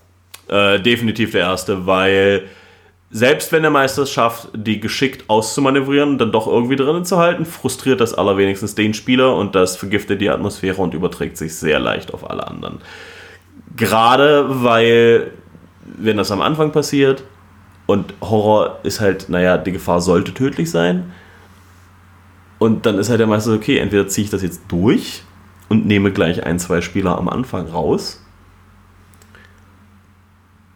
Äh, 0.46 0.78
definitiv 0.78 1.32
der 1.32 1.40
erste, 1.40 1.84
weil 1.84 2.44
selbst 3.10 3.52
wenn 3.52 3.62
der 3.62 3.70
Meister 3.70 4.02
es 4.02 4.12
schafft, 4.12 4.50
die 4.54 4.80
geschickt 4.80 5.24
auszumanövrieren 5.28 6.10
und 6.10 6.18
dann 6.18 6.32
doch 6.32 6.46
irgendwie 6.46 6.76
drinnen 6.76 7.06
zu 7.06 7.16
halten, 7.16 7.46
frustriert 7.46 8.00
das 8.00 8.12
allerwenigstens 8.12 8.74
den 8.74 8.92
Spieler 8.92 9.34
und 9.34 9.54
das 9.54 9.76
vergiftet 9.76 10.20
die 10.20 10.28
Atmosphäre 10.28 10.82
und 10.82 10.92
überträgt 10.92 11.38
sich 11.38 11.56
sehr 11.56 11.78
leicht 11.78 12.12
auf 12.12 12.28
alle 12.28 12.46
anderen. 12.46 12.80
Gerade 13.76 14.62
weil, 14.62 15.30
wenn 15.84 16.18
das 16.18 16.30
am 16.30 16.42
Anfang 16.42 16.70
passiert 16.70 17.24
und 17.86 18.12
Horror 18.20 18.80
ist 18.82 19.00
halt, 19.00 19.30
naja, 19.30 19.56
die 19.56 19.72
Gefahr 19.72 20.02
sollte 20.02 20.34
tödlich 20.34 20.70
sein. 20.70 21.12
Und 22.58 22.84
dann 22.84 22.98
ist 22.98 23.08
halt 23.08 23.20
der 23.20 23.26
Meister, 23.26 23.52
okay, 23.52 23.78
entweder 23.78 24.08
ziehe 24.08 24.26
ich 24.26 24.30
das 24.30 24.42
jetzt 24.42 24.62
durch 24.68 25.22
und 25.70 25.86
nehme 25.86 26.12
gleich 26.12 26.44
ein, 26.44 26.58
zwei 26.58 26.82
Spieler 26.82 27.16
am 27.16 27.28
Anfang 27.28 27.68
raus. 27.68 28.22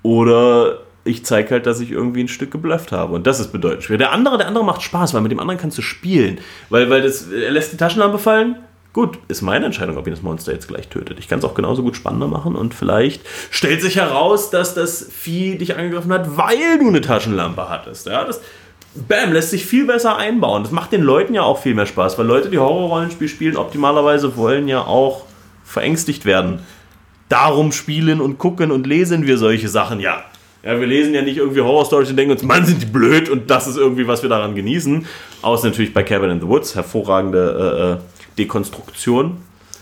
Oder 0.02 0.81
ich 1.04 1.24
zeige 1.24 1.50
halt, 1.50 1.66
dass 1.66 1.80
ich 1.80 1.90
irgendwie 1.90 2.22
ein 2.22 2.28
Stück 2.28 2.50
geblufft 2.50 2.92
habe. 2.92 3.14
Und 3.14 3.26
das 3.26 3.40
ist 3.40 3.52
bedeutend 3.52 3.84
schwer. 3.84 3.98
Der 3.98 4.12
andere, 4.12 4.38
der 4.38 4.46
andere 4.46 4.64
macht 4.64 4.82
Spaß, 4.82 5.14
weil 5.14 5.20
mit 5.20 5.32
dem 5.32 5.40
anderen 5.40 5.58
kannst 5.58 5.78
du 5.78 5.82
spielen. 5.82 6.38
Weil, 6.70 6.90
weil 6.90 7.02
das, 7.02 7.28
er 7.28 7.50
lässt 7.50 7.72
die 7.72 7.76
Taschenlampe 7.76 8.18
fallen. 8.18 8.56
Gut, 8.92 9.18
ist 9.28 9.40
meine 9.40 9.64
Entscheidung, 9.64 9.96
ob 9.96 10.06
ihn 10.06 10.12
das 10.12 10.22
Monster 10.22 10.52
jetzt 10.52 10.68
gleich 10.68 10.88
tötet. 10.88 11.18
Ich 11.18 11.26
kann 11.26 11.38
es 11.38 11.44
auch 11.46 11.54
genauso 11.54 11.82
gut 11.82 11.96
spannender 11.96 12.28
machen 12.28 12.54
und 12.54 12.74
vielleicht 12.74 13.22
stellt 13.50 13.80
sich 13.80 13.96
heraus, 13.96 14.50
dass 14.50 14.74
das 14.74 15.08
Vieh 15.10 15.56
dich 15.56 15.76
angegriffen 15.76 16.12
hat, 16.12 16.36
weil 16.36 16.78
du 16.78 16.88
eine 16.88 17.00
Taschenlampe 17.00 17.70
hattest. 17.70 18.06
Ja, 18.06 18.24
das, 18.24 18.42
Bam, 18.94 19.32
lässt 19.32 19.50
sich 19.50 19.64
viel 19.64 19.86
besser 19.86 20.16
einbauen. 20.18 20.62
Das 20.62 20.72
macht 20.72 20.92
den 20.92 21.00
Leuten 21.00 21.32
ja 21.32 21.42
auch 21.42 21.62
viel 21.62 21.74
mehr 21.74 21.86
Spaß, 21.86 22.18
weil 22.18 22.26
Leute, 22.26 22.50
die 22.50 22.58
Horrorrollenspiel 22.58 23.28
spielen, 23.28 23.56
optimalerweise 23.56 24.36
wollen 24.36 24.68
ja 24.68 24.82
auch 24.82 25.24
verängstigt 25.64 26.26
werden. 26.26 26.60
Darum 27.30 27.72
spielen 27.72 28.20
und 28.20 28.36
gucken 28.36 28.70
und 28.70 28.86
lesen 28.86 29.26
wir 29.26 29.38
solche 29.38 29.68
Sachen 29.68 30.00
ja. 30.00 30.22
Ja, 30.62 30.78
wir 30.78 30.86
lesen 30.86 31.12
ja 31.12 31.22
nicht 31.22 31.38
irgendwie 31.38 31.60
Horror-Stories 31.60 32.10
und 32.10 32.16
denken 32.16 32.32
uns, 32.32 32.42
Mann, 32.42 32.64
sind 32.64 32.80
die 32.80 32.86
blöd 32.86 33.28
und 33.28 33.50
das 33.50 33.66
ist 33.66 33.76
irgendwie, 33.76 34.06
was 34.06 34.22
wir 34.22 34.28
daran 34.28 34.54
genießen. 34.54 35.06
Außer 35.42 35.68
natürlich 35.68 35.92
bei 35.92 36.04
Cabin 36.04 36.30
in 36.30 36.40
the 36.40 36.46
Woods, 36.46 36.74
hervorragende 36.74 37.98
äh, 37.98 38.04
äh 38.04 38.12
Dekonstruktion. 38.38 39.38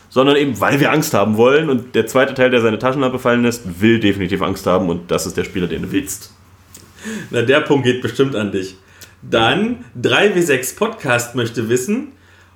sondern 0.09 0.37
eben, 0.37 0.61
weil 0.61 0.81
wir 0.81 0.91
Angst 0.91 1.15
haben 1.15 1.37
wollen. 1.37 1.71
Und 1.71 1.95
der 1.95 2.07
zweite 2.07 2.35
Teil, 2.35 2.51
der 2.51 2.61
seine 2.61 2.79
Taschenlampe 2.79 3.19
fallen 3.19 3.43
lässt, 3.43 3.81
will 3.81 4.01
definitiv 4.01 4.43
Angst 4.43 4.67
haben 4.67 4.89
und 4.89 5.11
das 5.11 5.27
ist 5.27 5.37
der 5.37 5.45
Spieler, 5.45 5.69
den 5.69 5.83
du 5.83 5.93
willst. 5.93 6.35
Na, 7.31 7.43
der 7.43 7.61
Punkt 7.61 7.85
geht 7.85 8.03
bestimmt 8.03 8.35
an 8.35 8.53
dich. 8.53 8.77
Dann 9.23 9.85
3W6 10.01 10.77
Podcast 10.77 11.35
möchte 11.35 11.69
wissen, 11.69 12.13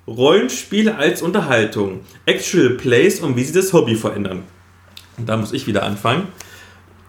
Rollenspiele 0.07 0.97
als 0.97 1.22
Unterhaltung, 1.22 2.01
Actual 2.27 2.70
Plays 2.70 3.20
und 3.20 3.37
wie 3.37 3.45
sie 3.45 3.53
das 3.53 3.72
Hobby 3.72 3.95
verändern. 3.95 4.43
Und 5.16 5.29
da 5.29 5.37
muss 5.37 5.53
ich 5.53 5.66
wieder 5.66 5.85
anfangen. 5.85 6.29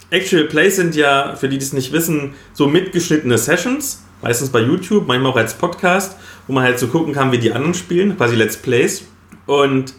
Actual 0.09 0.45
Plays 0.45 0.75
sind 0.75 0.95
ja, 0.95 1.35
für 1.35 1.49
die, 1.49 1.57
die 1.57 1.63
es 1.63 1.73
nicht 1.73 1.91
wissen, 1.91 2.33
so 2.53 2.67
mitgeschnittene 2.67 3.37
Sessions, 3.37 4.03
meistens 4.21 4.49
bei 4.49 4.61
YouTube, 4.61 5.07
manchmal 5.07 5.31
auch 5.31 5.37
als 5.37 5.55
Podcast, 5.55 6.15
wo 6.47 6.53
man 6.53 6.63
halt 6.63 6.79
so 6.79 6.87
gucken 6.87 7.13
kann, 7.13 7.31
wie 7.31 7.37
die 7.37 7.51
anderen 7.51 7.73
spielen, 7.73 8.15
quasi 8.15 8.35
Let's 8.35 8.57
Plays. 8.57 9.05
Und 9.45 9.93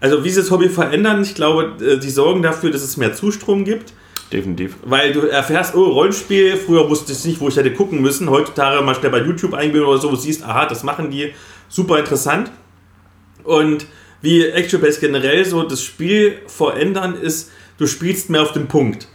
also 0.00 0.24
wie 0.24 0.30
sie 0.30 0.40
das 0.40 0.50
Hobby 0.50 0.68
verändern, 0.68 1.22
ich 1.22 1.34
glaube, 1.34 1.84
äh, 1.84 1.98
die 1.98 2.10
sorgen 2.10 2.42
dafür, 2.42 2.70
dass 2.70 2.82
es 2.82 2.96
mehr 2.96 3.14
Zustrom 3.14 3.64
gibt. 3.64 3.92
Definitiv. 4.32 4.76
Weil 4.84 5.12
du 5.12 5.20
erfährst, 5.20 5.74
oh, 5.74 5.84
Rollenspiel, 5.84 6.56
früher 6.56 6.88
wusste 6.88 7.12
ich 7.12 7.24
nicht, 7.24 7.40
wo 7.40 7.48
ich 7.48 7.56
hätte 7.56 7.72
gucken 7.72 8.02
müssen. 8.02 8.28
Heutzutage 8.28 8.82
mal 8.84 8.94
schnell 8.94 9.10
bei 9.10 9.20
YouTube 9.20 9.54
eingeben 9.54 9.86
oder 9.86 9.98
so, 9.98 10.08
wo 10.08 10.16
du 10.16 10.20
siehst, 10.20 10.44
aha, 10.44 10.66
das 10.66 10.82
machen 10.82 11.10
die. 11.10 11.32
Super 11.68 11.98
interessant. 11.98 12.50
Und 13.42 13.86
wie 14.20 14.44
Actual 14.44 14.82
Plays 14.82 15.00
generell 15.00 15.44
so 15.44 15.62
das 15.62 15.82
Spiel 15.82 16.38
verändern 16.46 17.14
ist, 17.14 17.50
du 17.78 17.86
spielst 17.86 18.28
mehr 18.28 18.42
auf 18.42 18.52
den 18.52 18.68
Punkt. 18.68 19.08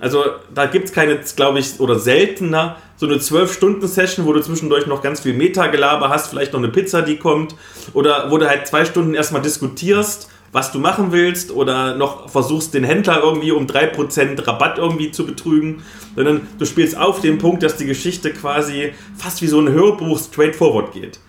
Also 0.00 0.24
da 0.52 0.66
gibt 0.66 0.86
es 0.86 0.92
keine, 0.92 1.20
glaube 1.36 1.58
ich, 1.58 1.78
oder 1.78 1.98
seltener 1.98 2.76
so 2.96 3.06
eine 3.06 3.16
12-Stunden-Session, 3.16 4.26
wo 4.26 4.32
du 4.32 4.40
zwischendurch 4.40 4.86
noch 4.86 5.02
ganz 5.02 5.20
viel 5.20 5.34
Metagelaber 5.34 6.08
hast, 6.08 6.28
vielleicht 6.28 6.52
noch 6.52 6.60
eine 6.60 6.68
Pizza, 6.68 7.02
die 7.02 7.16
kommt, 7.16 7.54
oder 7.92 8.30
wo 8.30 8.38
du 8.38 8.48
halt 8.48 8.66
zwei 8.66 8.84
Stunden 8.84 9.14
erstmal 9.14 9.42
diskutierst, 9.42 10.28
was 10.52 10.72
du 10.72 10.80
machen 10.80 11.12
willst, 11.12 11.50
oder 11.52 11.94
noch 11.94 12.28
versuchst, 12.28 12.74
den 12.74 12.84
Händler 12.84 13.22
irgendwie 13.22 13.52
um 13.52 13.66
3% 13.66 14.46
Rabatt 14.46 14.78
irgendwie 14.78 15.12
zu 15.12 15.24
betrügen, 15.24 15.82
sondern 16.16 16.48
du 16.58 16.64
spielst 16.64 16.96
auf 16.96 17.20
den 17.20 17.38
Punkt, 17.38 17.62
dass 17.62 17.76
die 17.76 17.86
Geschichte 17.86 18.32
quasi 18.32 18.92
fast 19.16 19.42
wie 19.42 19.46
so 19.46 19.60
ein 19.60 19.68
Hörbuch 19.68 20.18
straightforward 20.18 20.92
geht. 20.92 21.20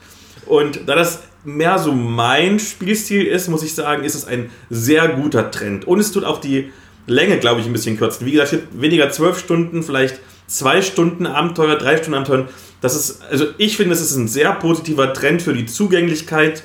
Und 0.46 0.88
da 0.88 0.96
das 0.96 1.24
mehr 1.44 1.80
so 1.80 1.92
mein 1.92 2.60
Spielstil 2.60 3.26
ist, 3.26 3.48
muss 3.48 3.64
ich 3.64 3.74
sagen, 3.74 4.04
ist 4.04 4.16
es 4.16 4.26
ein 4.26 4.50
sehr 4.70 5.08
guter 5.10 5.52
Trend. 5.52 5.88
Und 5.88 6.00
es 6.00 6.12
tut 6.12 6.24
auch 6.24 6.40
die 6.40 6.72
Länge, 7.08 7.38
glaube 7.40 7.62
ich, 7.62 7.68
ein 7.68 7.74
bisschen 7.74 7.98
kürzen. 7.98 8.26
Wie 8.26 8.32
gesagt, 8.32 8.58
weniger 8.74 9.10
zwölf 9.10 9.40
Stunden, 9.40 9.84
vielleicht 9.84 10.20
zwei 10.48 10.82
Stunden 10.82 11.26
Abenteuer, 11.26 11.76
drei 11.78 11.98
Stunden 11.98 12.16
Abenteuer. 12.16 12.48
Das 12.82 12.96
ist, 12.96 13.22
also 13.30 13.46
ich 13.58 13.78
finde, 13.78 13.94
es 13.94 14.02
ist 14.02 14.16
ein 14.16 14.28
sehr 14.28 14.52
positiver 14.54 15.14
Trend 15.14 15.42
für 15.42 15.54
die 15.54 15.66
Zugänglichkeit 15.66 16.64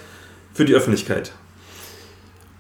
für 0.57 0.65
die 0.65 0.75
Öffentlichkeit. 0.75 1.33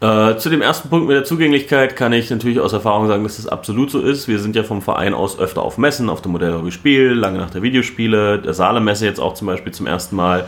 Äh, 0.01 0.37
zu 0.37 0.51
dem 0.51 0.61
ersten 0.61 0.91
Punkt 0.91 1.07
mit 1.07 1.16
der 1.16 1.24
Zugänglichkeit 1.24 1.97
kann 1.97 2.12
ich 2.12 2.29
natürlich 2.29 2.61
aus 2.61 2.74
Erfahrung 2.74 3.09
sagen, 3.09 3.24
dass 3.24 3.37
das 3.37 3.47
absolut 3.47 3.91
so 3.91 4.01
ist. 4.01 4.29
Wir 4.29 4.39
sind 4.39 4.55
ja 4.55 4.62
vom 4.62 4.83
Verein 4.83 5.14
aus 5.14 5.39
öfter 5.39 5.62
auf 5.62 5.79
Messen, 5.79 6.11
auf 6.11 6.20
dem 6.20 6.33
Modellhobby 6.33 6.70
Spiel, 6.70 7.12
lange 7.12 7.39
nach 7.39 7.49
der 7.49 7.62
Videospiele, 7.62 8.39
der 8.39 8.53
Saale-Messe 8.53 9.07
jetzt 9.07 9.20
auch 9.20 9.33
zum 9.33 9.47
Beispiel 9.47 9.72
zum 9.72 9.87
ersten 9.87 10.14
Mal. 10.14 10.47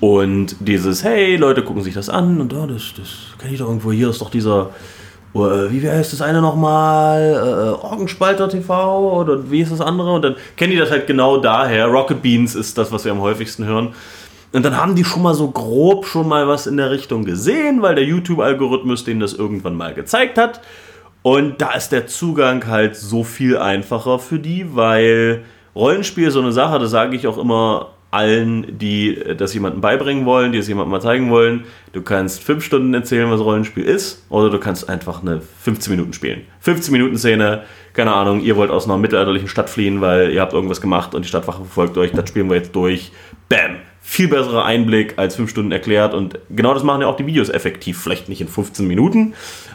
Und 0.00 0.56
dieses, 0.60 1.04
hey, 1.04 1.36
Leute 1.36 1.62
gucken 1.62 1.82
sich 1.82 1.94
das 1.94 2.10
an 2.10 2.40
und 2.40 2.52
oh, 2.52 2.66
das, 2.66 2.92
das 2.94 3.08
kenne 3.38 3.54
ich 3.54 3.60
doch 3.60 3.68
irgendwo, 3.68 3.92
hier 3.92 4.10
ist 4.10 4.20
doch 4.20 4.30
dieser 4.30 4.70
wie 5.34 5.88
heißt 5.88 6.12
das 6.12 6.20
eine 6.20 6.42
nochmal? 6.42 7.32
Äh, 7.32 7.84
Orgenspalter 7.84 8.48
TV 8.48 9.20
oder 9.20 9.50
wie 9.50 9.62
ist 9.62 9.72
das 9.72 9.80
andere? 9.80 10.12
Und 10.12 10.22
dann 10.22 10.36
kennen 10.56 10.72
die 10.72 10.78
das 10.78 10.90
halt 10.90 11.06
genau 11.06 11.38
daher. 11.38 11.86
Rocket 11.86 12.22
Beans 12.22 12.54
ist 12.54 12.76
das, 12.76 12.92
was 12.92 13.04
wir 13.04 13.12
am 13.12 13.20
häufigsten 13.20 13.64
hören. 13.64 13.94
Und 14.52 14.64
dann 14.64 14.76
haben 14.76 14.94
die 14.94 15.04
schon 15.04 15.22
mal 15.22 15.34
so 15.34 15.50
grob 15.50 16.04
schon 16.04 16.28
mal 16.28 16.46
was 16.46 16.66
in 16.66 16.76
der 16.76 16.90
Richtung 16.90 17.24
gesehen, 17.24 17.80
weil 17.80 17.94
der 17.94 18.04
YouTube-Algorithmus 18.04 19.04
denen 19.04 19.20
das 19.20 19.32
irgendwann 19.32 19.74
mal 19.74 19.94
gezeigt 19.94 20.36
hat. 20.36 20.60
Und 21.22 21.62
da 21.62 21.72
ist 21.72 21.90
der 21.90 22.06
Zugang 22.06 22.66
halt 22.66 22.96
so 22.96 23.24
viel 23.24 23.56
einfacher 23.56 24.18
für 24.18 24.38
die, 24.38 24.74
weil 24.74 25.44
Rollenspiel 25.74 26.30
so 26.30 26.40
eine 26.40 26.52
Sache, 26.52 26.78
das 26.78 26.90
sage 26.90 27.16
ich 27.16 27.26
auch 27.26 27.38
immer 27.38 27.90
allen, 28.12 28.78
die 28.78 29.16
äh, 29.16 29.34
das 29.34 29.54
jemandem 29.54 29.80
beibringen 29.80 30.24
wollen, 30.26 30.52
die 30.52 30.58
es 30.58 30.68
jemandem 30.68 30.92
mal 30.92 31.00
zeigen 31.00 31.30
wollen. 31.30 31.64
Du 31.92 32.02
kannst 32.02 32.44
fünf 32.44 32.62
Stunden 32.62 32.94
erzählen, 32.94 33.30
was 33.30 33.40
Rollenspiel 33.40 33.84
ist, 33.84 34.24
oder 34.28 34.50
du 34.50 34.58
kannst 34.58 34.88
einfach 34.88 35.22
eine 35.22 35.40
15 35.40 35.90
Minuten 35.90 36.12
spielen. 36.12 36.42
15 36.60 36.92
Minuten 36.92 37.18
Szene, 37.18 37.62
keine 37.94 38.12
Ahnung, 38.12 38.40
ihr 38.40 38.56
wollt 38.56 38.70
aus 38.70 38.84
einer 38.84 38.98
mittelalterlichen 38.98 39.48
Stadt 39.48 39.68
fliehen, 39.68 40.00
weil 40.00 40.30
ihr 40.30 40.40
habt 40.40 40.52
irgendwas 40.52 40.80
gemacht 40.80 41.14
und 41.14 41.24
die 41.24 41.28
Stadtwache 41.28 41.64
verfolgt 41.64 41.96
euch, 41.98 42.12
das 42.12 42.28
spielen 42.28 42.48
wir 42.48 42.56
jetzt 42.56 42.76
durch. 42.76 43.12
Bam! 43.48 43.76
Viel 44.04 44.26
besserer 44.26 44.64
Einblick 44.64 45.14
als 45.16 45.36
fünf 45.36 45.48
Stunden 45.48 45.70
erklärt 45.70 46.12
und 46.12 46.36
genau 46.50 46.74
das 46.74 46.82
machen 46.82 47.02
ja 47.02 47.06
auch 47.06 47.16
die 47.16 47.24
Videos 47.24 47.48
effektiv. 47.48 48.02
Vielleicht 48.02 48.28
nicht 48.28 48.40
in 48.40 48.48
15 48.48 48.86
Minuten, 48.86 49.34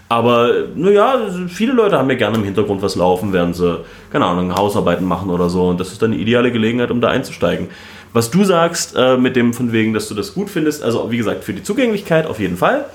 aber 0.10 0.52
naja, 0.76 1.30
viele 1.48 1.72
Leute 1.72 1.98
haben 1.98 2.10
ja 2.10 2.18
gerne 2.18 2.38
im 2.38 2.44
Hintergrund 2.44 2.82
was 2.82 2.96
laufen, 2.96 3.32
während 3.32 3.56
sie, 3.56 3.86
keine 4.12 4.26
Ahnung, 4.26 4.54
Hausarbeiten 4.54 5.08
machen 5.08 5.30
oder 5.30 5.50
so 5.50 5.70
und 5.70 5.80
das 5.80 5.94
ist 5.94 6.02
dann 6.02 6.12
eine 6.12 6.22
ideale 6.22 6.52
Gelegenheit, 6.52 6.92
um 6.92 7.00
da 7.00 7.08
einzusteigen. 7.08 7.70
Was 8.18 8.32
du 8.32 8.44
sagst, 8.44 8.96
äh, 8.96 9.16
mit 9.16 9.36
dem 9.36 9.54
von 9.54 9.72
wegen, 9.72 9.94
dass 9.94 10.08
du 10.08 10.16
das 10.16 10.34
gut 10.34 10.50
findest, 10.50 10.82
also 10.82 11.12
wie 11.12 11.18
gesagt, 11.18 11.44
für 11.44 11.54
die 11.54 11.62
Zugänglichkeit 11.62 12.26
auf 12.26 12.40
jeden 12.40 12.58
Fall. 12.58 12.86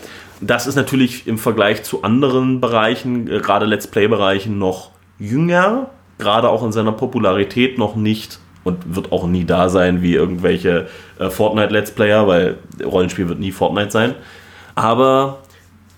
Das 0.40 0.66
ist 0.66 0.74
natürlich 0.74 1.28
im 1.28 1.38
Vergleich 1.38 1.84
zu 1.84 2.02
anderen 2.02 2.60
Bereichen, 2.60 3.30
äh, 3.30 3.38
gerade 3.38 3.64
Let's 3.64 3.86
Play-Bereichen, 3.86 4.58
noch 4.58 4.90
jünger, 5.20 5.90
gerade 6.18 6.48
auch 6.48 6.64
in 6.64 6.72
seiner 6.72 6.90
Popularität 6.90 7.78
noch 7.78 7.94
nicht 7.94 8.40
und 8.64 8.96
wird 8.96 9.12
auch 9.12 9.28
nie 9.28 9.44
da 9.44 9.68
sein 9.68 10.02
wie 10.02 10.14
irgendwelche 10.14 10.88
äh, 11.20 11.30
Fortnite-Let's 11.30 11.92
Player, 11.92 12.26
weil 12.26 12.58
Rollenspiel 12.84 13.28
wird 13.28 13.38
nie 13.38 13.52
Fortnite 13.52 13.92
sein. 13.92 14.16
Aber 14.74 15.38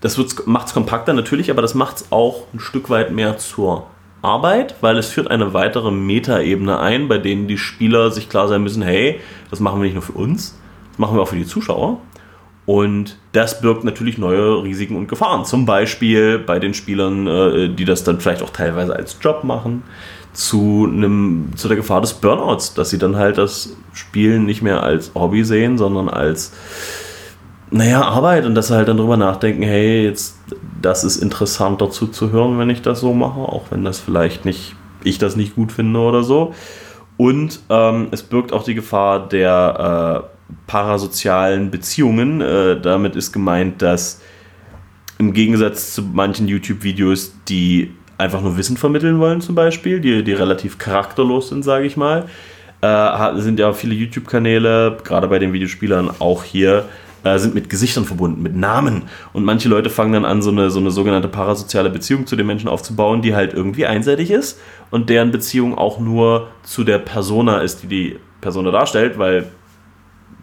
das 0.03 0.19
macht 0.45 0.67
es 0.67 0.75
kompakter 0.75 1.15
natürlich, 1.15 1.51
aber 1.51 1.63
das 1.63 1.73
macht 1.73 1.97
es 1.97 2.13
auch 2.13 2.43
ein 2.53 2.61
Stück 2.61 2.91
weit 2.91 3.11
mehr 3.11 3.39
zur 3.39 3.87
Arbeit, 4.25 4.77
weil 4.81 4.99
es 4.99 5.09
führt 5.09 5.31
eine 5.31 5.55
weitere 5.55 5.91
Metaebene 5.91 6.79
ein, 6.81 7.09
bei 7.09 7.19
denen 7.19 7.47
die 7.47 7.59
Spieler 7.59 8.11
sich 8.11 8.29
klar 8.29 8.49
sein 8.49 8.63
müssen, 8.63 8.83
hey, 8.83 9.21
das 9.51 9.61
machen 9.61 9.81
wir 9.81 9.85
nicht 9.85 9.95
nur 9.95 10.03
für 10.03 10.13
uns, 10.13 10.59
das 10.91 10.99
machen 10.99 11.17
wir 11.17 11.23
auch 11.23 11.29
für 11.29 11.37
die 11.37 11.47
Zuschauer. 11.47 12.01
Und 12.67 13.19
das 13.33 13.61
birgt 13.61 13.85
natürlich 13.85 14.17
neue 14.17 14.63
Risiken 14.63 14.97
und 14.97 15.07
Gefahren. 15.07 15.45
Zum 15.45 15.67
Beispiel 15.67 16.39
bei 16.39 16.59
den 16.59 16.73
Spielern, 16.73 17.27
äh, 17.27 17.69
die 17.69 17.85
das 17.85 18.05
dann 18.05 18.21
vielleicht 18.21 18.43
auch 18.43 18.51
teilweise 18.51 18.97
als 18.97 19.19
Job 19.21 19.45
machen, 19.45 19.83
zu, 20.33 20.89
einem, 20.91 21.51
zu 21.57 21.69
der 21.69 21.77
Gefahr 21.77 22.01
des 22.01 22.15
Burnouts, 22.15 22.75
dass 22.75 22.91
sie 22.91 22.99
dann 22.99 23.17
halt 23.17 23.39
das 23.39 23.77
Spielen 23.93 24.47
nicht 24.47 24.63
mehr 24.63 24.83
als 24.83 25.13
Hobby 25.15 25.45
sehen, 25.45 25.79
sondern 25.79 26.09
als 26.09 26.53
naja, 27.75 28.03
Arbeit 28.03 28.47
und 28.47 28.55
dass 28.55 28.69
sie 28.69 28.77
halt 28.77 28.87
dann 28.87 28.99
drüber 28.99 29.17
nachdenken, 29.17 29.65
hey, 29.65 30.05
jetzt, 30.05 30.39
das 30.81 31.03
ist 31.03 31.17
interessant 31.17 31.81
dazu 31.81 32.07
zu 32.07 32.31
hören, 32.31 32.57
wenn 32.57 32.71
ich 32.71 32.83
das 32.83 33.01
so 33.01 33.13
mache, 33.15 33.41
auch 33.41 33.65
wenn 33.71 33.85
das 33.85 33.99
vielleicht 33.99 34.45
nicht, 34.45 34.77
ich 35.03 35.19
das 35.19 35.35
nicht 35.35 35.57
gut 35.57 35.73
finde 35.73 35.99
oder 35.99 36.23
so. 36.23 36.55
Und 37.17 37.59
ähm, 37.71 38.09
es 38.13 38.23
birgt 38.23 38.53
auch 38.53 38.63
die 38.63 38.77
Gefahr 38.77 39.29
der 39.29 40.23
äh, 40.47 40.51
parasozialen 40.69 41.73
Beziehungen. 41.73 42.41
Äh, 42.41 42.81
damit 42.81 43.17
ist 43.17 43.33
gemeint, 43.33 43.83
dass 43.83 44.23
im 45.19 45.33
Gegensatz 45.33 45.95
zu 45.95 46.03
manchen 46.03 46.47
YouTube-Videos, 46.47 47.35
die 47.49 47.93
einfach 48.19 48.41
nur 48.41 48.57
Wissen 48.57 48.77
vermitteln 48.77 49.19
wollen, 49.19 49.41
zum 49.41 49.57
Beispiel, 49.57 49.99
die, 49.99 50.23
die 50.23 50.33
relativ 50.33 50.79
charakterlos 50.79 51.49
sind, 51.49 51.65
sage 51.65 51.87
ich 51.87 51.97
mal, 51.97 52.27
äh, 52.83 53.41
sind 53.41 53.59
ja 53.59 53.73
viele 53.73 53.95
YouTube-Kanäle, 53.95 54.99
gerade 55.03 55.27
bei 55.27 55.41
den 55.41 55.53
Videospielern 55.53 56.13
auch 56.21 56.45
hier, 56.45 56.85
äh, 57.25 57.39
sind 57.39 57.55
mit 57.55 57.71
Gesichtern 57.71 58.05
verbunden, 58.05 58.43
mit 58.43 58.55
Namen. 58.55 59.03
Und 59.33 59.45
manche 59.45 59.69
Leute 59.69 59.91
fangen 59.91 60.13
dann 60.13 60.25
an, 60.25 60.43
so 60.43 60.51
eine, 60.51 60.71
so 60.71 60.79
eine 60.79 60.91
sogenannte 60.91 61.29
parasoziale 61.29 61.91
Beziehung 61.91 62.27
zu 62.27 62.37
den 62.37 62.47
Menschen 62.47 62.69
aufzubauen, 62.69 63.23
die 63.23 63.35
halt 63.35 63.55
irgendwie 63.55 63.87
einseitig 63.87 64.31
ist 64.31 64.61
und 64.91 65.11
deren 65.11 65.31
Beziehung 65.31 65.77
auch 65.77 65.99
nur 65.99 66.49
zu 66.63 66.85
der 66.85 66.99
Persona 66.99 67.59
ist, 67.59 67.83
die 67.83 67.87
die 67.87 68.17
Persona 68.41 68.71
darstellt, 68.71 69.19
weil 69.19 69.47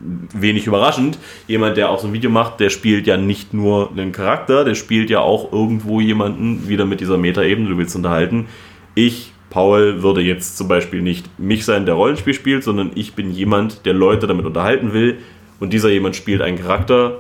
wenig 0.03 0.65
überraschend, 0.65 1.17
jemand, 1.47 1.77
der 1.77 1.89
auch 1.89 1.99
so 1.99 2.07
ein 2.07 2.13
Video 2.13 2.29
macht, 2.31 2.59
der 2.59 2.69
spielt 2.69 3.05
ja 3.05 3.17
nicht 3.17 3.53
nur 3.53 3.91
einen 3.91 4.11
Charakter, 4.11 4.63
der 4.63 4.75
spielt 4.75 5.09
ja 5.09 5.19
auch 5.19 5.51
irgendwo 5.53 6.01
jemanden, 6.01 6.67
wieder 6.67 6.85
mit 6.85 7.01
dieser 7.01 7.17
Metaebene, 7.17 7.69
du 7.69 7.77
willst 7.77 7.95
unterhalten. 7.95 8.47
Ich, 8.95 9.31
Paul, 9.51 10.01
würde 10.01 10.21
jetzt 10.21 10.57
zum 10.57 10.67
Beispiel 10.67 11.01
nicht 11.01 11.39
mich 11.39 11.65
sein, 11.65 11.85
der 11.85 11.95
Rollenspiel 11.95 12.33
spielt, 12.33 12.63
sondern 12.63 12.91
ich 12.95 13.13
bin 13.13 13.31
jemand, 13.31 13.85
der 13.85 13.93
Leute 13.93 14.25
damit 14.25 14.45
unterhalten 14.45 14.93
will, 14.93 15.19
und 15.61 15.71
dieser 15.71 15.89
jemand 15.89 16.15
spielt 16.17 16.41
einen 16.41 16.57
Charakter 16.57 17.19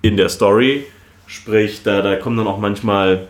in 0.00 0.16
der 0.16 0.30
Story. 0.30 0.86
Sprich, 1.26 1.82
da, 1.84 2.00
da 2.02 2.16
kommen 2.16 2.38
dann 2.38 2.46
auch 2.46 2.58
manchmal 2.58 3.28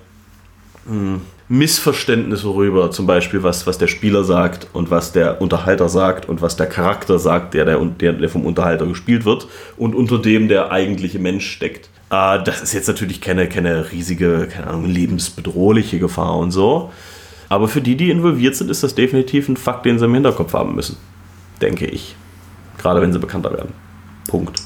mh, 0.87 0.95
hm, 0.95 1.21
Missverständnisse 1.49 2.49
rüber, 2.49 2.93
zum 2.93 3.07
Beispiel 3.07 3.43
was, 3.43 3.67
was 3.67 3.79
der 3.79 3.89
Spieler 3.89 4.23
sagt 4.23 4.69
und 4.73 4.91
was 4.91 5.13
der 5.13 5.43
Unterhalter 5.43 5.89
sagt 5.89 6.29
und 6.29 6.41
was 6.41 6.57
der 6.57 6.67
Charakter 6.67 7.19
sagt, 7.19 7.53
der, 7.53 7.65
der, 7.65 8.13
der 8.13 8.29
vom 8.29 8.47
Unterhalter 8.47 8.87
gespielt 8.87 9.25
wird 9.25 9.49
und 9.77 9.95
unter 9.95 10.19
dem 10.19 10.49
der 10.49 10.71
eigentliche 10.71 11.19
Mensch 11.19 11.51
steckt. 11.51 11.91
Äh, 12.11 12.43
das 12.45 12.63
ist 12.63 12.73
jetzt 12.75 12.87
natürlich 12.87 13.21
keine, 13.21 13.49
keine 13.49 13.91
riesige, 13.91 14.49
keine 14.51 14.69
Ahnung, 14.69 14.87
lebensbedrohliche 14.87 15.99
Gefahr 15.99 16.39
und 16.39 16.53
so. 16.53 16.93
Aber 17.49 17.67
für 17.67 17.81
die, 17.81 17.97
die 17.97 18.11
involviert 18.11 18.55
sind, 18.55 18.71
ist 18.71 18.85
das 18.85 18.95
definitiv 18.95 19.49
ein 19.49 19.57
Fakt, 19.57 19.85
den 19.85 19.99
sie 19.99 20.05
im 20.05 20.15
Hinterkopf 20.15 20.55
haben 20.55 20.77
müssen. 20.77 20.97
Denke 21.61 21.87
ich. 21.87 22.15
Gerade 22.79 23.03
wenn 23.03 23.13
sie 23.13 23.19
bekannter 23.19 23.53
werden. 23.53 23.75
Punkt. 24.33 24.63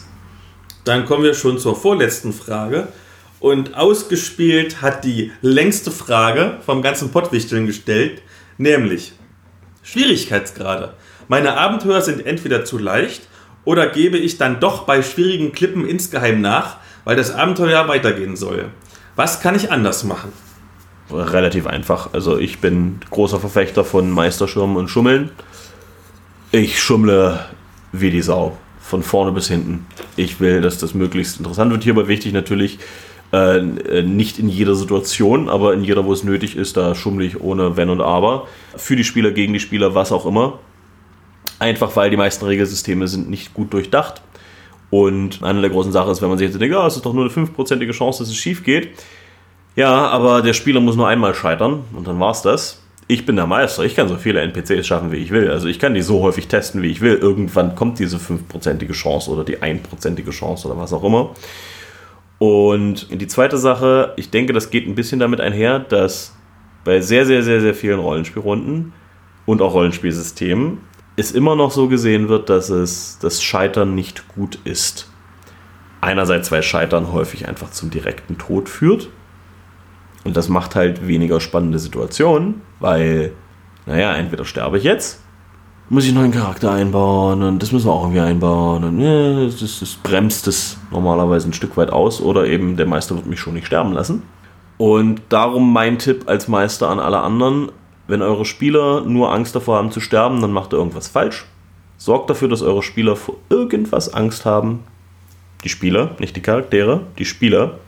Dann 0.84 1.06
kommen 1.06 1.24
wir 1.24 1.34
schon 1.34 1.58
zur 1.58 1.74
vorletzten 1.74 2.32
Frage. 2.32 2.86
und 3.38 3.76
ausgespielt 3.76 4.80
hat 4.80 5.04
die 5.04 5.30
längste 5.42 5.90
Frage 5.90 6.58
vom 6.64 6.80
ganzen 6.80 7.10
Pottwichteln 7.10 7.66
gestellt, 7.66 8.22
nämlich 8.56 9.12
Schwierigkeitsgrade. 9.82 10.94
Meine 11.28 11.58
Abenteuer 11.58 12.00
sind 12.00 12.24
entweder 12.24 12.64
zu 12.64 12.78
leicht 12.78 13.28
oder 13.64 13.88
gebe 13.88 14.16
ich 14.16 14.38
dann 14.38 14.58
doch 14.58 14.84
bei 14.84 15.02
schwierigen 15.02 15.52
Klippen 15.52 15.86
insgeheim 15.86 16.40
nach, 16.40 16.78
weil 17.04 17.16
das 17.16 17.30
Abenteuer 17.34 17.88
weitergehen 17.88 18.36
soll. 18.36 18.70
Was 19.16 19.40
kann 19.40 19.54
ich 19.54 19.70
anders 19.70 20.02
machen? 20.04 20.32
Relativ 21.10 21.66
einfach. 21.66 22.14
Also 22.14 22.38
ich 22.38 22.60
bin 22.60 23.00
großer 23.10 23.38
Verfechter 23.38 23.84
von 23.84 24.10
Meisterschirmen 24.10 24.76
und 24.76 24.88
Schummeln. 24.88 25.30
Ich 26.52 26.80
schummle 26.80 27.44
wie 27.92 28.10
die 28.10 28.22
Sau. 28.22 28.56
Von 28.86 29.02
vorne 29.02 29.32
bis 29.32 29.48
hinten. 29.48 29.84
Ich 30.14 30.38
will, 30.38 30.60
dass 30.60 30.78
das 30.78 30.94
möglichst 30.94 31.38
interessant 31.38 31.72
wird. 31.72 31.82
Hierbei 31.82 32.06
wichtig 32.06 32.32
natürlich, 32.32 32.78
äh, 33.32 33.60
nicht 33.60 34.38
in 34.38 34.48
jeder 34.48 34.76
Situation, 34.76 35.48
aber 35.48 35.74
in 35.74 35.82
jeder, 35.82 36.04
wo 36.04 36.12
es 36.12 36.22
nötig 36.22 36.56
ist, 36.56 36.76
da 36.76 36.94
schummle 36.94 37.24
ich 37.24 37.40
ohne 37.40 37.76
Wenn 37.76 37.90
und 37.90 38.00
Aber. 38.00 38.46
Für 38.76 38.94
die 38.94 39.02
Spieler, 39.02 39.32
gegen 39.32 39.52
die 39.52 39.58
Spieler, 39.58 39.96
was 39.96 40.12
auch 40.12 40.24
immer. 40.24 40.60
Einfach 41.58 41.96
weil 41.96 42.10
die 42.10 42.16
meisten 42.16 42.44
Regelsysteme 42.44 43.08
sind 43.08 43.28
nicht 43.28 43.54
gut 43.54 43.72
durchdacht. 43.72 44.22
Und 44.90 45.42
eine 45.42 45.60
der 45.60 45.70
großen 45.70 45.90
Sachen 45.90 46.12
ist, 46.12 46.22
wenn 46.22 46.28
man 46.28 46.38
sich 46.38 46.46
jetzt 46.48 46.60
denkt, 46.60 46.72
ja, 46.72 46.86
es 46.86 46.94
ist 46.94 47.04
doch 47.04 47.12
nur 47.12 47.24
eine 47.24 47.30
fünfprozentige 47.30 47.92
Chance, 47.92 48.20
dass 48.20 48.28
es 48.28 48.36
schief 48.36 48.62
geht. 48.62 48.90
Ja, 49.74 50.06
aber 50.08 50.42
der 50.42 50.52
Spieler 50.52 50.80
muss 50.80 50.94
nur 50.94 51.08
einmal 51.08 51.34
scheitern 51.34 51.82
und 51.92 52.06
dann 52.06 52.20
war's 52.20 52.42
das. 52.42 52.82
Ich 53.08 53.24
bin 53.24 53.36
der 53.36 53.46
Meister, 53.46 53.84
ich 53.84 53.94
kann 53.94 54.08
so 54.08 54.16
viele 54.16 54.40
NPCs 54.40 54.86
schaffen, 54.86 55.12
wie 55.12 55.18
ich 55.18 55.30
will. 55.30 55.50
Also 55.50 55.68
ich 55.68 55.78
kann 55.78 55.94
die 55.94 56.02
so 56.02 56.22
häufig 56.22 56.48
testen, 56.48 56.82
wie 56.82 56.90
ich 56.90 57.00
will. 57.00 57.14
Irgendwann 57.14 57.76
kommt 57.76 58.00
diese 58.00 58.18
fünfprozentige 58.18 58.94
Chance 58.94 59.30
oder 59.30 59.44
die 59.44 59.62
einprozentige 59.62 60.32
Chance 60.32 60.66
oder 60.68 60.76
was 60.76 60.92
auch 60.92 61.04
immer. 61.04 61.30
Und 62.38 63.08
die 63.10 63.26
zweite 63.28 63.58
Sache, 63.58 64.12
ich 64.16 64.30
denke, 64.30 64.52
das 64.52 64.70
geht 64.70 64.86
ein 64.86 64.96
bisschen 64.96 65.20
damit 65.20 65.40
einher, 65.40 65.78
dass 65.78 66.34
bei 66.84 67.00
sehr, 67.00 67.26
sehr, 67.26 67.42
sehr, 67.42 67.60
sehr 67.60 67.74
vielen 67.74 68.00
Rollenspielrunden 68.00 68.92
und 69.46 69.62
auch 69.62 69.74
Rollenspielsystemen 69.74 70.78
es 71.16 71.32
immer 71.32 71.56
noch 71.56 71.70
so 71.70 71.88
gesehen 71.88 72.28
wird, 72.28 72.50
dass 72.50 72.68
es 72.68 73.18
das 73.20 73.42
Scheitern 73.42 73.94
nicht 73.94 74.28
gut 74.28 74.58
ist. 74.64 75.10
Einerseits, 76.00 76.52
weil 76.52 76.62
Scheitern 76.62 77.12
häufig 77.12 77.48
einfach 77.48 77.70
zum 77.70 77.90
direkten 77.90 78.36
Tod 78.36 78.68
führt. 78.68 79.08
Und 80.26 80.36
das 80.36 80.48
macht 80.48 80.74
halt 80.74 81.06
weniger 81.06 81.40
spannende 81.40 81.78
Situationen, 81.78 82.60
weil, 82.80 83.30
naja, 83.86 84.12
entweder 84.16 84.44
sterbe 84.44 84.76
ich 84.76 84.82
jetzt, 84.82 85.20
muss 85.88 86.02
ich 86.02 86.10
einen 86.10 86.18
neuen 86.18 86.32
Charakter 86.32 86.72
einbauen 86.72 87.44
und 87.44 87.62
das 87.62 87.70
müssen 87.70 87.86
wir 87.86 87.92
auch 87.92 88.02
irgendwie 88.02 88.22
einbauen 88.22 88.82
und 88.82 88.98
ja, 88.98 89.44
das, 89.44 89.78
das 89.78 89.94
bremst 90.02 90.48
es 90.48 90.78
normalerweise 90.90 91.48
ein 91.48 91.52
Stück 91.52 91.76
weit 91.76 91.90
aus 91.90 92.20
oder 92.20 92.48
eben 92.48 92.76
der 92.76 92.86
Meister 92.86 93.14
wird 93.14 93.26
mich 93.26 93.38
schon 93.38 93.54
nicht 93.54 93.68
sterben 93.68 93.92
lassen. 93.92 94.24
Und 94.78 95.22
darum 95.28 95.72
mein 95.72 96.00
Tipp 96.00 96.24
als 96.26 96.48
Meister 96.48 96.88
an 96.88 96.98
alle 96.98 97.20
anderen, 97.20 97.70
wenn 98.08 98.20
eure 98.20 98.44
Spieler 98.44 99.02
nur 99.02 99.32
Angst 99.32 99.54
davor 99.54 99.76
haben 99.76 99.92
zu 99.92 100.00
sterben, 100.00 100.42
dann 100.42 100.50
macht 100.50 100.72
ihr 100.72 100.78
irgendwas 100.78 101.06
falsch. 101.06 101.46
Sorgt 101.98 102.30
dafür, 102.30 102.48
dass 102.48 102.62
eure 102.62 102.82
Spieler 102.82 103.14
vor 103.14 103.36
irgendwas 103.48 104.12
Angst 104.12 104.44
haben. 104.44 104.80
Die 105.62 105.68
Spieler, 105.68 106.16
nicht 106.18 106.34
die 106.34 106.42
Charaktere, 106.42 107.02
die 107.16 107.24
Spieler, 107.24 107.78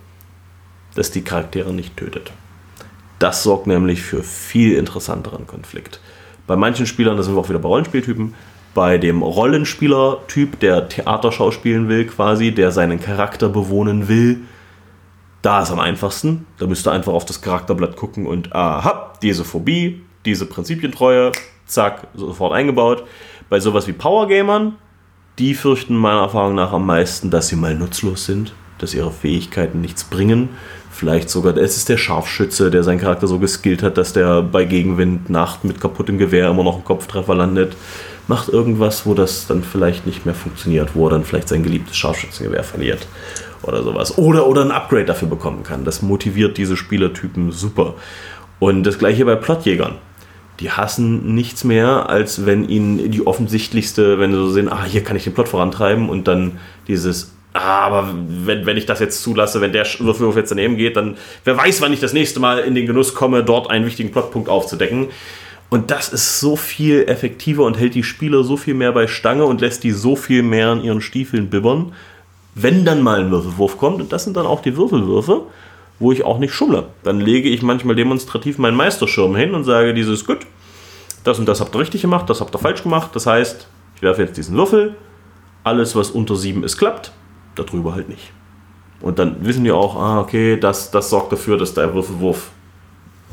dass 0.99 1.11
die 1.11 1.23
Charaktere 1.23 1.73
nicht 1.73 1.97
tötet. 1.97 2.33
Das 3.19 3.43
sorgt 3.43 3.67
nämlich 3.67 4.03
für 4.03 4.23
viel 4.23 4.77
interessanteren 4.77 5.47
Konflikt. 5.47 6.01
Bei 6.47 6.57
manchen 6.57 6.87
Spielern, 6.87 7.17
da 7.17 7.23
sind 7.23 7.35
wir 7.35 7.41
auch 7.41 7.49
wieder 7.49 7.59
bei 7.59 7.69
Rollenspieltypen, 7.69 8.35
bei 8.75 8.99
dem 8.99 9.23
Rollenspieler-Typ, 9.23 10.61
der 10.61 10.89
Theaterschau 10.89 11.51
spielen 11.51 11.89
will, 11.89 12.07
quasi, 12.07 12.53
der 12.53 12.71
seinen 12.71 13.01
Charakter 13.01 13.49
bewohnen 13.49 14.09
will, 14.09 14.41
da 15.43 15.63
ist 15.63 15.71
am 15.71 15.81
einfachsten. 15.81 16.47
Da 16.59 16.67
müsst 16.67 16.87
ihr 16.87 16.93
einfach 16.93 17.13
auf 17.13 17.25
das 17.25 17.41
Charakterblatt 17.41 17.97
gucken 17.97 18.27
und 18.27 18.55
aha, 18.55 19.13
diese 19.23 19.45
Phobie, 19.45 20.03
diese 20.25 20.47
Prinzipientreue, 20.47 21.33
zack, 21.67 22.09
sofort 22.15 22.53
eingebaut. 22.53 23.05
Bei 23.49 23.61
sowas 23.61 23.87
wie 23.87 23.93
Powergamern, 23.93 24.77
die 25.39 25.55
fürchten 25.55 25.97
meiner 25.97 26.23
Erfahrung 26.23 26.55
nach 26.55 26.73
am 26.73 26.87
meisten, 26.87 27.31
dass 27.31 27.49
sie 27.49 27.57
mal 27.57 27.75
nutzlos 27.75 28.27
sind, 28.27 28.53
dass 28.79 28.95
ihre 28.95 29.13
Fähigkeiten 29.13 29.81
nichts 29.81 30.05
bringen. 30.05 30.51
Vielleicht 30.99 31.31
sogar, 31.31 31.57
es 31.57 31.77
ist 31.77 31.89
der 31.89 31.97
Scharfschütze, 31.97 32.73
der 32.73 32.83
seinen 32.83 32.99
Charakter 32.99 33.29
so 33.29 33.39
geskillt 33.39 33.85
hat, 33.85 33.97
dass 33.97 34.15
der 34.15 34.43
bei 34.43 34.65
Gegenwind, 34.65 35.31
Nacht 35.31 35.63
mit 35.63 35.81
kaputtem 35.81 36.19
Gewehr 36.19 36.49
immer 36.51 36.65
noch 36.65 36.75
einen 36.75 36.85
Kopftreffer 36.85 37.37
landet. 37.37 37.77
Macht 38.27 38.49
irgendwas, 38.49 39.07
wo 39.07 39.15
das 39.15 39.47
dann 39.47 39.63
vielleicht 39.63 40.07
nicht 40.07 40.27
mehr 40.27 40.35
funktioniert, 40.35 40.97
wo 40.97 41.07
er 41.07 41.11
dann 41.11 41.23
vielleicht 41.23 41.49
sein 41.49 41.63
geliebtes 41.63 41.97
Scharfschützengewehr 41.97 42.65
verliert 42.65 43.07
oder 43.63 43.85
sowas. 43.85 44.19
Oder, 44.19 44.49
oder 44.49 44.63
ein 44.63 44.73
Upgrade 44.73 45.05
dafür 45.05 45.29
bekommen 45.29 45.63
kann. 45.63 45.85
Das 45.85 46.03
motiviert 46.03 46.59
diese 46.59 46.77
Spielertypen 46.77 47.53
super. 47.53 47.95
Und 48.59 48.83
das 48.83 48.99
gleiche 48.99 49.25
bei 49.25 49.37
Plotjägern 49.37 49.99
die 50.59 50.73
hassen 50.73 51.37
nichts 51.37 51.63
mehr, 51.63 52.09
als 52.09 52.45
wenn 52.45 52.69
ihnen 52.69 53.13
die 53.13 53.25
offensichtlichste, 53.25 54.19
wenn 54.19 54.33
sie 54.33 54.39
so 54.39 54.51
sehen, 54.51 54.69
ah, 54.69 54.83
hier 54.85 55.05
kann 55.05 55.17
ich 55.17 55.23
den 55.23 55.33
Plot 55.33 55.47
vorantreiben 55.47 56.09
und 56.09 56.27
dann 56.27 56.59
dieses, 56.89 57.33
aber 57.53 58.15
wenn, 58.45 58.67
wenn 58.67 58.77
ich 58.77 58.87
das 58.87 59.01
jetzt 59.01 59.23
zulasse, 59.23 59.61
wenn 59.61 59.73
der 59.73 59.87
Würfelwurf 59.99 60.37
jetzt 60.37 60.51
daneben 60.51 60.77
geht, 60.77 60.97
dann 60.97 61.17
wer 61.45 61.57
weiß, 61.57 61.81
wann 61.81 61.93
ich 61.93 62.01
das 62.01 62.13
nächste 62.13 62.41
Mal 62.41 62.61
in 62.61 62.75
den 62.75 62.87
Genuss 62.87 63.15
komme, 63.15 63.43
dort 63.43 63.71
einen 63.71 63.87
wichtigen 63.87 64.13
Plotpunkt 64.13 64.49
aufzudecken. 64.49 65.09
Und 65.71 65.91
das 65.91 66.09
ist 66.11 66.41
so 66.41 66.57
viel 66.57 67.05
effektiver 67.09 67.65
und 67.65 67.79
hält 67.79 67.95
die 67.95 68.03
Spieler 68.03 68.43
so 68.45 68.57
viel 68.57 68.75
mehr 68.75 68.93
bei 68.93 69.07
Stange 69.07 69.45
und 69.45 69.61
lässt 69.61 69.85
die 69.85 69.91
so 69.91 70.17
viel 70.17 70.43
mehr 70.43 70.73
in 70.73 70.83
ihren 70.83 71.01
Stiefeln 71.01 71.51
bibbern, 71.51 71.93
wenn 72.55 72.85
dann 72.85 73.03
mal 73.03 73.21
ein 73.21 73.31
Würfelwurf 73.31 73.77
kommt. 73.77 74.01
Und 74.01 74.13
das 74.13 74.25
sind 74.25 74.37
dann 74.37 74.47
auch 74.47 74.63
die 74.63 74.77
Würfelwürfe 74.77 75.43
wo 75.99 76.13
ich 76.13 76.25
auch 76.25 76.39
nicht 76.39 76.55
schummle. 76.55 76.87
Dann 77.03 77.21
lege 77.21 77.49
ich 77.49 77.63
manchmal 77.63 77.97
demonstrativ 77.97 78.59
meinen 78.59 78.77
Meisterschirm 78.77 79.35
hin 79.37 79.55
und 79.55 79.65
sage, 79.65 79.95
dieses 79.95 80.25
gut, 80.25 80.47
das 81.25 81.39
und 81.39 81.49
das 81.49 81.61
habt 81.61 81.75
ihr 81.75 81.81
richtig 81.81 82.03
gemacht, 82.03 82.31
das 82.31 82.41
habt 82.41 82.55
ihr 82.55 82.59
falsch 82.59 82.83
gemacht. 82.83 83.11
Das 83.15 83.27
heißt, 83.27 83.67
ich 83.97 84.03
werfe 84.03 84.23
jetzt 84.23 84.37
diesen 84.37 84.57
Würfel, 84.57 84.95
alles 85.65 85.97
was 85.97 86.11
unter 86.11 86.37
7 86.37 86.63
ist, 86.63 86.79
klappt, 86.79 87.13
darüber 87.59 87.95
halt 87.95 88.09
nicht. 88.09 88.33
Und 89.01 89.19
dann 89.19 89.45
wissen 89.45 89.65
die 89.65 89.71
auch, 89.71 89.97
ah, 89.97 90.21
okay, 90.21 90.59
das, 90.59 90.91
das 90.91 91.11
sorgt 91.11 91.33
dafür, 91.33 91.57
dass 91.57 91.75
der 91.75 91.95
Würfelwurf 91.95 92.51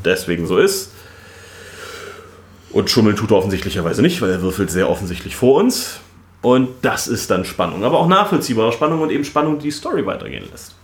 deswegen 0.04 0.46
so 0.46 0.58
ist. 0.58 0.92
Und 2.70 2.90
schummeln 2.90 3.16
tut 3.16 3.30
er 3.30 3.38
offensichtlicherweise 3.38 4.02
nicht, 4.02 4.20
weil 4.20 4.30
er 4.30 4.42
würfelt 4.42 4.70
sehr 4.70 4.88
offensichtlich 4.88 5.34
vor 5.34 5.60
uns. 5.60 6.00
Und 6.42 6.68
das 6.82 7.08
ist 7.08 7.30
dann 7.30 7.44
Spannung, 7.44 7.84
aber 7.84 7.98
auch 7.98 8.06
nachvollziehbare 8.06 8.72
Spannung 8.72 9.00
und 9.00 9.10
eben 9.10 9.24
Spannung, 9.24 9.58
die 9.58 9.64
die 9.64 9.70
Story 9.70 10.06
weitergehen 10.06 10.44
lässt. 10.50 10.74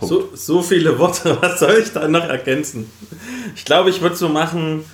So, 0.00 0.30
so 0.34 0.62
viele 0.62 0.98
Worte, 0.98 1.38
was 1.42 1.60
soll 1.60 1.76
ich 1.82 1.92
da 1.92 2.08
noch 2.08 2.24
ergänzen? 2.24 2.90
Ich 3.54 3.64
glaube, 3.64 3.90
ich 3.90 4.00
würde 4.00 4.16
so 4.16 4.28
machen, 4.28 4.84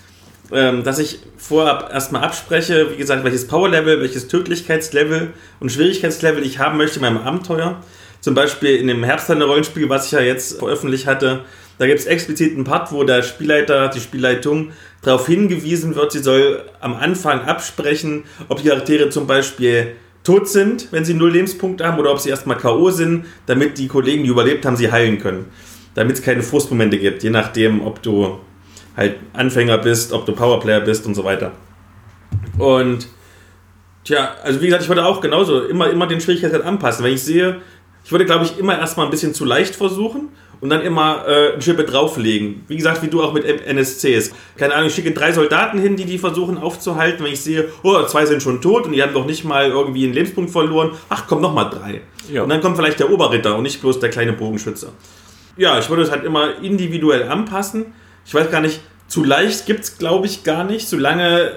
ähm, 0.53 0.85
dass 0.85 0.99
ich 0.99 1.21
vorab 1.37 1.91
erstmal 1.93 2.23
abspreche, 2.23 2.91
wie 2.93 2.97
gesagt, 2.97 3.25
welches 3.25 3.47
Power-Level, 3.47 4.01
welches 4.01 4.29
Tödlichkeitslevel 4.29 5.33
und 5.61 5.73
Schwierigkeitslevel 5.73 6.45
ich 6.45 6.59
haben 6.59 6.77
möchte 6.77 6.97
in 6.97 7.03
meinem 7.03 7.19
Abenteuer. 7.19 7.83
Zum 8.21 8.35
Beispiel 8.35 8.77
in 8.77 8.87
dem 8.89 9.03
Herbsthandel 9.03 9.49
Rollenspiel, 9.49 9.89
was 9.89 10.07
ich 10.07 10.13
ja 10.13 10.21
jetzt 10.21 10.59
veröffentlicht 10.59 11.07
hatte, 11.07 11.45
da 11.79 11.87
gibt 11.87 12.01
es 12.01 12.05
explizit 12.05 12.55
einen 12.55 12.65
Part, 12.65 12.93
wo 12.93 13.05
der 13.05 13.23
Spielleiter, 13.23 13.89
die 13.89 14.01
Spielleitung 14.01 14.73
darauf 15.01 15.27
hingewiesen 15.27 15.95
wird, 15.95 16.13
sie 16.13 16.19
soll 16.19 16.63
am 16.81 16.95
Anfang 16.95 17.41
absprechen, 17.41 18.25
ob 18.49 18.61
die 18.61 18.69
Charaktere 18.69 19.09
zum 19.09 19.27
Beispiel 19.27 19.93
tot 20.23 20.47
sind, 20.47 20.89
wenn 20.91 21.07
sie 21.07 21.15
null 21.15 21.33
Lebenspunkte 21.33 21.87
haben, 21.87 21.99
oder 21.99 22.13
ob 22.13 22.19
sie 22.19 22.29
erstmal 22.29 22.59
K.O. 22.59 22.91
sind, 22.91 23.25
damit 23.47 23.79
die 23.79 23.89
Kollegen, 23.89 24.25
die 24.25 24.29
überlebt 24.29 24.67
haben, 24.67 24.77
sie 24.77 24.93
heilen 24.93 25.19
können. 25.19 25.47
Damit 25.95 26.19
es 26.19 26.23
keine 26.23 26.43
Frustmomente 26.43 26.99
gibt, 26.99 27.23
je 27.23 27.31
nachdem, 27.31 27.81
ob 27.81 28.03
du 28.03 28.39
halt 28.97 29.17
Anfänger 29.33 29.79
bist, 29.79 30.13
ob 30.13 30.27
du 30.27 30.33
Powerplayer 30.33 30.81
bist 30.81 31.07
und 31.07 31.15
so 31.15 31.25
weiter. 31.25 31.53
Und 32.59 33.09
tja, 34.05 34.31
also 34.43 34.61
wie 34.61 34.67
gesagt, 34.67 34.83
ich 34.83 34.89
würde 34.89 35.05
auch 35.05 35.21
genauso 35.21 35.65
immer, 35.65 35.91
immer 35.91 36.07
den 36.07 36.21
Schwierigkeitsgrad 36.21 36.65
anpassen. 36.65 37.05
Wenn 37.05 37.15
ich 37.15 37.23
sehe, 37.23 37.61
ich 38.05 38.13
würde, 38.13 38.25
glaube 38.25 38.45
ich, 38.45 38.59
immer 38.59 38.79
erstmal 38.79 39.07
ein 39.07 39.11
bisschen 39.11 39.35
zu 39.35 39.45
leicht 39.45 39.77
versuchen 39.77 40.31
und 40.61 40.69
dann 40.69 40.83
immer 40.83 41.25
äh, 41.27 41.55
ein 41.55 41.63
Schippe 41.63 41.85
drauflegen. 41.85 42.65
Wie 42.69 42.77
gesagt, 42.77 43.03
wie 43.03 43.09
du 43.09 43.23
auch 43.23 43.33
mit 43.33 43.45
NSCs. 43.45 44.33
Keine 44.57 44.75
Ahnung, 44.75 44.89
ich 44.89 44.95
schicke 44.95 45.13
drei 45.13 45.33
Soldaten 45.33 45.79
hin, 45.79 45.97
die 45.97 46.05
die 46.05 46.19
versuchen 46.19 46.59
aufzuhalten. 46.59 47.25
Wenn 47.25 47.33
ich 47.33 47.41
sehe, 47.41 47.69
oh, 47.83 48.03
zwei 48.05 48.27
sind 48.27 48.43
schon 48.43 48.61
tot 48.61 48.87
und 48.87 48.93
die 48.93 49.03
haben 49.03 49.15
doch 49.15 49.27
nicht 49.27 49.45
mal 49.45 49.69
irgendwie 49.69 50.05
einen 50.05 50.13
Lebenspunkt 50.13 50.51
verloren. 50.51 50.93
Ach, 51.09 51.25
komm, 51.27 51.41
noch 51.41 51.55
mal 51.55 51.65
drei. 51.65 52.03
Ja. 52.31 52.43
Und 52.43 52.51
dann 52.51 52.61
kommt 52.61 52.77
vielleicht 52.77 53.01
der 53.01 53.11
Oberritter 53.11 53.57
und 53.57 53.63
nicht 53.63 53.81
bloß 53.81 54.01
der 54.01 54.11
kleine 54.11 54.33
Bogenschütze. 54.33 54.93
Ja, 55.57 55.79
ich 55.79 55.89
würde 55.89 56.03
es 56.03 56.11
halt 56.11 56.25
immer 56.25 56.63
individuell 56.63 57.29
anpassen. 57.29 57.87
Ich 58.31 58.35
weiß 58.35 58.49
gar 58.49 58.61
nicht, 58.61 58.81
zu 59.09 59.25
leicht 59.25 59.67
gibt 59.67 59.81
es, 59.81 59.99
glaube 59.99 60.29
ich, 60.29 60.45
gar 60.45 60.63
nicht, 60.63 60.89
solange 60.89 61.51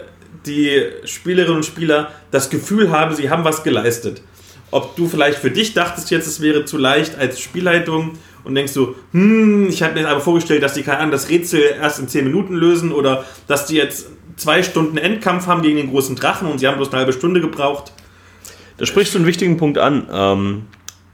die 0.48 0.86
Spielerinnen 1.06 1.58
und 1.58 1.66
Spieler 1.66 2.10
das 2.32 2.50
Gefühl 2.50 2.90
haben, 2.90 3.14
sie 3.14 3.30
haben 3.30 3.44
was 3.44 3.62
geleistet. 3.62 4.24
Ob 4.72 4.96
du 4.96 5.08
vielleicht 5.08 5.38
für 5.38 5.52
dich 5.52 5.76
dachtest 5.76 6.10
jetzt, 6.10 6.26
es 6.26 6.42
wäre 6.42 6.66
zu 6.66 6.80
leicht 6.80 7.16
als 7.16 7.40
Spielleitung 7.40 8.18
und 8.44 8.56
denkst 8.56 8.74
du, 8.74 8.96
hm, 9.12 9.70
ich 9.70 9.84
habe 9.84 9.94
mir 9.94 10.10
aber 10.10 10.20
vorgestellt, 10.20 10.64
dass 10.64 10.74
die 10.74 10.82
keine 10.82 10.98
Ahnung, 10.98 11.12
das 11.12 11.30
Rätsel 11.30 11.62
erst 11.80 12.00
in 12.00 12.08
10 12.08 12.24
Minuten 12.24 12.56
lösen 12.56 12.92
oder 12.92 13.24
dass 13.46 13.68
die 13.68 13.76
jetzt 13.76 14.08
zwei 14.36 14.64
Stunden 14.64 14.98
Endkampf 14.98 15.46
haben 15.46 15.62
gegen 15.62 15.78
den 15.78 15.92
großen 15.92 16.16
Drachen 16.16 16.48
und 16.48 16.58
sie 16.58 16.68
haben 16.68 16.78
bloß 16.78 16.90
eine 16.90 16.98
halbe 16.98 17.14
Stunde 17.14 17.40
gebraucht. 17.40 17.92
Da 18.78 18.88
sprichst 18.88 19.14
du 19.14 19.20
einen 19.20 19.28
wichtigen 19.28 19.58
Punkt 19.58 19.78
an. 19.78 20.08
Ähm, 20.12 20.64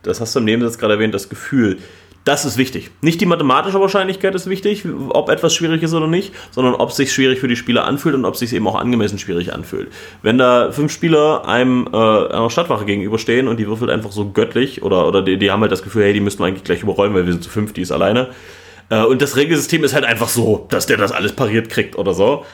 das 0.04 0.22
hast 0.22 0.34
du 0.36 0.40
im 0.40 0.46
Nebensatz 0.46 0.78
gerade 0.78 0.94
erwähnt, 0.94 1.14
das 1.14 1.28
Gefühl. 1.28 1.80
Das 2.26 2.46
ist 2.46 2.58
wichtig. 2.58 2.92
Nicht 3.02 3.22
die 3.22 3.26
mathematische 3.26 3.80
Wahrscheinlichkeit 3.80 4.36
ist 4.36 4.50
wichtig, 4.50 4.86
ob 5.10 5.30
etwas 5.30 5.56
schwierig 5.56 5.82
ist 5.82 5.94
oder 5.94 6.08
nicht, 6.08 6.34
sondern 6.52 6.76
ob 6.76 6.90
es 6.90 6.98
sich 6.98 7.14
schwierig 7.14 7.40
für 7.40 7.48
die 7.48 7.56
Spieler 7.56 7.86
anfühlt 7.86 8.14
und 8.14 8.26
ob 8.26 8.34
es 8.34 8.40
sich 8.40 8.54
eben 8.54 8.68
auch 8.68 8.76
angemessen 8.76 9.18
schwierig 9.18 9.54
anfühlt. 9.54 9.88
Wenn 10.22 10.38
da 10.38 10.72
fünf 10.72 10.92
Spieler 10.92 11.48
einem 11.48 11.88
äh, 11.92 11.98
einer 11.98 12.50
Stadtwache 12.50 12.86
gegenüberstehen 12.86 13.48
und 13.48 13.58
die 13.58 13.68
würfelt 13.68 13.90
einfach 13.90 14.12
so 14.12 14.30
göttlich 14.30 14.84
oder, 14.84 15.08
oder 15.08 15.22
die, 15.22 15.38
die 15.38 15.50
haben 15.50 15.62
halt 15.62 15.72
das 15.72 15.82
Gefühl, 15.82 16.04
hey, 16.04 16.14
die 16.14 16.20
müssten 16.20 16.44
wir 16.44 16.48
eigentlich 16.48 16.66
gleich 16.66 16.84
überrollen, 16.84 17.14
weil 17.14 17.26
wir 17.26 17.32
sind 17.32 17.44
zu 17.44 17.50
fünf, 17.50 17.74
die 17.74 17.82
ist 17.82 17.92
alleine. 17.92 18.28
Äh, 18.90 19.04
und 19.04 19.22
das 19.22 19.36
Regelsystem 19.38 19.84
ist 19.84 19.94
halt 19.94 20.06
einfach 20.06 20.30
so, 20.30 20.68
dass 20.70 20.86
der 20.86 20.98
das 20.98 21.12
alles 21.12 21.34
pariert 21.34 21.70
kriegt 21.70 21.98
oder 21.98 22.14
so. 22.14 22.46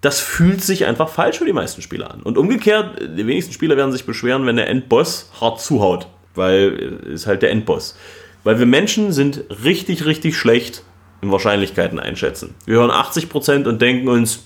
Das 0.00 0.20
fühlt 0.20 0.62
sich 0.62 0.84
einfach 0.84 1.08
falsch 1.08 1.38
für 1.38 1.44
die 1.44 1.52
meisten 1.52 1.80
Spieler 1.80 2.10
an. 2.10 2.22
Und 2.22 2.36
umgekehrt, 2.36 3.00
die 3.00 3.26
wenigsten 3.26 3.52
Spieler 3.52 3.76
werden 3.76 3.92
sich 3.92 4.04
beschweren, 4.04 4.46
wenn 4.46 4.56
der 4.56 4.68
Endboss 4.68 5.30
hart 5.40 5.60
zuhaut, 5.60 6.08
weil 6.34 6.98
ist 7.06 7.28
halt 7.28 7.42
der 7.42 7.52
Endboss. 7.52 7.96
Weil 8.44 8.58
wir 8.58 8.66
Menschen 8.66 9.12
sind 9.12 9.44
richtig, 9.64 10.04
richtig 10.04 10.36
schlecht 10.36 10.82
in 11.20 11.30
Wahrscheinlichkeiten 11.30 12.00
einschätzen. 12.00 12.54
Wir 12.66 12.76
hören 12.76 12.90
80% 12.90 13.68
und 13.68 13.80
denken 13.80 14.08
uns, 14.08 14.44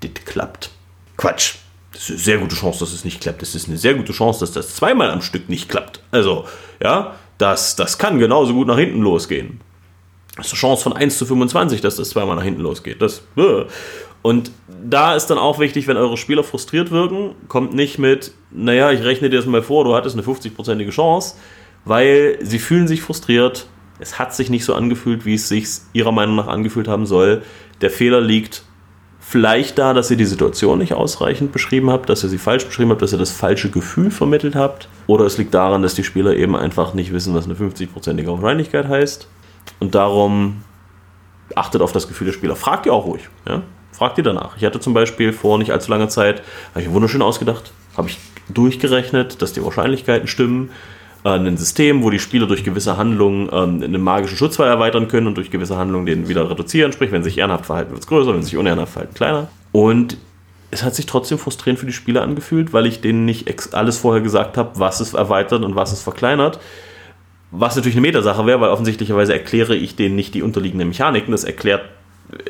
das 0.00 0.10
klappt. 0.24 0.70
Quatsch. 1.16 1.54
Das 1.92 2.02
ist 2.02 2.10
eine 2.10 2.18
sehr 2.18 2.38
gute 2.38 2.54
Chance, 2.54 2.80
dass 2.80 2.92
es 2.92 3.04
nicht 3.04 3.20
klappt. 3.20 3.42
Das 3.42 3.54
ist 3.54 3.66
eine 3.66 3.78
sehr 3.78 3.94
gute 3.94 4.12
Chance, 4.12 4.40
dass 4.40 4.52
das 4.52 4.74
zweimal 4.74 5.10
am 5.10 5.22
Stück 5.22 5.48
nicht 5.48 5.68
klappt. 5.68 6.00
Also, 6.10 6.44
ja, 6.82 7.16
das, 7.38 7.76
das 7.76 7.98
kann 7.98 8.18
genauso 8.18 8.52
gut 8.52 8.68
nach 8.68 8.78
hinten 8.78 9.00
losgehen. 9.00 9.60
Das 10.36 10.46
ist 10.46 10.52
eine 10.52 10.60
Chance 10.60 10.82
von 10.84 10.92
1 10.92 11.18
zu 11.18 11.26
25, 11.26 11.80
dass 11.80 11.96
das 11.96 12.10
zweimal 12.10 12.36
nach 12.36 12.44
hinten 12.44 12.60
losgeht. 12.60 13.02
Das, 13.02 13.22
äh. 13.36 13.64
und 14.22 14.52
da 14.84 15.16
ist 15.16 15.26
dann 15.26 15.38
auch 15.38 15.58
wichtig, 15.58 15.88
wenn 15.88 15.96
eure 15.96 16.16
Spieler 16.16 16.44
frustriert 16.44 16.90
wirken, 16.90 17.34
kommt 17.48 17.74
nicht 17.74 17.98
mit, 17.98 18.32
naja, 18.52 18.92
ich 18.92 19.02
rechne 19.02 19.30
dir 19.30 19.38
das 19.38 19.46
mal 19.46 19.62
vor, 19.62 19.84
du 19.84 19.94
hattest 19.94 20.16
eine 20.16 20.24
50-prozentige 20.24 20.90
Chance, 20.90 21.34
weil 21.84 22.38
sie 22.40 22.58
fühlen 22.58 22.88
sich 22.88 23.02
frustriert. 23.02 23.66
Es 23.98 24.18
hat 24.18 24.34
sich 24.34 24.50
nicht 24.50 24.64
so 24.64 24.74
angefühlt, 24.74 25.24
wie 25.24 25.34
es 25.34 25.48
sich 25.48 25.68
ihrer 25.92 26.12
Meinung 26.12 26.36
nach 26.36 26.46
angefühlt 26.46 26.88
haben 26.88 27.06
soll. 27.06 27.42
Der 27.80 27.90
Fehler 27.90 28.20
liegt 28.20 28.62
vielleicht 29.20 29.78
da, 29.78 29.92
dass 29.92 30.10
ihr 30.10 30.16
die 30.16 30.24
Situation 30.24 30.78
nicht 30.78 30.94
ausreichend 30.94 31.52
beschrieben 31.52 31.90
habt, 31.90 32.08
dass 32.08 32.22
ihr 32.22 32.30
sie 32.30 32.38
falsch 32.38 32.64
beschrieben 32.64 32.90
habt, 32.90 33.02
dass 33.02 33.12
ihr 33.12 33.18
das 33.18 33.30
falsche 33.30 33.70
Gefühl 33.70 34.10
vermittelt 34.10 34.54
habt. 34.54 34.88
Oder 35.06 35.26
es 35.26 35.36
liegt 35.36 35.52
daran, 35.52 35.82
dass 35.82 35.94
die 35.94 36.04
Spieler 36.04 36.34
eben 36.34 36.56
einfach 36.56 36.94
nicht 36.94 37.12
wissen, 37.12 37.34
was 37.34 37.44
eine 37.44 37.54
50-prozentige 37.54 38.28
Wahrscheinlichkeit 38.28 38.88
heißt. 38.88 39.28
Und 39.80 39.94
darum 39.94 40.62
achtet 41.54 41.82
auf 41.82 41.92
das 41.92 42.08
Gefühl 42.08 42.26
der 42.26 42.34
Spieler. 42.34 42.56
Fragt 42.56 42.86
ihr 42.86 42.92
auch 42.92 43.06
ruhig. 43.06 43.28
Ja? 43.46 43.62
Fragt 43.92 44.18
ihr 44.18 44.24
danach. 44.24 44.56
Ich 44.56 44.64
hatte 44.64 44.80
zum 44.80 44.94
Beispiel 44.94 45.32
vor 45.32 45.58
nicht 45.58 45.72
allzu 45.72 45.90
langer 45.90 46.08
Zeit, 46.08 46.42
habe 46.70 46.82
ich 46.82 46.90
wunderschön 46.90 47.22
ausgedacht, 47.22 47.72
habe 47.96 48.08
ich 48.08 48.18
durchgerechnet, 48.48 49.42
dass 49.42 49.52
die 49.52 49.62
Wahrscheinlichkeiten 49.64 50.28
stimmen 50.28 50.70
äh, 51.28 51.38
ein 51.38 51.56
System, 51.56 52.02
wo 52.02 52.10
die 52.10 52.18
Spieler 52.18 52.46
durch 52.46 52.64
gewisse 52.64 52.96
Handlungen 52.96 53.48
ähm, 53.52 53.82
einen 53.82 54.02
magischen 54.02 54.36
Schutzfall 54.36 54.68
erweitern 54.68 55.08
können 55.08 55.26
und 55.26 55.36
durch 55.36 55.50
gewisse 55.50 55.76
Handlungen 55.76 56.06
den 56.06 56.28
wieder 56.28 56.48
reduzieren. 56.48 56.92
Sprich, 56.92 57.12
wenn 57.12 57.22
sie 57.22 57.30
sich 57.30 57.38
ehrenhaft 57.38 57.66
verhalten, 57.66 57.90
wird 57.90 58.02
es 58.02 58.06
größer, 58.06 58.32
wenn 58.32 58.42
sie 58.42 58.50
sich 58.50 58.58
unehrenhaft 58.58 58.92
verhalten, 58.92 59.14
kleiner. 59.14 59.48
Und 59.72 60.16
es 60.70 60.82
hat 60.82 60.94
sich 60.94 61.06
trotzdem 61.06 61.38
frustrierend 61.38 61.78
für 61.78 61.86
die 61.86 61.92
Spieler 61.92 62.22
angefühlt, 62.22 62.72
weil 62.72 62.86
ich 62.86 63.00
denen 63.00 63.24
nicht 63.24 63.74
alles 63.74 63.98
vorher 63.98 64.22
gesagt 64.22 64.56
habe, 64.56 64.78
was 64.78 65.00
es 65.00 65.14
erweitert 65.14 65.64
und 65.64 65.76
was 65.76 65.92
es 65.92 66.02
verkleinert. 66.02 66.58
Was 67.50 67.76
natürlich 67.76 67.96
eine 67.96 68.06
Metasache 68.06 68.44
wäre, 68.44 68.60
weil 68.60 68.70
offensichtlicherweise 68.70 69.32
erkläre 69.32 69.74
ich 69.74 69.96
denen 69.96 70.16
nicht 70.16 70.34
die 70.34 70.42
unterliegenden 70.42 70.88
Mechaniken. 70.88 71.32
Das 71.32 71.44
erklärt, 71.44 71.82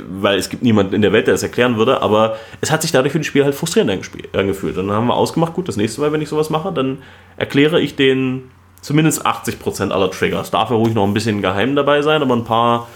weil 0.09 0.39
es 0.39 0.49
gibt 0.49 0.65
niemanden 0.65 0.95
in 0.95 1.03
der 1.03 1.13
Welt, 1.13 1.29
der 1.29 1.35
das 1.35 1.45
erklären 1.45 1.77
würde, 1.77 2.03
aber 2.03 2.37
es 2.61 2.73
hat 2.73 2.83
sich 2.83 2.91
dadurch 2.91 3.13
für 3.13 3.21
die 3.21 3.25
Spieler 3.25 3.45
halt 3.45 3.55
frustrierend 3.55 4.11
angefühlt. 4.33 4.77
Dann 4.77 4.91
haben 4.91 5.07
wir 5.07 5.15
ausgemacht, 5.15 5.55
gut, 5.55 5.69
das 5.69 5.77
nächste 5.77 6.01
Mal, 6.01 6.11
wenn 6.11 6.23
ich 6.23 6.29
sowas 6.29 6.51
mache, 6.51 6.73
dann 6.73 6.99
erkläre 7.37 7.81
ich 7.81 7.95
denen 7.95 8.51
zumindest 8.81 9.27
80% 9.27 9.91
aller 9.91 10.11
Trigger. 10.11 10.41
Es 10.41 10.51
darf 10.51 10.71
ja 10.71 10.77
ruhig 10.77 10.95
noch 10.95 11.07
ein 11.07 11.15
bisschen 11.15 11.43
geheim 11.43 11.77
dabei 11.77 12.03
sein, 12.03 12.23
aber 12.23 12.35
ein 12.35 12.45
paar 12.45 12.89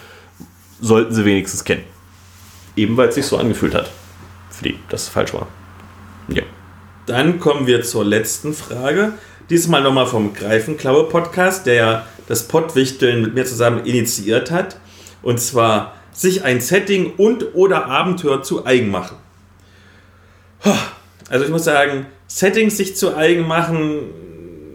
sollten 0.81 1.15
sie 1.15 1.25
wenigstens 1.25 1.65
kennen. 1.65 1.85
Eben 2.77 2.97
weil 2.97 3.09
es 3.09 3.15
sich 3.15 3.27
so 3.27 3.37
angefühlt 3.37 3.75
hat. 3.75 3.91
Für 4.51 4.65
die, 4.65 4.79
dass 4.89 5.03
es 5.05 5.09
falsch 5.09 5.35
war. 5.35 5.47
Ja. 6.29 6.43
Dann 7.07 7.41
kommen 7.41 7.67
wir 7.67 7.83
zur 7.83 8.05
letzten 8.05 8.55
Frage. 8.55 9.15
Diesmal 9.51 9.83
nochmal 9.83 10.07
vom 10.07 10.35
Greifenklaue 10.35 11.05
Podcast, 11.05 11.67
der 11.67 11.75
ja 11.75 12.07
das 12.29 12.49
Pottwichteln 12.49 13.23
mit 13.23 13.35
mir 13.35 13.45
zusammen 13.45 13.85
initiiert 13.85 14.51
hat. 14.51 14.79
Und 15.23 15.41
zwar 15.41 15.95
sich 16.13 16.45
ein 16.45 16.61
Setting 16.61 17.15
und 17.17 17.55
oder 17.55 17.87
Abenteuer 17.87 18.43
zu 18.43 18.65
eigen 18.67 18.91
machen. 18.91 19.17
Also 21.29 21.45
ich 21.45 21.51
muss 21.51 21.65
sagen, 21.65 22.07
Settings 22.27 22.77
sich 22.77 22.97
zu 22.97 23.17
eigen 23.17 23.47
machen 23.47 24.01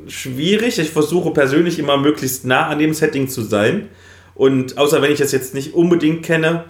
schwierig. 0.10 0.80
Ich 0.80 0.92
versuche 0.92 1.32
persönlich 1.32 1.80
immer 1.80 1.98
möglichst 1.98 2.46
nah 2.46 2.68
an 2.68 2.80
dem 2.80 2.94
Setting 2.94 3.28
zu 3.28 3.42
sein. 3.42 3.90
Und 4.36 4.78
außer 4.78 5.02
wenn 5.02 5.12
ich 5.12 5.20
es 5.20 5.32
jetzt 5.32 5.54
nicht 5.54 5.74
unbedingt 5.74 6.24
kenne, 6.24 6.66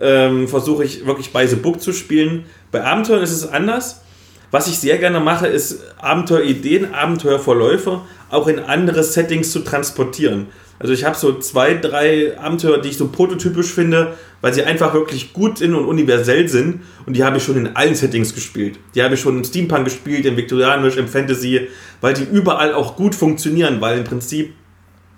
ähm, 0.00 0.48
versuche 0.48 0.84
ich 0.84 1.06
wirklich 1.06 1.32
bei 1.32 1.46
The 1.46 1.56
Book 1.56 1.80
zu 1.80 1.92
spielen. 1.92 2.46
Bei 2.70 2.84
Abenteuern 2.84 3.22
ist 3.22 3.32
es 3.32 3.46
anders. 3.46 4.02
Was 4.50 4.68
ich 4.68 4.78
sehr 4.78 4.98
gerne 4.98 5.20
mache, 5.20 5.46
ist 5.46 5.80
Abenteuerideen, 5.98 6.94
Abenteuerverläufe 6.94 8.02
auch 8.30 8.46
in 8.48 8.58
andere 8.58 9.02
Settings 9.02 9.50
zu 9.50 9.60
transportieren. 9.60 10.46
Also 10.78 10.92
ich 10.92 11.04
habe 11.04 11.16
so 11.16 11.38
zwei, 11.38 11.74
drei 11.74 12.38
Abenteuer, 12.38 12.78
die 12.78 12.90
ich 12.90 12.96
so 12.96 13.08
prototypisch 13.08 13.72
finde, 13.72 14.14
weil 14.40 14.52
sie 14.52 14.62
einfach 14.62 14.92
wirklich 14.94 15.32
gut 15.32 15.58
sind 15.58 15.74
und 15.74 15.86
universell 15.86 16.48
sind. 16.48 16.82
Und 17.06 17.16
die 17.16 17.24
habe 17.24 17.38
ich 17.38 17.44
schon 17.44 17.56
in 17.56 17.76
allen 17.76 17.94
Settings 17.94 18.34
gespielt. 18.34 18.78
Die 18.94 19.02
habe 19.02 19.14
ich 19.14 19.20
schon 19.20 19.38
im 19.38 19.44
Steampunk 19.44 19.84
gespielt, 19.84 20.26
im 20.26 20.36
Viktorianisch, 20.36 20.96
im 20.96 21.08
Fantasy, 21.08 21.68
weil 22.00 22.14
die 22.14 22.24
überall 22.24 22.74
auch 22.74 22.96
gut 22.96 23.14
funktionieren, 23.14 23.80
weil 23.80 23.98
im 23.98 24.04
Prinzip, 24.04 24.52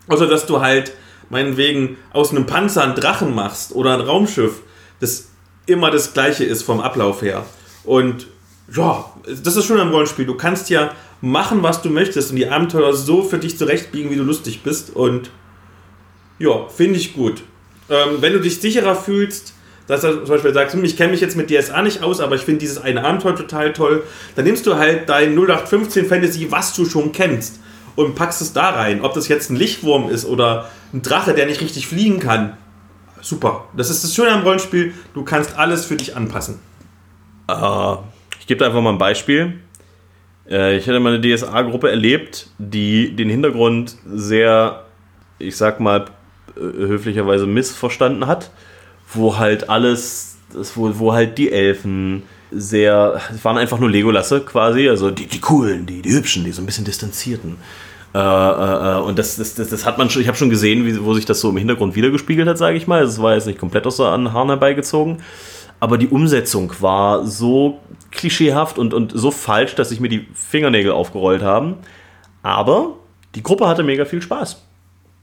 außer 0.07 0.27
dass 0.27 0.47
du 0.47 0.61
halt 0.61 0.93
meinetwegen 1.31 1.97
aus 2.13 2.31
einem 2.31 2.47
Panzer 2.47 2.85
einen 2.85 2.95
Drachen 2.95 3.35
machst 3.35 3.75
oder 3.75 3.95
ein 3.95 4.01
Raumschiff, 4.01 4.63
das 5.01 5.29
immer 5.67 5.91
das 5.91 6.15
gleiche 6.15 6.45
ist 6.45 6.63
vom 6.63 6.81
Ablauf 6.81 7.23
her. 7.23 7.45
Und 7.85 8.27
ja, 8.75 9.05
das 9.27 9.57
ist 9.57 9.65
schon 9.65 9.81
ein 9.81 9.91
Rollenspiel. 9.91 10.27
Du 10.27 10.37
kannst 10.37 10.71
ja 10.71 10.93
machen, 11.21 11.63
was 11.63 11.83
du 11.83 11.91
möchtest 11.91 12.31
und 12.31 12.37
die 12.37 12.49
Abenteuer 12.49 12.93
so 12.95 13.23
für 13.23 13.39
dich 13.39 13.59
zurechtbiegen, 13.59 14.11
wie 14.11 14.17
du 14.17 14.23
lustig 14.23 14.63
bist. 14.63 14.95
Und 14.95 15.31
ja, 16.39 16.69
finde 16.69 16.99
ich 16.99 17.15
gut. 17.15 17.43
Ähm, 17.91 18.21
wenn 18.21 18.33
du 18.33 18.41
dich 18.41 18.61
sicherer 18.61 18.95
fühlst, 18.95 19.55
dass 19.87 20.03
du 20.03 20.19
zum 20.19 20.29
Beispiel 20.29 20.53
sagst, 20.53 20.75
hm, 20.75 20.85
ich 20.85 20.97
kenne 20.97 21.13
mich 21.13 21.21
jetzt 21.21 21.37
mit 21.37 21.51
DSA 21.51 21.83
nicht 21.83 22.03
aus, 22.03 22.21
aber 22.21 22.37
ich 22.37 22.43
finde 22.43 22.61
dieses 22.61 22.79
eine 22.79 23.05
Abenteuer 23.05 23.35
total 23.35 23.73
toll, 23.73 24.05
dann 24.37 24.45
nimmst 24.45 24.67
du 24.67 24.77
halt 24.77 25.09
dein 25.09 25.35
0815 25.35 26.07
Fantasy, 26.07 26.51
was 26.51 26.75
du 26.75 26.85
schon 26.85 27.13
kennst, 27.13 27.59
und 27.97 28.15
packst 28.15 28.43
es 28.43 28.53
da 28.53 28.71
rein. 28.71 29.01
Ob 29.01 29.15
das 29.15 29.29
jetzt 29.29 29.51
ein 29.51 29.57
Lichtwurm 29.57 30.11
ist 30.11 30.27
oder 30.27 30.69
ein 30.93 31.03
Drache, 31.03 31.35
der 31.35 31.47
nicht 31.47 31.61
richtig 31.63 31.87
fliegen 31.87 32.21
kann. 32.21 32.57
Super. 33.23 33.67
Das 33.77 33.91
ist 33.91 34.05
das 34.05 34.15
Schöne 34.15 34.31
am 34.31 34.43
Rollenspiel, 34.43 34.93
du 35.15 35.25
kannst 35.25 35.57
alles 35.57 35.87
für 35.87 35.97
dich 35.97 36.15
anpassen. 36.15 36.61
Uh, 37.51 37.97
ich 38.39 38.47
gebe 38.47 38.65
einfach 38.65 38.83
mal 38.83 38.93
ein 38.93 38.99
Beispiel. 38.99 39.55
Äh, 40.49 40.77
ich 40.77 40.87
hatte 40.87 41.01
mal 41.01 41.15
eine 41.15 41.37
DSA-Gruppe 41.37 41.91
erlebt, 41.91 42.51
die 42.59 43.17
den 43.17 43.31
Hintergrund 43.31 43.97
sehr, 44.07 44.85
ich 45.39 45.57
sag 45.57 45.81
mal, 45.81 46.05
höflicherweise 46.59 47.47
missverstanden 47.47 48.27
hat, 48.27 48.51
wo 49.13 49.39
halt 49.39 49.71
alles, 49.71 50.37
wo, 50.75 50.99
wo 50.99 51.13
halt 51.13 51.39
die 51.39 51.53
Elfen 51.53 52.23
sehr, 52.51 53.21
es 53.35 53.45
waren 53.45 53.59
einfach 53.59 53.79
nur 53.79 53.91
Legolasse 53.91 54.41
quasi, 54.41 54.89
also 54.89 55.11
die, 55.11 55.27
die 55.27 55.41
coolen, 55.41 55.87
die, 55.87 56.03
die 56.03 56.13
hübschen, 56.13 56.45
die 56.45 56.53
so 56.53 56.63
ein 56.63 56.67
bisschen 56.67 56.85
distanzierten. 56.85 57.57
Äh, 58.15 58.19
äh, 58.19 58.23
äh 58.23 59.01
und 59.01 59.19
das, 59.19 59.37
das, 59.37 59.55
das, 59.55 59.69
das, 59.69 59.85
hat 59.85 59.99
man 59.99 60.09
schon, 60.09 60.23
ich 60.23 60.29
habe 60.29 60.39
schon 60.39 60.51
gesehen, 60.51 60.87
wie, 60.87 61.05
wo 61.05 61.15
sich 61.15 61.27
das 61.27 61.41
so 61.41 61.51
im 61.51 61.57
Hintergrund 61.57 61.95
wiedergespiegelt 61.95 62.49
hat, 62.49 62.59
sage 62.59 62.77
ich 62.77 62.87
mal. 62.87 63.03
Es 63.03 63.21
war 63.21 63.35
jetzt 63.35 63.47
nicht 63.47 63.59
komplett 63.59 63.87
aus 63.87 63.99
den 63.99 64.33
Haaren 64.33 64.49
herbeigezogen. 64.49 65.19
Aber 65.81 65.99
die 65.99 66.09
Umsetzung 66.09 66.73
war 66.81 67.27
so 67.27 67.79
klischeehaft 68.11 68.79
und, 68.79 68.95
und 68.95 69.13
so 69.15 69.31
falsch, 69.31 69.75
dass 69.75 69.91
sich 69.91 70.01
mir 70.01 70.09
die 70.09 70.27
Fingernägel 70.35 70.91
aufgerollt 70.91 71.43
haben. 71.43 71.77
Aber 72.43 72.95
die 73.35 73.43
Gruppe 73.43 73.69
hatte 73.69 73.83
mega 73.83 74.05
viel 74.05 74.23
Spaß 74.23 74.68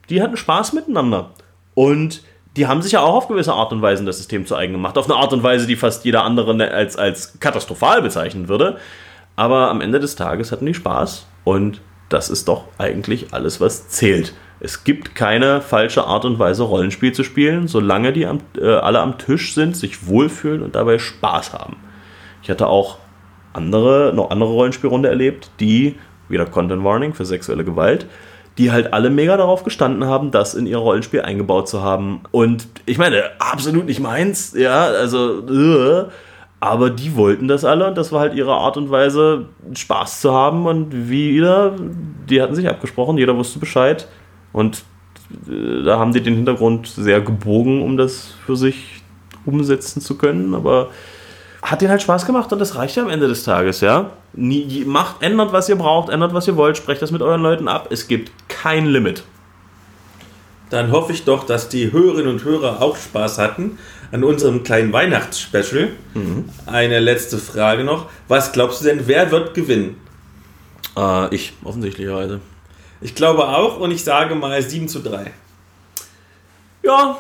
die 0.10 0.22
hatten 0.22 0.38
Spaß 0.38 0.74
miteinander. 0.74 1.32
Und 1.74 2.24
die 2.56 2.68
haben 2.68 2.82
sich 2.82 2.94
ja 2.94 3.02
auch 3.02 3.16
auf 3.16 3.28
gewisse 3.28 3.54
Art 3.54 3.74
und 3.74 3.82
Weise 3.82 4.06
das 4.06 4.18
System 4.18 4.46
zu 4.46 4.56
eigen 4.56 4.74
gemacht. 4.74 4.98
Auf 4.98 5.10
eine 5.10 5.20
Art 5.20 5.34
und 5.34 5.44
Weise, 5.44 5.68
die 5.68 5.76
fast 5.76 6.06
jeder 6.06 6.24
andere 6.24 6.56
ne, 6.56 6.72
als, 6.72 6.96
als 6.96 7.40
katastrophal 7.40 8.02
bezeichnen 8.02 8.48
würde. 8.48 8.78
Aber 9.36 9.70
am 9.70 9.82
Ende 9.82 10.00
des 10.00 10.16
Tages 10.16 10.52
hatten 10.52 10.66
die 10.66 10.74
Spaß 10.74 11.28
und 11.44 11.82
das 12.08 12.30
ist 12.30 12.48
doch 12.48 12.66
eigentlich 12.78 13.34
alles, 13.34 13.60
was 13.60 13.90
zählt. 13.90 14.34
Es 14.62 14.86
gibt 14.86 15.16
keine 15.16 15.60
falsche 15.60 16.06
Art 16.06 16.24
und 16.24 16.40
Weise, 16.40 16.64
Rollenspiel 16.64 17.12
zu 17.12 17.24
spielen, 17.24 17.68
solange 17.68 18.14
die 18.14 18.26
am, 18.26 18.40
äh, 18.58 18.68
alle 18.68 19.02
am 19.02 19.18
Tisch 19.18 19.54
sind, 19.54 19.76
sich 19.76 20.08
wohlfühlen 20.08 20.62
und 20.62 20.76
dabei 20.76 20.98
Spaß 20.98 21.54
haben. 21.54 21.78
Ich 22.42 22.50
hatte 22.50 22.68
auch 22.68 23.00
andere, 23.52 24.14
noch 24.16 24.30
andere 24.30 24.52
Rollenspielrunde 24.52 25.10
erlebt, 25.10 25.52
die, 25.60 25.96
wieder 26.30 26.46
Content 26.46 26.84
Warning 26.84 27.14
für 27.14 27.26
sexuelle 27.26 27.66
Gewalt, 27.66 28.06
die 28.58 28.72
halt 28.72 28.94
alle 28.94 29.10
mega 29.10 29.36
darauf 29.38 29.64
gestanden 29.64 30.06
haben, 30.06 30.32
das 30.32 30.54
in 30.54 30.66
ihr 30.66 30.78
Rollenspiel 30.78 31.22
eingebaut 31.22 31.68
zu 31.68 31.82
haben. 31.82 32.22
Und 32.32 32.68
ich 32.86 32.98
meine, 32.98 33.24
absolut 33.40 33.86
nicht 33.86 34.00
meins, 34.00 34.54
ja, 34.54 34.86
also, 34.86 35.44
uh, 35.50 36.06
aber 36.60 36.90
die 36.90 37.16
wollten 37.16 37.48
das 37.48 37.66
alle 37.66 37.88
und 37.88 37.98
das 37.98 38.12
war 38.12 38.22
halt 38.22 38.34
ihre 38.34 38.54
Art 38.54 38.78
und 38.78 38.90
Weise, 38.90 39.48
Spaß 39.74 40.22
zu 40.22 40.34
haben 40.34 40.66
und 40.66 41.10
wieder, 41.10 41.74
die 42.30 42.42
hatten 42.42 42.56
sich 42.56 42.70
abgesprochen, 42.70 43.18
jeder 43.18 43.36
wusste 43.36 43.60
Bescheid 43.60 44.08
und 44.54 44.84
äh, 45.48 45.84
da 45.84 46.00
haben 46.00 46.14
die 46.14 46.22
den 46.22 46.36
Hintergrund 46.36 46.88
sehr 46.88 47.22
gebogen, 47.22 47.82
um 47.82 47.98
das 47.98 48.34
für 48.46 48.56
sich 48.56 49.02
umsetzen 49.46 50.02
zu 50.02 50.18
können. 50.18 50.56
Aber 50.56 50.90
hat 51.62 51.82
denen 51.82 51.92
halt 51.92 52.02
Spaß 52.02 52.26
gemacht 52.26 52.52
und 52.54 52.60
das 52.60 52.76
reicht 52.76 52.96
ja 52.96 53.04
am 53.04 53.10
Ende 53.10 53.28
des 53.28 53.44
Tages, 53.44 53.82
ja. 53.82 54.12
Macht, 54.34 55.24
ändert, 55.24 55.52
was 55.52 55.68
ihr 55.70 55.76
braucht, 55.76 56.10
ändert, 56.10 56.34
was 56.34 56.48
ihr 56.48 56.56
wollt, 56.56 56.78
sprecht 56.78 57.02
das 57.02 57.12
mit 57.12 57.22
euren 57.22 57.42
Leuten 57.42 57.68
ab. 57.68 57.88
Es 57.90 58.08
gibt 58.08 58.45
kein 58.66 58.88
Limit. 58.88 59.22
Dann 60.72 60.92
hoffe 60.92 61.14
ich 61.14 61.24
doch, 61.24 61.44
dass 61.44 61.70
die 61.70 61.92
Hörerinnen 61.92 62.32
und 62.32 62.44
Hörer 62.44 62.82
auch 62.82 62.98
Spaß 62.98 63.38
hatten 63.38 63.78
an 64.12 64.24
unserem 64.24 64.64
kleinen 64.64 64.92
Weihnachtsspecial. 64.92 65.90
Mhm. 66.16 66.50
Eine 66.66 67.00
letzte 67.00 67.38
Frage 67.38 67.84
noch. 67.84 68.08
Was 68.28 68.54
glaubst 68.54 68.82
du 68.82 68.86
denn, 68.86 69.06
wer 69.06 69.30
wird 69.30 69.54
gewinnen? 69.54 69.98
Äh, 70.98 71.36
ich, 71.36 71.54
offensichtlicherweise. 71.64 72.40
Ich 73.02 73.14
glaube 73.14 73.48
auch 73.48 73.80
und 73.80 73.92
ich 73.92 74.04
sage 74.04 74.34
mal 74.34 74.60
7 74.60 74.88
zu 74.88 75.00
3. 75.00 75.32
Ja, 76.82 77.20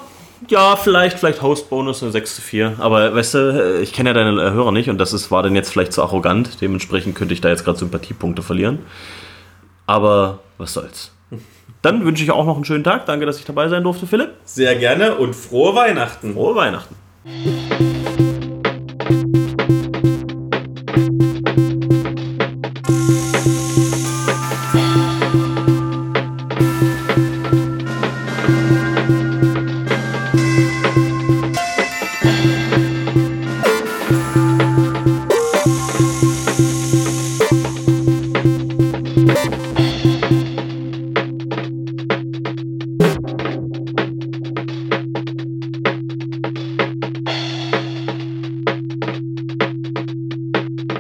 ja, 0.49 0.75
vielleicht, 0.75 1.19
vielleicht 1.19 1.43
Host-Bonus 1.43 2.01
eine 2.01 2.11
6 2.11 2.37
zu 2.37 2.41
4. 2.41 2.77
Aber 2.79 3.13
weißt 3.13 3.33
du, 3.35 3.79
ich 3.83 3.93
kenne 3.93 4.09
ja 4.09 4.13
deine 4.15 4.51
Hörer 4.51 4.71
nicht 4.71 4.89
und 4.89 4.97
das 4.97 5.13
ist, 5.13 5.29
war 5.29 5.43
dann 5.43 5.55
jetzt 5.55 5.71
vielleicht 5.71 5.93
zu 5.93 6.01
arrogant. 6.01 6.59
Dementsprechend 6.59 7.13
könnte 7.13 7.35
ich 7.35 7.41
da 7.41 7.49
jetzt 7.49 7.65
gerade 7.65 7.77
Sympathiepunkte 7.77 8.41
verlieren. 8.41 8.79
Aber 9.85 10.39
was 10.57 10.73
soll's. 10.73 11.11
Dann 11.85 12.03
wünsche 12.03 12.23
ich 12.23 12.31
auch 12.31 12.47
noch 12.47 12.55
einen 12.55 12.65
schönen 12.65 12.83
Tag. 12.83 13.05
Danke, 13.05 13.27
dass 13.27 13.37
ich 13.37 13.45
dabei 13.45 13.67
sein 13.69 13.83
durfte, 13.83 14.07
Philipp. 14.07 14.31
Sehr 14.43 14.75
gerne 14.75 15.13
und 15.13 15.35
frohe 15.35 15.75
Weihnachten. 15.75 16.33
Frohe 16.33 16.55
Weihnachten. 16.55 16.95